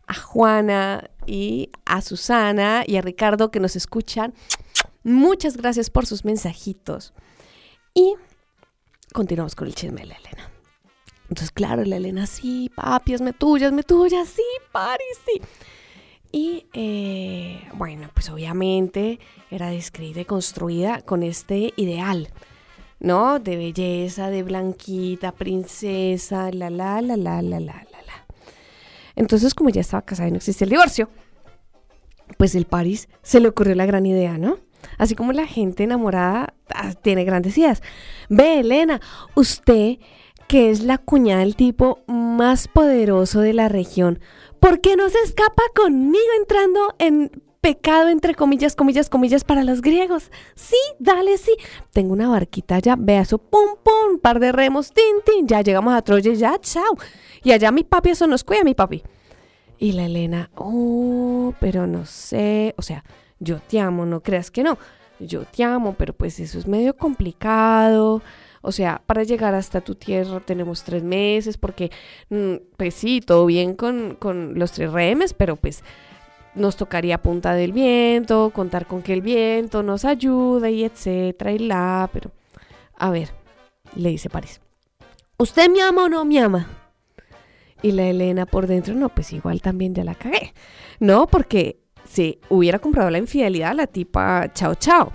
a 0.08 0.14
Juana 0.14 1.10
y 1.26 1.70
a 1.86 2.02
Susana 2.02 2.84
y 2.86 2.96
a 2.98 3.02
Ricardo 3.02 3.52
que 3.52 3.60
nos 3.60 3.76
escuchan. 3.76 4.34
Muchas 5.04 5.58
gracias 5.58 5.90
por 5.90 6.06
sus 6.06 6.26
mensajitos. 6.26 7.14
Y 7.94 8.16
continuamos 9.14 9.56
con 9.56 9.68
el 9.68 9.76
chisme 9.76 10.02
de 10.02 10.08
la 10.08 10.16
Elena. 10.16 10.52
Entonces, 11.30 11.52
claro, 11.52 11.84
la 11.84 11.98
Elena, 11.98 12.28
sí, 12.28 12.72
papi, 12.76 13.14
hazme 13.14 13.34
tuya, 13.34 13.68
hazme 13.68 13.84
tuya, 13.84 14.26
sí, 14.26 14.44
Pari, 14.72 15.04
sí. 15.26 15.42
Y 16.36 16.68
eh, 16.74 17.62
bueno, 17.76 18.10
pues 18.14 18.30
obviamente 18.30 19.22
era 19.50 19.70
descrita 19.70 20.20
y 20.20 20.26
construida 20.26 21.02
con 21.02 21.24
este 21.24 21.74
ideal, 21.78 22.28
¿no? 23.00 23.40
De 23.40 23.56
belleza, 23.56 24.30
de 24.30 24.44
blanquita, 24.44 25.32
princesa, 25.32 26.52
la 26.52 26.70
la 26.70 27.02
la 27.02 27.16
la 27.16 27.42
la 27.42 27.62
la 27.62 27.62
la 27.62 28.02
la. 28.02 28.26
Entonces, 29.16 29.54
como 29.54 29.70
ya 29.70 29.80
estaba 29.80 30.02
casada 30.02 30.28
y 30.28 30.32
no 30.32 30.38
existía 30.38 30.66
el 30.66 30.72
divorcio, 30.72 31.08
pues 32.38 32.54
el 32.54 32.66
Paris 32.66 33.08
se 33.22 33.40
le 33.40 33.48
ocurrió 33.48 33.74
la 33.74 33.86
gran 33.86 34.06
idea, 34.06 34.38
¿no? 34.38 34.58
Así 34.98 35.16
como 35.16 35.32
la 35.32 35.48
gente 35.48 35.86
enamorada 35.86 36.54
ah, 36.74 36.92
tiene 37.02 37.24
grandes 37.24 37.58
ideas. 37.58 37.82
Ve, 38.28 38.60
Elena, 38.60 39.00
usted 39.36 40.00
que 40.48 40.70
es 40.70 40.84
la 40.84 40.98
cuñada 40.98 41.40
del 41.40 41.56
tipo 41.56 42.04
más 42.08 42.68
poderoso 42.68 43.40
de 43.40 43.54
la 43.54 43.70
región, 43.70 44.20
¿por 44.66 44.82
qué 44.82 44.96
no 44.96 45.10
se 45.10 45.20
escapa 45.20 45.62
conmigo 45.76 46.26
entrando 46.40 46.96
en 46.98 47.30
pecado 47.62 48.10
entre 48.10 48.34
comillas, 48.34 48.76
comillas, 48.76 49.12
comillas 49.12 49.44
para 49.44 49.64
los 49.64 49.80
griegos? 49.80 50.32
Sí, 50.56 50.78
dale, 50.98 51.38
sí. 51.38 51.56
Tengo 51.92 52.14
una 52.14 52.30
barquita 52.30 52.78
allá, 52.78 52.96
vea 52.98 53.22
eso, 53.22 53.38
pum, 53.38 53.76
pum, 53.84 54.18
par 54.20 54.40
de 54.40 54.52
remos, 54.52 54.92
tin, 54.92 55.22
tin, 55.24 55.48
ya 55.48 55.62
llegamos 55.62 55.94
a 55.94 56.02
Troya, 56.02 56.34
ya, 56.34 56.58
chao. 56.60 56.98
Y 57.44 57.52
allá 57.52 57.72
mi 57.72 57.84
papi, 57.84 58.10
eso 58.10 58.26
nos 58.26 58.44
cuida, 58.44 58.64
mi 58.64 58.74
papi. 58.74 59.04
Y 59.78 59.92
la 59.92 60.06
Elena, 60.06 60.50
oh, 60.56 61.54
pero 61.60 61.86
no 61.86 62.08
sé, 62.08 62.74
o 62.76 62.82
sea, 62.82 63.04
yo 63.40 63.60
te 63.60 63.80
amo, 63.80 64.08
no 64.08 64.24
creas 64.24 64.50
que 64.50 64.64
no. 64.64 64.80
Yo 65.20 65.44
te 65.44 65.64
amo, 65.64 65.94
pero 65.96 66.14
pues 66.14 66.40
eso 66.40 66.58
es 66.58 66.66
medio 66.66 66.98
complicado. 66.98 68.24
O 68.66 68.72
sea, 68.72 69.02
para 69.06 69.24
llegar 69.24 69.54
hasta 69.54 69.82
tu 69.82 69.96
tierra 69.96 70.40
tenemos 70.40 70.84
tres 70.84 71.04
meses, 71.04 71.58
porque, 71.58 71.92
mm, 72.30 72.56
pues 72.78 72.96
sí, 72.96 73.22
todo 73.22 73.46
bien 73.46 73.76
con, 73.76 74.16
con 74.16 74.58
los 74.58 74.72
tres 74.72 74.92
remes, 74.92 75.34
pero 75.34 75.56
pues 75.56 75.84
nos 76.56 76.78
tocaría 76.78 77.22
punta 77.22 77.54
del 77.54 77.74
viento, 77.74 78.52
contar 78.54 78.88
con 78.88 79.02
que 79.02 79.14
el 79.14 79.22
viento 79.22 79.84
nos 79.84 80.06
ayuda 80.06 80.70
y 80.70 80.84
etcétera 80.84 81.52
y 81.52 81.60
la, 81.60 82.10
pero 82.12 82.32
a 82.98 83.10
ver, 83.12 83.30
le 83.96 84.10
dice 84.10 84.30
París. 84.30 84.62
¿Usted 85.38 85.70
me 85.70 85.82
ama 85.82 86.06
o 86.06 86.10
no 86.10 86.26
me 86.26 86.40
ama? 86.40 86.68
Y 87.82 87.92
la 87.92 88.08
Elena 88.08 88.46
por 88.46 88.68
dentro, 88.68 88.96
no, 88.96 89.10
pues 89.10 89.34
igual 89.34 89.62
también 89.62 89.94
ya 89.94 90.04
la 90.04 90.16
cagué. 90.16 90.54
No, 91.00 91.28
porque 91.28 91.82
si 92.08 92.40
hubiera 92.50 92.80
comprado 92.80 93.10
la 93.10 93.18
infidelidad, 93.18 93.76
la 93.76 93.86
tipa, 93.86 94.52
chao, 94.54 94.76
chao. 94.76 95.12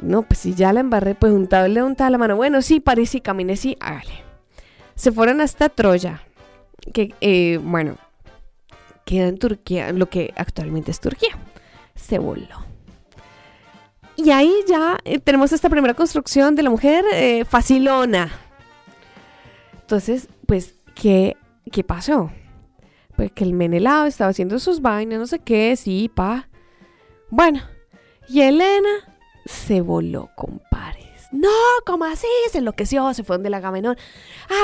No, 0.00 0.22
pues 0.22 0.40
si 0.40 0.54
ya 0.54 0.72
la 0.72 0.80
embarré, 0.80 1.14
pues 1.14 1.32
untado 1.32 1.66
le 1.68 1.82
untaba 1.82 2.10
la 2.10 2.18
mano. 2.18 2.36
Bueno, 2.36 2.62
sí, 2.62 2.80
París 2.80 3.10
sí, 3.10 3.20
caminé, 3.20 3.56
sí, 3.56 3.76
hágale. 3.80 4.22
Se 4.94 5.12
fueron 5.12 5.40
hasta 5.40 5.68
Troya, 5.68 6.22
que, 6.92 7.14
eh, 7.20 7.58
bueno, 7.62 7.96
queda 9.04 9.28
en 9.28 9.38
Turquía, 9.38 9.92
lo 9.92 10.08
que 10.08 10.32
actualmente 10.36 10.90
es 10.90 11.00
Turquía. 11.00 11.36
Se 11.94 12.18
voló. 12.18 12.66
Y 14.16 14.30
ahí 14.30 14.52
ya 14.68 14.98
eh, 15.04 15.18
tenemos 15.18 15.52
esta 15.52 15.68
primera 15.68 15.94
construcción 15.94 16.54
de 16.56 16.64
la 16.64 16.70
mujer 16.70 17.04
eh, 17.12 17.44
facilona. 17.44 18.30
Entonces, 19.80 20.28
pues, 20.46 20.74
¿qué, 20.94 21.36
¿qué 21.70 21.84
pasó? 21.84 22.30
Pues 23.16 23.32
que 23.32 23.44
el 23.44 23.52
Menelao 23.52 24.06
estaba 24.06 24.30
haciendo 24.30 24.58
sus 24.58 24.80
vainas, 24.80 25.18
no 25.18 25.26
sé 25.26 25.38
qué, 25.38 25.74
sí, 25.76 26.10
pa. 26.12 26.48
Bueno, 27.30 27.62
y 28.28 28.40
Elena 28.42 28.90
se 29.44 29.80
voló 29.80 30.30
con 30.34 30.60
Paris. 30.70 31.08
No, 31.30 31.50
¿cómo 31.84 32.06
así? 32.06 32.26
Se 32.50 32.58
enloqueció, 32.58 33.12
se 33.12 33.22
fue 33.22 33.36
donde 33.36 33.48
el 33.48 33.54
Agamenón. 33.54 33.98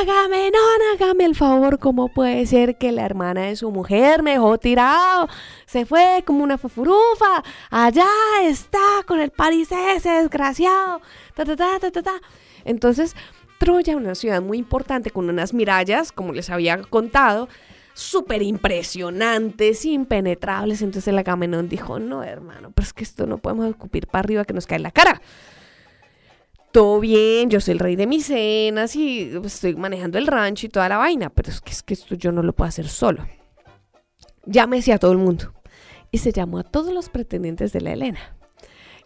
Agamenón, 0.00 0.80
hágame 0.94 1.26
el 1.26 1.34
favor, 1.34 1.78
¿cómo 1.78 2.08
puede 2.08 2.46
ser 2.46 2.78
que 2.78 2.90
la 2.90 3.04
hermana 3.04 3.42
de 3.42 3.56
su 3.56 3.70
mujer 3.70 4.22
me 4.22 4.32
dejó 4.32 4.56
tirado? 4.56 5.28
Se 5.66 5.84
fue 5.84 6.22
como 6.24 6.42
una 6.42 6.56
fufurufa. 6.56 7.44
Allá 7.70 8.08
está 8.42 8.78
con 9.06 9.20
el 9.20 9.30
París 9.30 9.68
ese 9.72 10.08
desgraciado. 10.10 11.02
Ta, 11.34 11.44
ta, 11.44 11.54
ta, 11.54 11.78
ta, 11.78 11.90
ta, 11.90 12.02
ta. 12.02 12.20
Entonces, 12.64 13.14
Troya, 13.58 13.96
una 13.96 14.14
ciudad 14.14 14.40
muy 14.40 14.58
importante 14.58 15.10
con 15.10 15.28
unas 15.28 15.52
murallas, 15.52 16.12
como 16.12 16.32
les 16.32 16.48
había 16.48 16.82
contado, 16.82 17.48
súper 17.94 18.42
impresionantes, 18.42 19.84
impenetrables. 19.84 20.82
Entonces 20.82 21.08
el 21.08 21.18
Agamenón 21.18 21.68
dijo, 21.68 21.98
no, 21.98 22.22
hermano, 22.22 22.72
pero 22.74 22.84
es 22.84 22.92
que 22.92 23.04
esto 23.04 23.26
no 23.26 23.38
podemos 23.38 23.66
escupir 23.66 24.06
para 24.06 24.20
arriba 24.20 24.44
que 24.44 24.52
nos 24.52 24.66
cae 24.66 24.80
la 24.80 24.90
cara. 24.90 25.22
Todo 26.72 26.98
bien, 26.98 27.50
yo 27.50 27.60
soy 27.60 27.72
el 27.72 27.78
rey 27.78 27.94
de 27.94 28.08
Micenas 28.08 28.96
y 28.96 29.30
estoy 29.44 29.76
manejando 29.76 30.18
el 30.18 30.26
rancho 30.26 30.66
y 30.66 30.70
toda 30.70 30.88
la 30.88 30.98
vaina, 30.98 31.30
pero 31.30 31.50
es 31.50 31.60
que, 31.60 31.70
es 31.70 31.84
que 31.84 31.94
esto 31.94 32.16
yo 32.16 32.32
no 32.32 32.42
lo 32.42 32.52
puedo 32.52 32.68
hacer 32.68 32.88
solo. 32.88 33.24
Llámese 34.44 34.92
a 34.92 34.98
todo 34.98 35.12
el 35.12 35.18
mundo. 35.18 35.54
Y 36.10 36.18
se 36.18 36.32
llamó 36.32 36.58
a 36.58 36.64
todos 36.64 36.92
los 36.92 37.08
pretendientes 37.08 37.72
de 37.72 37.80
la 37.80 37.92
Helena. 37.92 38.36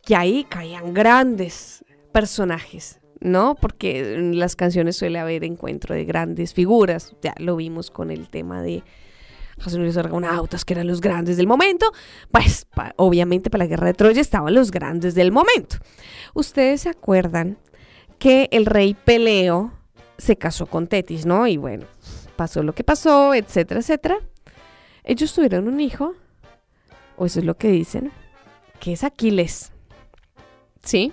Que 0.02 0.16
ahí 0.16 0.44
caían 0.44 0.94
grandes 0.94 1.84
personajes, 2.12 2.97
¿no? 3.20 3.54
Porque 3.54 4.14
en 4.14 4.38
las 4.38 4.56
canciones 4.56 4.96
suele 4.96 5.18
haber 5.18 5.44
encuentro 5.44 5.94
de 5.94 6.04
grandes 6.04 6.54
figuras. 6.54 7.14
Ya 7.22 7.34
lo 7.38 7.56
vimos 7.56 7.90
con 7.90 8.10
el 8.10 8.28
tema 8.28 8.62
de 8.62 8.82
José 9.62 9.78
Luis 9.78 9.96
Argonautas, 9.96 10.64
que 10.64 10.74
eran 10.74 10.86
los 10.86 11.00
grandes 11.00 11.36
del 11.36 11.46
momento. 11.46 11.90
Pues, 12.30 12.66
obviamente, 12.96 13.50
para 13.50 13.64
la 13.64 13.68
guerra 13.68 13.86
de 13.88 13.94
Troya 13.94 14.20
estaban 14.20 14.54
los 14.54 14.70
grandes 14.70 15.14
del 15.14 15.32
momento. 15.32 15.78
Ustedes 16.34 16.82
se 16.82 16.90
acuerdan 16.90 17.58
que 18.18 18.48
el 18.52 18.66
rey 18.66 18.94
Peleo 18.94 19.72
se 20.16 20.36
casó 20.36 20.66
con 20.66 20.86
Tetis, 20.86 21.26
¿no? 21.26 21.46
Y 21.46 21.56
bueno, 21.56 21.86
pasó 22.36 22.62
lo 22.62 22.74
que 22.74 22.84
pasó, 22.84 23.34
etcétera, 23.34 23.80
etcétera. 23.80 24.18
Ellos 25.04 25.32
tuvieron 25.32 25.68
un 25.68 25.80
hijo, 25.80 26.14
o 27.16 27.26
eso 27.26 27.38
es 27.40 27.44
lo 27.44 27.56
que 27.56 27.68
dicen, 27.68 28.12
que 28.80 28.92
es 28.92 29.04
Aquiles. 29.04 29.72
¿Sí? 30.82 31.12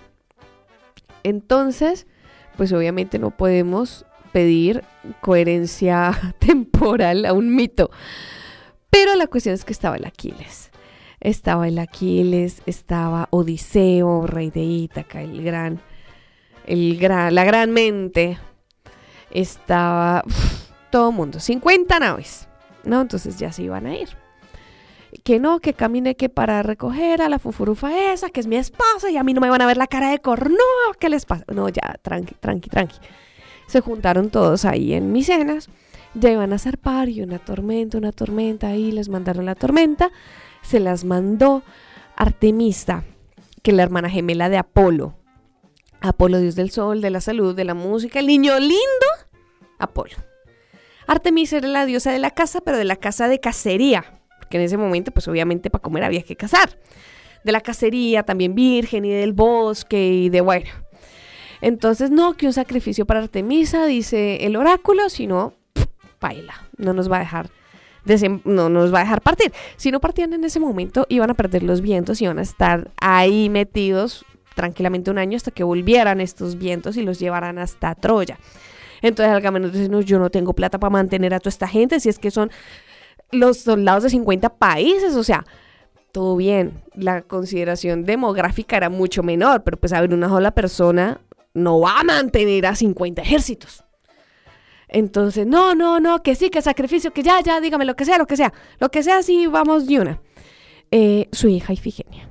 Entonces, 1.26 2.06
pues 2.56 2.72
obviamente 2.72 3.18
no 3.18 3.32
podemos 3.32 4.06
pedir 4.32 4.84
coherencia 5.22 6.36
temporal 6.40 7.26
a 7.26 7.34
un 7.34 7.56
mito. 7.56 7.90
Pero 8.92 9.16
la 9.16 9.26
cuestión 9.26 9.56
es 9.56 9.66
que 9.66 9.74
estaba 9.74 9.96
el 9.96 10.06
Aquiles. 10.06 10.70
Estaba 11.20 11.68
el 11.68 11.80
Aquiles, 11.80 12.62
estaba 12.68 13.28
Odiseo, 13.32 14.28
rey 14.28 14.52
de 14.52 14.62
Ítaca, 14.62 15.24
el 15.24 15.44
gran, 15.44 15.82
el 16.68 17.00
gran, 17.00 17.34
la 17.34 17.44
gran 17.44 17.72
mente. 17.72 18.38
Estaba 19.32 20.24
todo 20.92 21.12
mundo, 21.12 21.40
50 21.40 21.98
naves, 21.98 22.48
¿no? 22.84 23.02
Entonces 23.02 23.40
ya 23.40 23.52
se 23.52 23.64
iban 23.64 23.88
a 23.88 23.98
ir. 23.98 24.10
Que 25.24 25.40
no, 25.40 25.60
que 25.60 25.74
camine 25.74 26.16
que 26.16 26.30
para 26.30 26.62
recoger 26.64 27.22
a 27.22 27.30
la 27.30 27.40
fufurufa 27.40 28.12
esa, 28.12 28.30
que 28.30 28.40
es 28.40 28.48
mi 28.48 28.58
esposa, 28.58 29.10
y 29.10 29.18
a 29.18 29.24
mí 29.24 29.34
no 29.34 29.42
me 29.42 29.50
van 29.50 29.62
a 29.62 29.68
ver 29.68 29.78
la 29.78 29.88
cara 29.88 30.10
de 30.10 30.20
cornudo, 30.20 30.58
¿qué 31.00 31.10
les 31.10 31.26
pasa? 31.26 31.46
No, 31.54 31.70
ya, 31.70 31.96
tranqui, 32.02 32.36
tranqui, 32.36 32.70
tranqui. 32.70 32.98
Se 33.68 33.82
juntaron 33.82 34.30
todos 34.30 34.66
ahí 34.66 34.94
en 34.94 35.12
Micenas, 35.12 35.70
ya 36.14 36.32
iban 36.32 36.54
a 36.54 36.60
zarpar 36.60 37.10
y 37.10 37.22
una 37.22 37.40
tormenta, 37.40 37.98
una 37.98 38.12
tormenta, 38.12 38.68
ahí 38.68 38.92
les 38.92 39.10
mandaron 39.10 39.46
la 39.46 39.56
tormenta, 39.56 40.12
se 40.62 40.80
las 40.80 41.04
mandó 41.04 41.64
Artemisa, 42.16 43.04
que 43.62 43.72
es 43.72 43.78
la 43.78 43.84
hermana 43.84 44.10
gemela 44.10 44.50
de 44.50 44.58
Apolo. 44.58 45.16
Apolo, 46.02 46.40
dios 46.40 46.56
del 46.56 46.70
sol, 46.72 47.02
de 47.02 47.10
la 47.10 47.22
salud, 47.22 47.56
de 47.56 47.66
la 47.66 47.74
música, 47.74 48.20
el 48.20 48.28
niño 48.28 48.60
lindo, 48.60 49.08
Apolo. 49.80 50.16
Artemisa 51.08 51.58
era 51.58 51.68
la 51.68 51.86
diosa 51.86 52.12
de 52.12 52.20
la 52.20 52.32
casa, 52.32 52.62
pero 52.62 52.78
de 52.78 52.86
la 52.86 52.96
casa 52.96 53.28
de 53.28 53.40
cacería, 53.40 54.15
porque 54.46 54.58
en 54.58 54.64
ese 54.64 54.78
momento, 54.78 55.12
pues 55.12 55.28
obviamente 55.28 55.72
para 55.72 55.82
comer 55.82 56.04
había 56.04 56.22
que 56.22 56.36
cazar. 56.36 56.70
De 57.44 57.52
la 57.52 57.62
cacería, 57.62 58.22
también 58.22 58.54
virgen 58.54 59.04
y 59.04 59.12
del 59.12 59.34
bosque 59.34 60.08
y 60.08 60.30
de 60.30 60.42
bueno. 60.42 60.70
Entonces, 61.62 62.12
no, 62.12 62.38
que 62.38 62.46
un 62.46 62.54
sacrificio 62.54 63.08
para 63.08 63.22
Artemisa, 63.22 63.88
dice 63.88 64.46
el 64.46 64.56
oráculo, 64.56 65.10
sino, 65.10 65.54
baila, 66.22 66.54
no 66.78 66.94
nos 66.94 67.12
va 67.12 67.18
a 67.18 67.20
dejar 67.20 67.50
no 68.44 68.70
nos 68.70 68.94
va 68.94 69.00
a 69.00 69.04
dejar 69.04 69.22
partir. 69.22 69.52
Si 69.78 69.90
no 69.90 70.00
partían 70.00 70.32
en 70.34 70.44
ese 70.44 70.60
momento, 70.60 71.08
iban 71.10 71.32
a 71.32 71.34
perder 71.34 71.64
los 71.64 71.82
vientos 71.82 72.22
y 72.22 72.26
iban 72.26 72.38
a 72.38 72.44
estar 72.44 72.92
ahí 73.02 73.50
metidos 73.50 74.26
tranquilamente 74.54 75.10
un 75.10 75.18
año 75.18 75.38
hasta 75.38 75.50
que 75.50 75.64
volvieran 75.64 76.22
estos 76.22 76.56
vientos 76.60 76.98
y 76.98 77.02
los 77.02 77.18
llevaran 77.18 77.58
hasta 77.58 77.96
Troya. 77.96 78.38
Entonces 79.02 79.34
Agamenón 79.34 79.72
dice, 79.72 79.90
no, 79.90 80.02
yo 80.02 80.20
no 80.20 80.30
tengo 80.30 80.54
plata 80.54 80.80
para 80.80 80.92
mantener 80.92 81.34
a 81.34 81.40
toda 81.40 81.50
esta 81.50 81.68
gente, 81.68 82.00
si 82.00 82.10
es 82.10 82.20
que 82.20 82.30
son 82.30 82.52
los 83.32 83.60
soldados 83.60 84.04
de 84.04 84.10
50 84.10 84.58
países, 84.58 85.16
o 85.16 85.24
sea, 85.24 85.46
todo 86.12 86.36
bien. 86.38 86.82
La 86.94 87.24
consideración 87.24 88.06
demográfica 88.06 88.78
era 88.78 88.90
mucho 88.90 89.24
menor, 89.24 89.64
pero 89.64 89.78
pues 89.78 89.94
a 89.94 90.02
ver, 90.02 90.14
una 90.14 90.30
sola 90.30 90.52
persona 90.52 91.22
no 91.54 91.80
va 91.80 92.00
a 92.00 92.04
mantener 92.04 92.66
a 92.66 92.76
50 92.76 93.22
ejércitos. 93.22 93.84
Entonces, 94.88 95.46
no, 95.48 95.76
no, 95.76 96.00
no, 96.00 96.22
que 96.24 96.36
sí, 96.36 96.50
que 96.50 96.62
sacrificio, 96.62 97.12
que 97.12 97.24
ya, 97.24 97.42
ya, 97.42 97.60
dígame 97.60 97.86
lo 97.86 97.96
que 97.96 98.06
sea, 98.06 98.18
lo 98.18 98.28
que 98.28 98.38
sea. 98.38 98.54
Lo 98.80 98.90
que 98.92 99.04
sea, 99.04 99.24
sí, 99.24 99.48
vamos 99.48 99.88
de 99.88 100.00
una. 100.00 100.22
Eh, 100.92 101.28
su 101.32 101.48
hija 101.50 101.74
Ifigenia. 101.74 102.30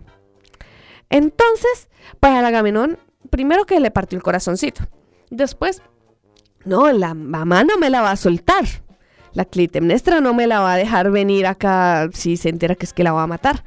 Entonces, 1.10 1.88
pues 2.20 2.32
Agamenón, 2.32 2.98
primero 3.30 3.66
que 3.66 3.80
le 3.80 3.90
partió 3.90 4.16
el 4.16 4.22
corazoncito. 4.22 4.82
Después, 5.30 5.82
no, 6.64 6.90
la 6.92 7.14
mamá 7.14 7.64
no 7.64 7.76
me 7.76 7.90
la 7.90 8.00
va 8.00 8.12
a 8.12 8.16
soltar. 8.16 8.64
La 9.34 9.44
Clitemnestra 9.44 10.20
no 10.20 10.32
me 10.32 10.46
la 10.46 10.60
va 10.60 10.74
a 10.74 10.76
dejar 10.76 11.10
venir 11.10 11.46
acá 11.46 12.08
si 12.12 12.36
se 12.36 12.48
entera 12.48 12.74
que 12.74 12.86
es 12.86 12.92
que 12.92 13.04
la 13.04 13.12
va 13.12 13.24
a 13.24 13.26
matar. 13.26 13.64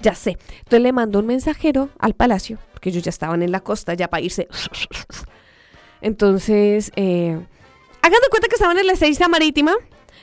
Ya 0.00 0.14
sé. 0.14 0.38
Entonces 0.58 0.82
le 0.82 0.92
mandó 0.92 1.20
un 1.20 1.26
mensajero 1.26 1.88
al 1.98 2.14
palacio, 2.14 2.58
porque 2.72 2.90
ellos 2.90 3.02
ya 3.02 3.10
estaban 3.10 3.42
en 3.42 3.50
la 3.50 3.60
costa 3.60 3.94
ya 3.94 4.08
para 4.08 4.20
irse. 4.20 4.46
Entonces, 6.02 6.92
eh, 6.96 7.30
hagan 8.02 8.20
de 8.20 8.28
cuenta 8.30 8.48
que 8.48 8.54
estaban 8.54 8.78
en 8.78 8.86
la 8.86 8.94
Seiza 8.94 9.28
Marítima, 9.28 9.72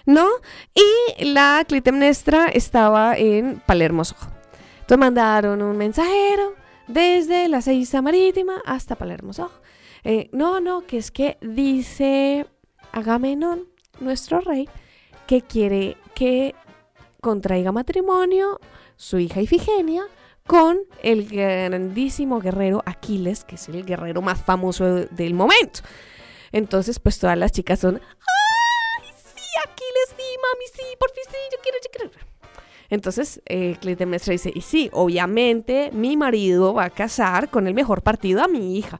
¿no? 0.06 0.28
Y 0.76 1.26
la 1.26 1.66
Clitemnestra 1.68 2.48
estaba 2.48 3.18
en 3.18 3.62
Palermo 3.66 4.06
Sojo. 4.06 4.28
Entonces 4.76 4.98
mandaron 5.00 5.62
un 5.62 5.78
mensajero 5.78 6.54
desde 6.88 7.48
la 7.48 7.62
Seiza 7.62 8.02
Marítima 8.02 8.62
hasta 8.66 8.96
Palermo 8.96 9.34
Sojo. 9.34 9.60
Eh, 10.04 10.30
no, 10.34 10.60
no, 10.60 10.86
que 10.86 10.98
es 10.98 11.12
que 11.12 11.38
dice 11.42 12.46
Agamenón, 12.92 13.68
nuestro 14.00 14.42
rey, 14.42 14.70
que 15.34 15.42
quiere 15.42 15.98
que 16.14 16.54
contraiga 17.20 17.72
matrimonio 17.72 18.60
su 18.96 19.18
hija 19.18 19.42
Ifigenia 19.42 20.04
con 20.46 20.78
el 21.02 21.26
grandísimo 21.28 22.40
guerrero 22.40 22.84
Aquiles, 22.86 23.44
que 23.44 23.56
es 23.56 23.68
el 23.68 23.84
guerrero 23.84 24.22
más 24.22 24.40
famoso 24.44 24.86
de- 24.86 25.06
del 25.08 25.34
momento. 25.34 25.80
Entonces, 26.52 27.00
pues 27.00 27.18
todas 27.18 27.36
las 27.36 27.52
chicas 27.52 27.80
son, 27.80 27.96
¡ay, 27.96 29.10
sí, 29.16 29.42
Aquiles, 29.64 30.10
sí, 30.10 30.38
mami, 30.38 30.66
sí, 30.72 30.96
por 31.00 31.10
fin 31.12 31.24
sí, 31.28 31.38
yo 31.52 31.58
quiero, 31.64 31.78
yo 31.84 31.90
quiero! 31.92 32.12
Entonces, 32.90 33.42
eh, 33.48 33.76
Clitemnestra 33.82 34.34
dice, 34.34 34.52
y 34.54 34.62
sí, 34.62 34.92
obviamente 34.94 35.90
mi 35.94 36.16
marido 36.16 36.76
va 36.76 36.84
a 36.86 36.90
casar 36.92 37.50
con 37.50 37.66
el 37.66 37.74
mejor 37.74 38.04
partido 38.04 38.44
a 38.44 38.48
mi 38.48 38.78
hija. 38.78 39.00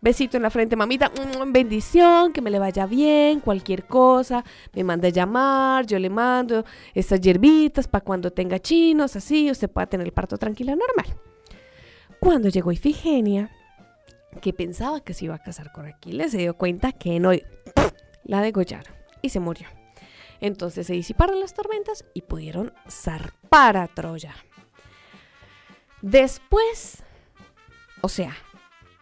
Besito 0.00 0.36
en 0.36 0.44
la 0.44 0.50
frente, 0.50 0.76
mamita. 0.76 1.10
mm, 1.10 1.52
Bendición, 1.52 2.32
que 2.32 2.40
me 2.40 2.50
le 2.50 2.58
vaya 2.58 2.86
bien, 2.86 3.40
cualquier 3.40 3.84
cosa. 3.86 4.44
Me 4.72 4.84
manda 4.84 5.08
a 5.08 5.10
llamar, 5.10 5.86
yo 5.86 5.98
le 5.98 6.08
mando 6.10 6.64
estas 6.94 7.20
hierbitas 7.20 7.88
para 7.88 8.04
cuando 8.04 8.30
tenga 8.30 8.58
chinos, 8.58 9.16
así, 9.16 9.50
usted 9.50 9.68
pueda 9.68 9.86
tener 9.86 10.06
el 10.06 10.12
parto 10.12 10.38
tranquila, 10.38 10.76
normal. 10.76 11.18
Cuando 12.20 12.48
llegó 12.48 12.72
Ifigenia, 12.72 13.50
que 14.40 14.52
pensaba 14.52 15.00
que 15.00 15.14
se 15.14 15.24
iba 15.24 15.34
a 15.34 15.42
casar 15.42 15.72
con 15.72 15.86
Aquiles, 15.86 16.30
se 16.30 16.38
dio 16.38 16.54
cuenta 16.56 16.92
que 16.92 17.18
no, 17.18 17.30
la 18.24 18.42
degollaron 18.42 18.94
y 19.22 19.30
se 19.30 19.40
murió. 19.40 19.66
Entonces 20.40 20.86
se 20.86 20.92
disiparon 20.92 21.40
las 21.40 21.54
tormentas 21.54 22.04
y 22.14 22.22
pudieron 22.22 22.72
zarpar 22.88 23.76
a 23.76 23.88
Troya. 23.88 24.34
Después, 26.02 27.02
o 28.02 28.08
sea, 28.08 28.36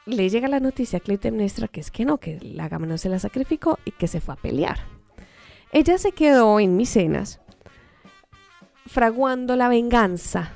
le 0.06 0.30
llega 0.30 0.48
la 0.48 0.60
noticia 0.60 0.98
a 0.98 1.00
Clitemnestra 1.00 1.68
que 1.68 1.80
es 1.80 1.90
que 1.90 2.04
no, 2.04 2.18
que 2.18 2.38
la 2.40 2.64
Agamenón 2.64 2.98
se 2.98 3.08
la 3.08 3.18
sacrificó 3.18 3.78
y 3.84 3.90
que 3.90 4.08
se 4.08 4.20
fue 4.20 4.34
a 4.34 4.38
pelear. 4.38 4.78
Ella 5.72 5.98
se 5.98 6.12
quedó 6.12 6.58
en 6.60 6.76
Micenas 6.76 7.40
fraguando 8.86 9.56
la 9.56 9.68
venganza 9.68 10.52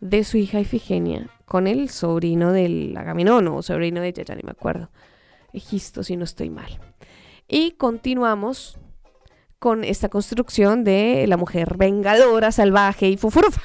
de 0.00 0.22
su 0.22 0.36
hija 0.36 0.60
Ifigenia 0.60 1.30
con 1.46 1.66
el 1.66 1.88
sobrino 1.88 2.52
del 2.52 2.96
Agamenón 2.96 3.48
o 3.48 3.62
sobrino 3.62 4.00
de 4.00 4.08
ella, 4.08 4.22
ya 4.22 4.34
ni 4.34 4.42
me 4.42 4.52
acuerdo. 4.52 4.90
Egisto, 5.52 6.04
si 6.04 6.16
no 6.16 6.24
estoy 6.24 6.50
mal. 6.50 6.78
Y 7.48 7.72
continuamos 7.72 8.78
con 9.58 9.82
esta 9.82 10.08
construcción 10.08 10.84
de 10.84 11.26
la 11.26 11.36
mujer 11.36 11.76
vengadora, 11.76 12.52
salvaje 12.52 13.08
y 13.08 13.16
fufurufa. 13.16 13.62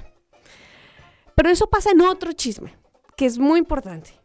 Pero 1.36 1.50
eso 1.50 1.68
pasa 1.68 1.92
en 1.92 2.02
otro 2.02 2.32
chisme, 2.32 2.74
que 3.16 3.26
es 3.26 3.38
muy 3.38 3.60
importante. 3.60 4.25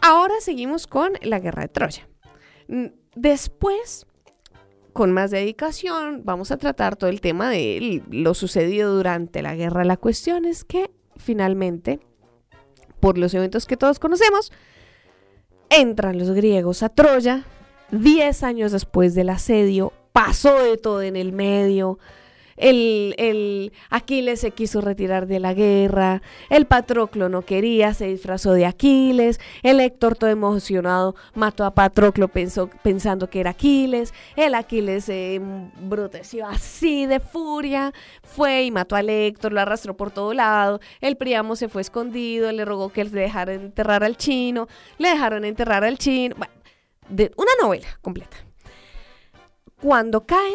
Ahora 0.00 0.34
seguimos 0.40 0.86
con 0.86 1.12
la 1.22 1.38
guerra 1.38 1.62
de 1.62 1.68
Troya. 1.68 2.08
Después, 3.14 4.06
con 4.92 5.12
más 5.12 5.30
dedicación, 5.30 6.22
vamos 6.24 6.50
a 6.50 6.56
tratar 6.56 6.96
todo 6.96 7.10
el 7.10 7.20
tema 7.20 7.50
de 7.50 8.02
lo 8.10 8.34
sucedido 8.34 8.94
durante 8.94 9.42
la 9.42 9.54
guerra. 9.54 9.84
La 9.84 9.96
cuestión 9.96 10.44
es 10.44 10.64
que 10.64 10.90
finalmente, 11.16 12.00
por 13.00 13.18
los 13.18 13.34
eventos 13.34 13.66
que 13.66 13.76
todos 13.76 13.98
conocemos, 13.98 14.52
entran 15.70 16.18
los 16.18 16.30
griegos 16.30 16.82
a 16.82 16.88
Troya. 16.88 17.44
Diez 17.90 18.42
años 18.42 18.72
después 18.72 19.14
del 19.14 19.30
asedio, 19.30 19.92
pasó 20.12 20.62
de 20.62 20.76
todo 20.76 21.02
en 21.02 21.16
el 21.16 21.32
medio. 21.32 21.98
El, 22.58 23.72
Aquiles 23.90 24.40
se 24.40 24.50
quiso 24.50 24.80
retirar 24.80 25.26
de 25.26 25.40
la 25.40 25.54
guerra, 25.54 26.22
el 26.50 26.66
Patroclo 26.66 27.28
no 27.28 27.42
quería, 27.42 27.94
se 27.94 28.06
disfrazó 28.06 28.52
de 28.52 28.66
Aquiles, 28.66 29.40
el 29.62 29.80
Héctor 29.80 30.16
todo 30.16 30.30
emocionado 30.30 31.14
mató 31.34 31.64
a 31.64 31.74
Patroclo 31.74 32.28
pensó, 32.28 32.68
pensando 32.82 33.30
que 33.30 33.40
era 33.40 33.50
Aquiles, 33.50 34.12
el 34.36 34.54
Aquiles 34.54 35.04
se 35.04 35.36
embruteció 35.36 36.46
así 36.46 37.06
de 37.06 37.20
furia, 37.20 37.92
fue 38.22 38.64
y 38.64 38.70
mató 38.70 38.96
al 38.96 39.08
Héctor, 39.08 39.52
lo 39.52 39.60
arrastró 39.60 39.96
por 39.96 40.10
todo 40.10 40.34
lado, 40.34 40.80
el 41.00 41.16
Priamo 41.16 41.56
se 41.56 41.68
fue 41.68 41.82
escondido, 41.82 42.50
le 42.52 42.64
rogó 42.64 42.90
que 42.90 43.04
le 43.04 43.20
dejara 43.20 43.54
enterrar 43.54 44.04
al 44.04 44.16
chino, 44.16 44.68
le 44.98 45.10
dejaron 45.10 45.44
enterrar 45.44 45.84
al 45.84 45.98
chino, 45.98 46.36
de 47.08 47.32
una 47.36 47.52
novela 47.62 47.88
completa. 48.02 48.36
Cuando 49.80 50.26
cae 50.26 50.54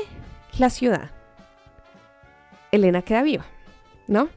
la 0.58 0.70
ciudad, 0.70 1.12
Elena 2.74 3.04
queda 3.04 3.22
viva, 3.22 3.46
¿no? 4.08 4.30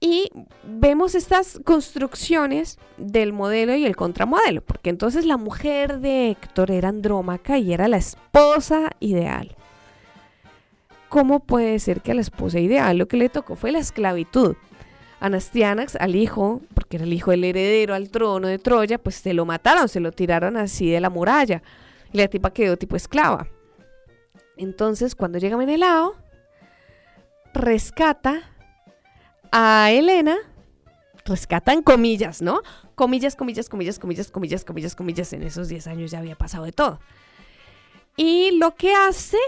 Y 0.00 0.30
vemos 0.64 1.14
estas 1.14 1.60
construcciones 1.64 2.78
del 2.96 3.34
modelo 3.34 3.74
y 3.74 3.84
el 3.84 3.96
contramodelo, 3.96 4.62
porque 4.62 4.88
entonces 4.88 5.26
la 5.26 5.36
mujer 5.36 5.98
de 5.98 6.30
Héctor 6.30 6.70
era 6.70 6.88
Andrómaca 6.88 7.58
y 7.58 7.74
era 7.74 7.86
la 7.88 7.98
esposa 7.98 8.90
ideal. 9.00 9.56
¿Cómo 11.10 11.40
puede 11.40 11.78
ser 11.80 12.00
que 12.00 12.12
a 12.12 12.14
la 12.14 12.20
esposa 12.20 12.60
ideal 12.60 12.96
lo 12.96 13.08
que 13.08 13.18
le 13.18 13.28
tocó 13.28 13.56
fue 13.56 13.72
la 13.72 13.80
esclavitud? 13.80 14.54
Anastianax 15.18 15.96
al 15.96 16.16
hijo, 16.16 16.62
porque 16.72 16.96
era 16.96 17.04
el 17.04 17.12
hijo 17.12 17.32
del 17.32 17.44
heredero 17.44 17.94
al 17.94 18.08
trono 18.08 18.48
de 18.48 18.58
Troya, 18.58 18.96
pues 18.96 19.16
se 19.16 19.34
lo 19.34 19.44
mataron, 19.44 19.88
se 19.88 20.00
lo 20.00 20.12
tiraron 20.12 20.56
así 20.56 20.88
de 20.90 21.00
la 21.00 21.10
muralla. 21.10 21.62
Y 22.12 22.18
la 22.18 22.28
tipa 22.28 22.52
quedó 22.52 22.78
tipo 22.78 22.96
esclava. 22.96 23.48
Entonces, 24.56 25.14
cuando 25.14 25.38
llega 25.38 25.58
Menelao, 25.58 26.14
rescata 27.54 28.42
a 29.52 29.90
Elena, 29.90 30.36
rescata 31.24 31.72
en 31.72 31.82
comillas, 31.82 32.42
¿no? 32.42 32.62
Comillas, 32.94 33.36
comillas, 33.36 33.68
comillas, 33.68 33.98
comillas, 33.98 34.30
comillas, 34.30 34.64
comillas, 34.64 34.94
comillas. 34.94 35.32
En 35.32 35.42
esos 35.42 35.68
10 35.68 35.86
años 35.86 36.10
ya 36.10 36.18
había 36.18 36.36
pasado 36.36 36.64
de 36.64 36.72
todo. 36.72 37.00
Y 38.16 38.58
lo 38.58 38.74
que 38.74 38.94
hace 38.94 39.38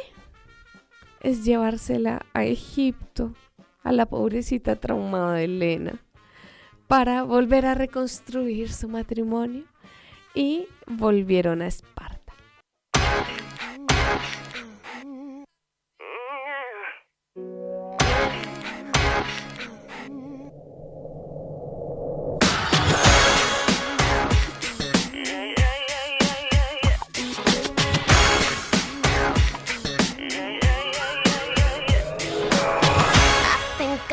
es 1.20 1.44
llevársela 1.44 2.24
a 2.32 2.44
Egipto, 2.44 3.34
a 3.82 3.92
la 3.92 4.07
pobrecita 4.07 4.76
traumada 4.76 5.42
Elena, 5.42 6.00
para 6.86 7.22
volver 7.22 7.66
a 7.66 7.74
reconstruir 7.74 8.72
su 8.72 8.88
matrimonio. 8.88 9.64
Y 10.34 10.66
volvieron 10.86 11.61
a 11.61 11.66
Esparta. 11.66 12.12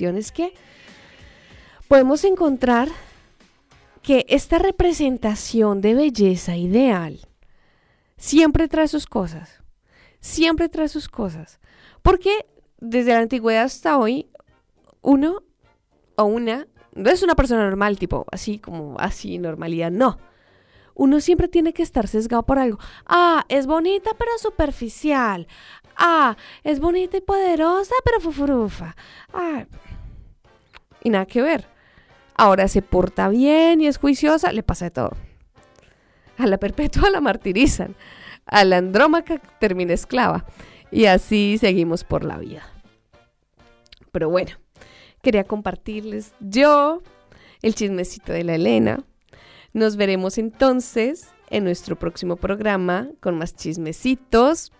Es 0.00 0.32
que 0.32 0.54
podemos 1.88 2.24
encontrar 2.24 2.88
que 4.02 4.24
esta 4.28 4.58
representación 4.58 5.80
de 5.80 5.94
belleza 5.94 6.56
ideal 6.56 7.20
siempre 8.16 8.68
trae 8.68 8.88
sus 8.88 9.06
cosas. 9.06 9.62
Siempre 10.20 10.68
trae 10.68 10.88
sus 10.88 11.08
cosas. 11.08 11.60
Porque 12.02 12.46
desde 12.78 13.12
la 13.12 13.20
antigüedad 13.20 13.64
hasta 13.64 13.98
hoy, 13.98 14.30
uno 15.02 15.42
o 16.16 16.24
una 16.24 16.66
no 16.94 17.10
es 17.10 17.22
una 17.22 17.34
persona 17.34 17.64
normal, 17.64 17.98
tipo 17.98 18.26
así 18.32 18.58
como 18.58 18.98
así, 18.98 19.38
normalidad, 19.38 19.90
no 19.90 20.18
uno 21.00 21.18
siempre 21.20 21.48
tiene 21.48 21.72
que 21.72 21.82
estar 21.82 22.08
sesgado 22.08 22.42
por 22.42 22.58
algo. 22.58 22.78
Ah, 23.06 23.46
es 23.48 23.66
bonita 23.66 24.10
pero 24.18 24.32
superficial. 24.36 25.46
Ah, 25.96 26.36
es 26.62 26.78
bonita 26.78 27.16
y 27.16 27.22
poderosa 27.22 27.94
pero 28.04 28.20
fufurufa. 28.20 28.94
Ah, 29.32 29.64
y 31.02 31.10
nada 31.10 31.26
que 31.26 31.42
ver. 31.42 31.66
Ahora 32.34 32.68
se 32.68 32.82
porta 32.82 33.28
bien 33.28 33.80
y 33.80 33.86
es 33.86 33.98
juiciosa, 33.98 34.52
le 34.52 34.62
pasa 34.62 34.86
de 34.86 34.90
todo. 34.92 35.10
A 36.38 36.46
la 36.46 36.58
perpetua 36.58 37.10
la 37.10 37.20
martirizan. 37.20 37.94
A 38.46 38.64
la 38.64 38.78
andrómaca 38.78 39.38
termina 39.58 39.92
esclava. 39.92 40.46
Y 40.90 41.04
así 41.04 41.58
seguimos 41.58 42.02
por 42.02 42.24
la 42.24 42.38
vida. 42.38 42.62
Pero 44.10 44.30
bueno, 44.30 44.52
quería 45.22 45.44
compartirles 45.44 46.32
yo 46.40 47.02
el 47.62 47.74
chismecito 47.74 48.32
de 48.32 48.44
la 48.44 48.54
Elena. 48.54 49.04
Nos 49.72 49.96
veremos 49.96 50.38
entonces 50.38 51.28
en 51.50 51.64
nuestro 51.64 51.96
próximo 51.96 52.36
programa 52.36 53.08
con 53.20 53.36
más 53.36 53.54
chismecitos. 53.54 54.72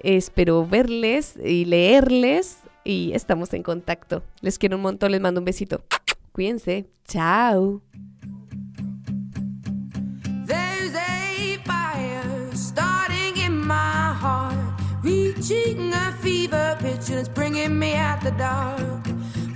Espero 0.00 0.66
verles 0.66 1.36
y 1.42 1.64
leerles 1.64 2.58
y 2.86 3.12
estamos 3.14 3.52
en 3.52 3.62
contacto. 3.62 4.22
Les 4.40 4.58
quiero 4.58 4.76
un 4.76 4.82
montón, 4.82 5.10
les 5.10 5.20
mando 5.20 5.40
un 5.40 5.44
besito. 5.44 5.82
Cuídense. 6.32 6.86
Chao. 7.06 7.82
There's 10.46 10.94
a 10.94 11.58
fire 11.64 12.54
starting 12.54 13.36
in 13.38 13.66
my 13.66 14.14
heart, 14.14 14.54
reaching 15.02 15.92
a 15.92 16.12
fever 16.22 16.76
pitch, 16.80 17.10
and 17.10 17.18
it's 17.18 17.28
bringing 17.28 17.78
me 17.78 17.94
out 17.94 18.20
the 18.22 18.32
dark. 18.32 19.06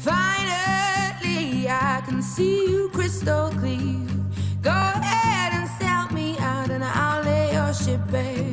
Finally, 0.01 1.69
I 1.69 2.03
can 2.07 2.23
see 2.23 2.67
you 2.69 2.89
crystal 2.91 3.51
clear. 3.51 4.07
Go 4.63 4.71
ahead 4.71 5.53
and 5.55 5.69
sell 5.79 6.09
me 6.13 6.37
out, 6.39 6.71
and 6.71 6.83
I'll 6.83 7.23
lay 7.23 7.53
your 7.53 7.73
ship 7.73 8.01
bare. 8.11 8.50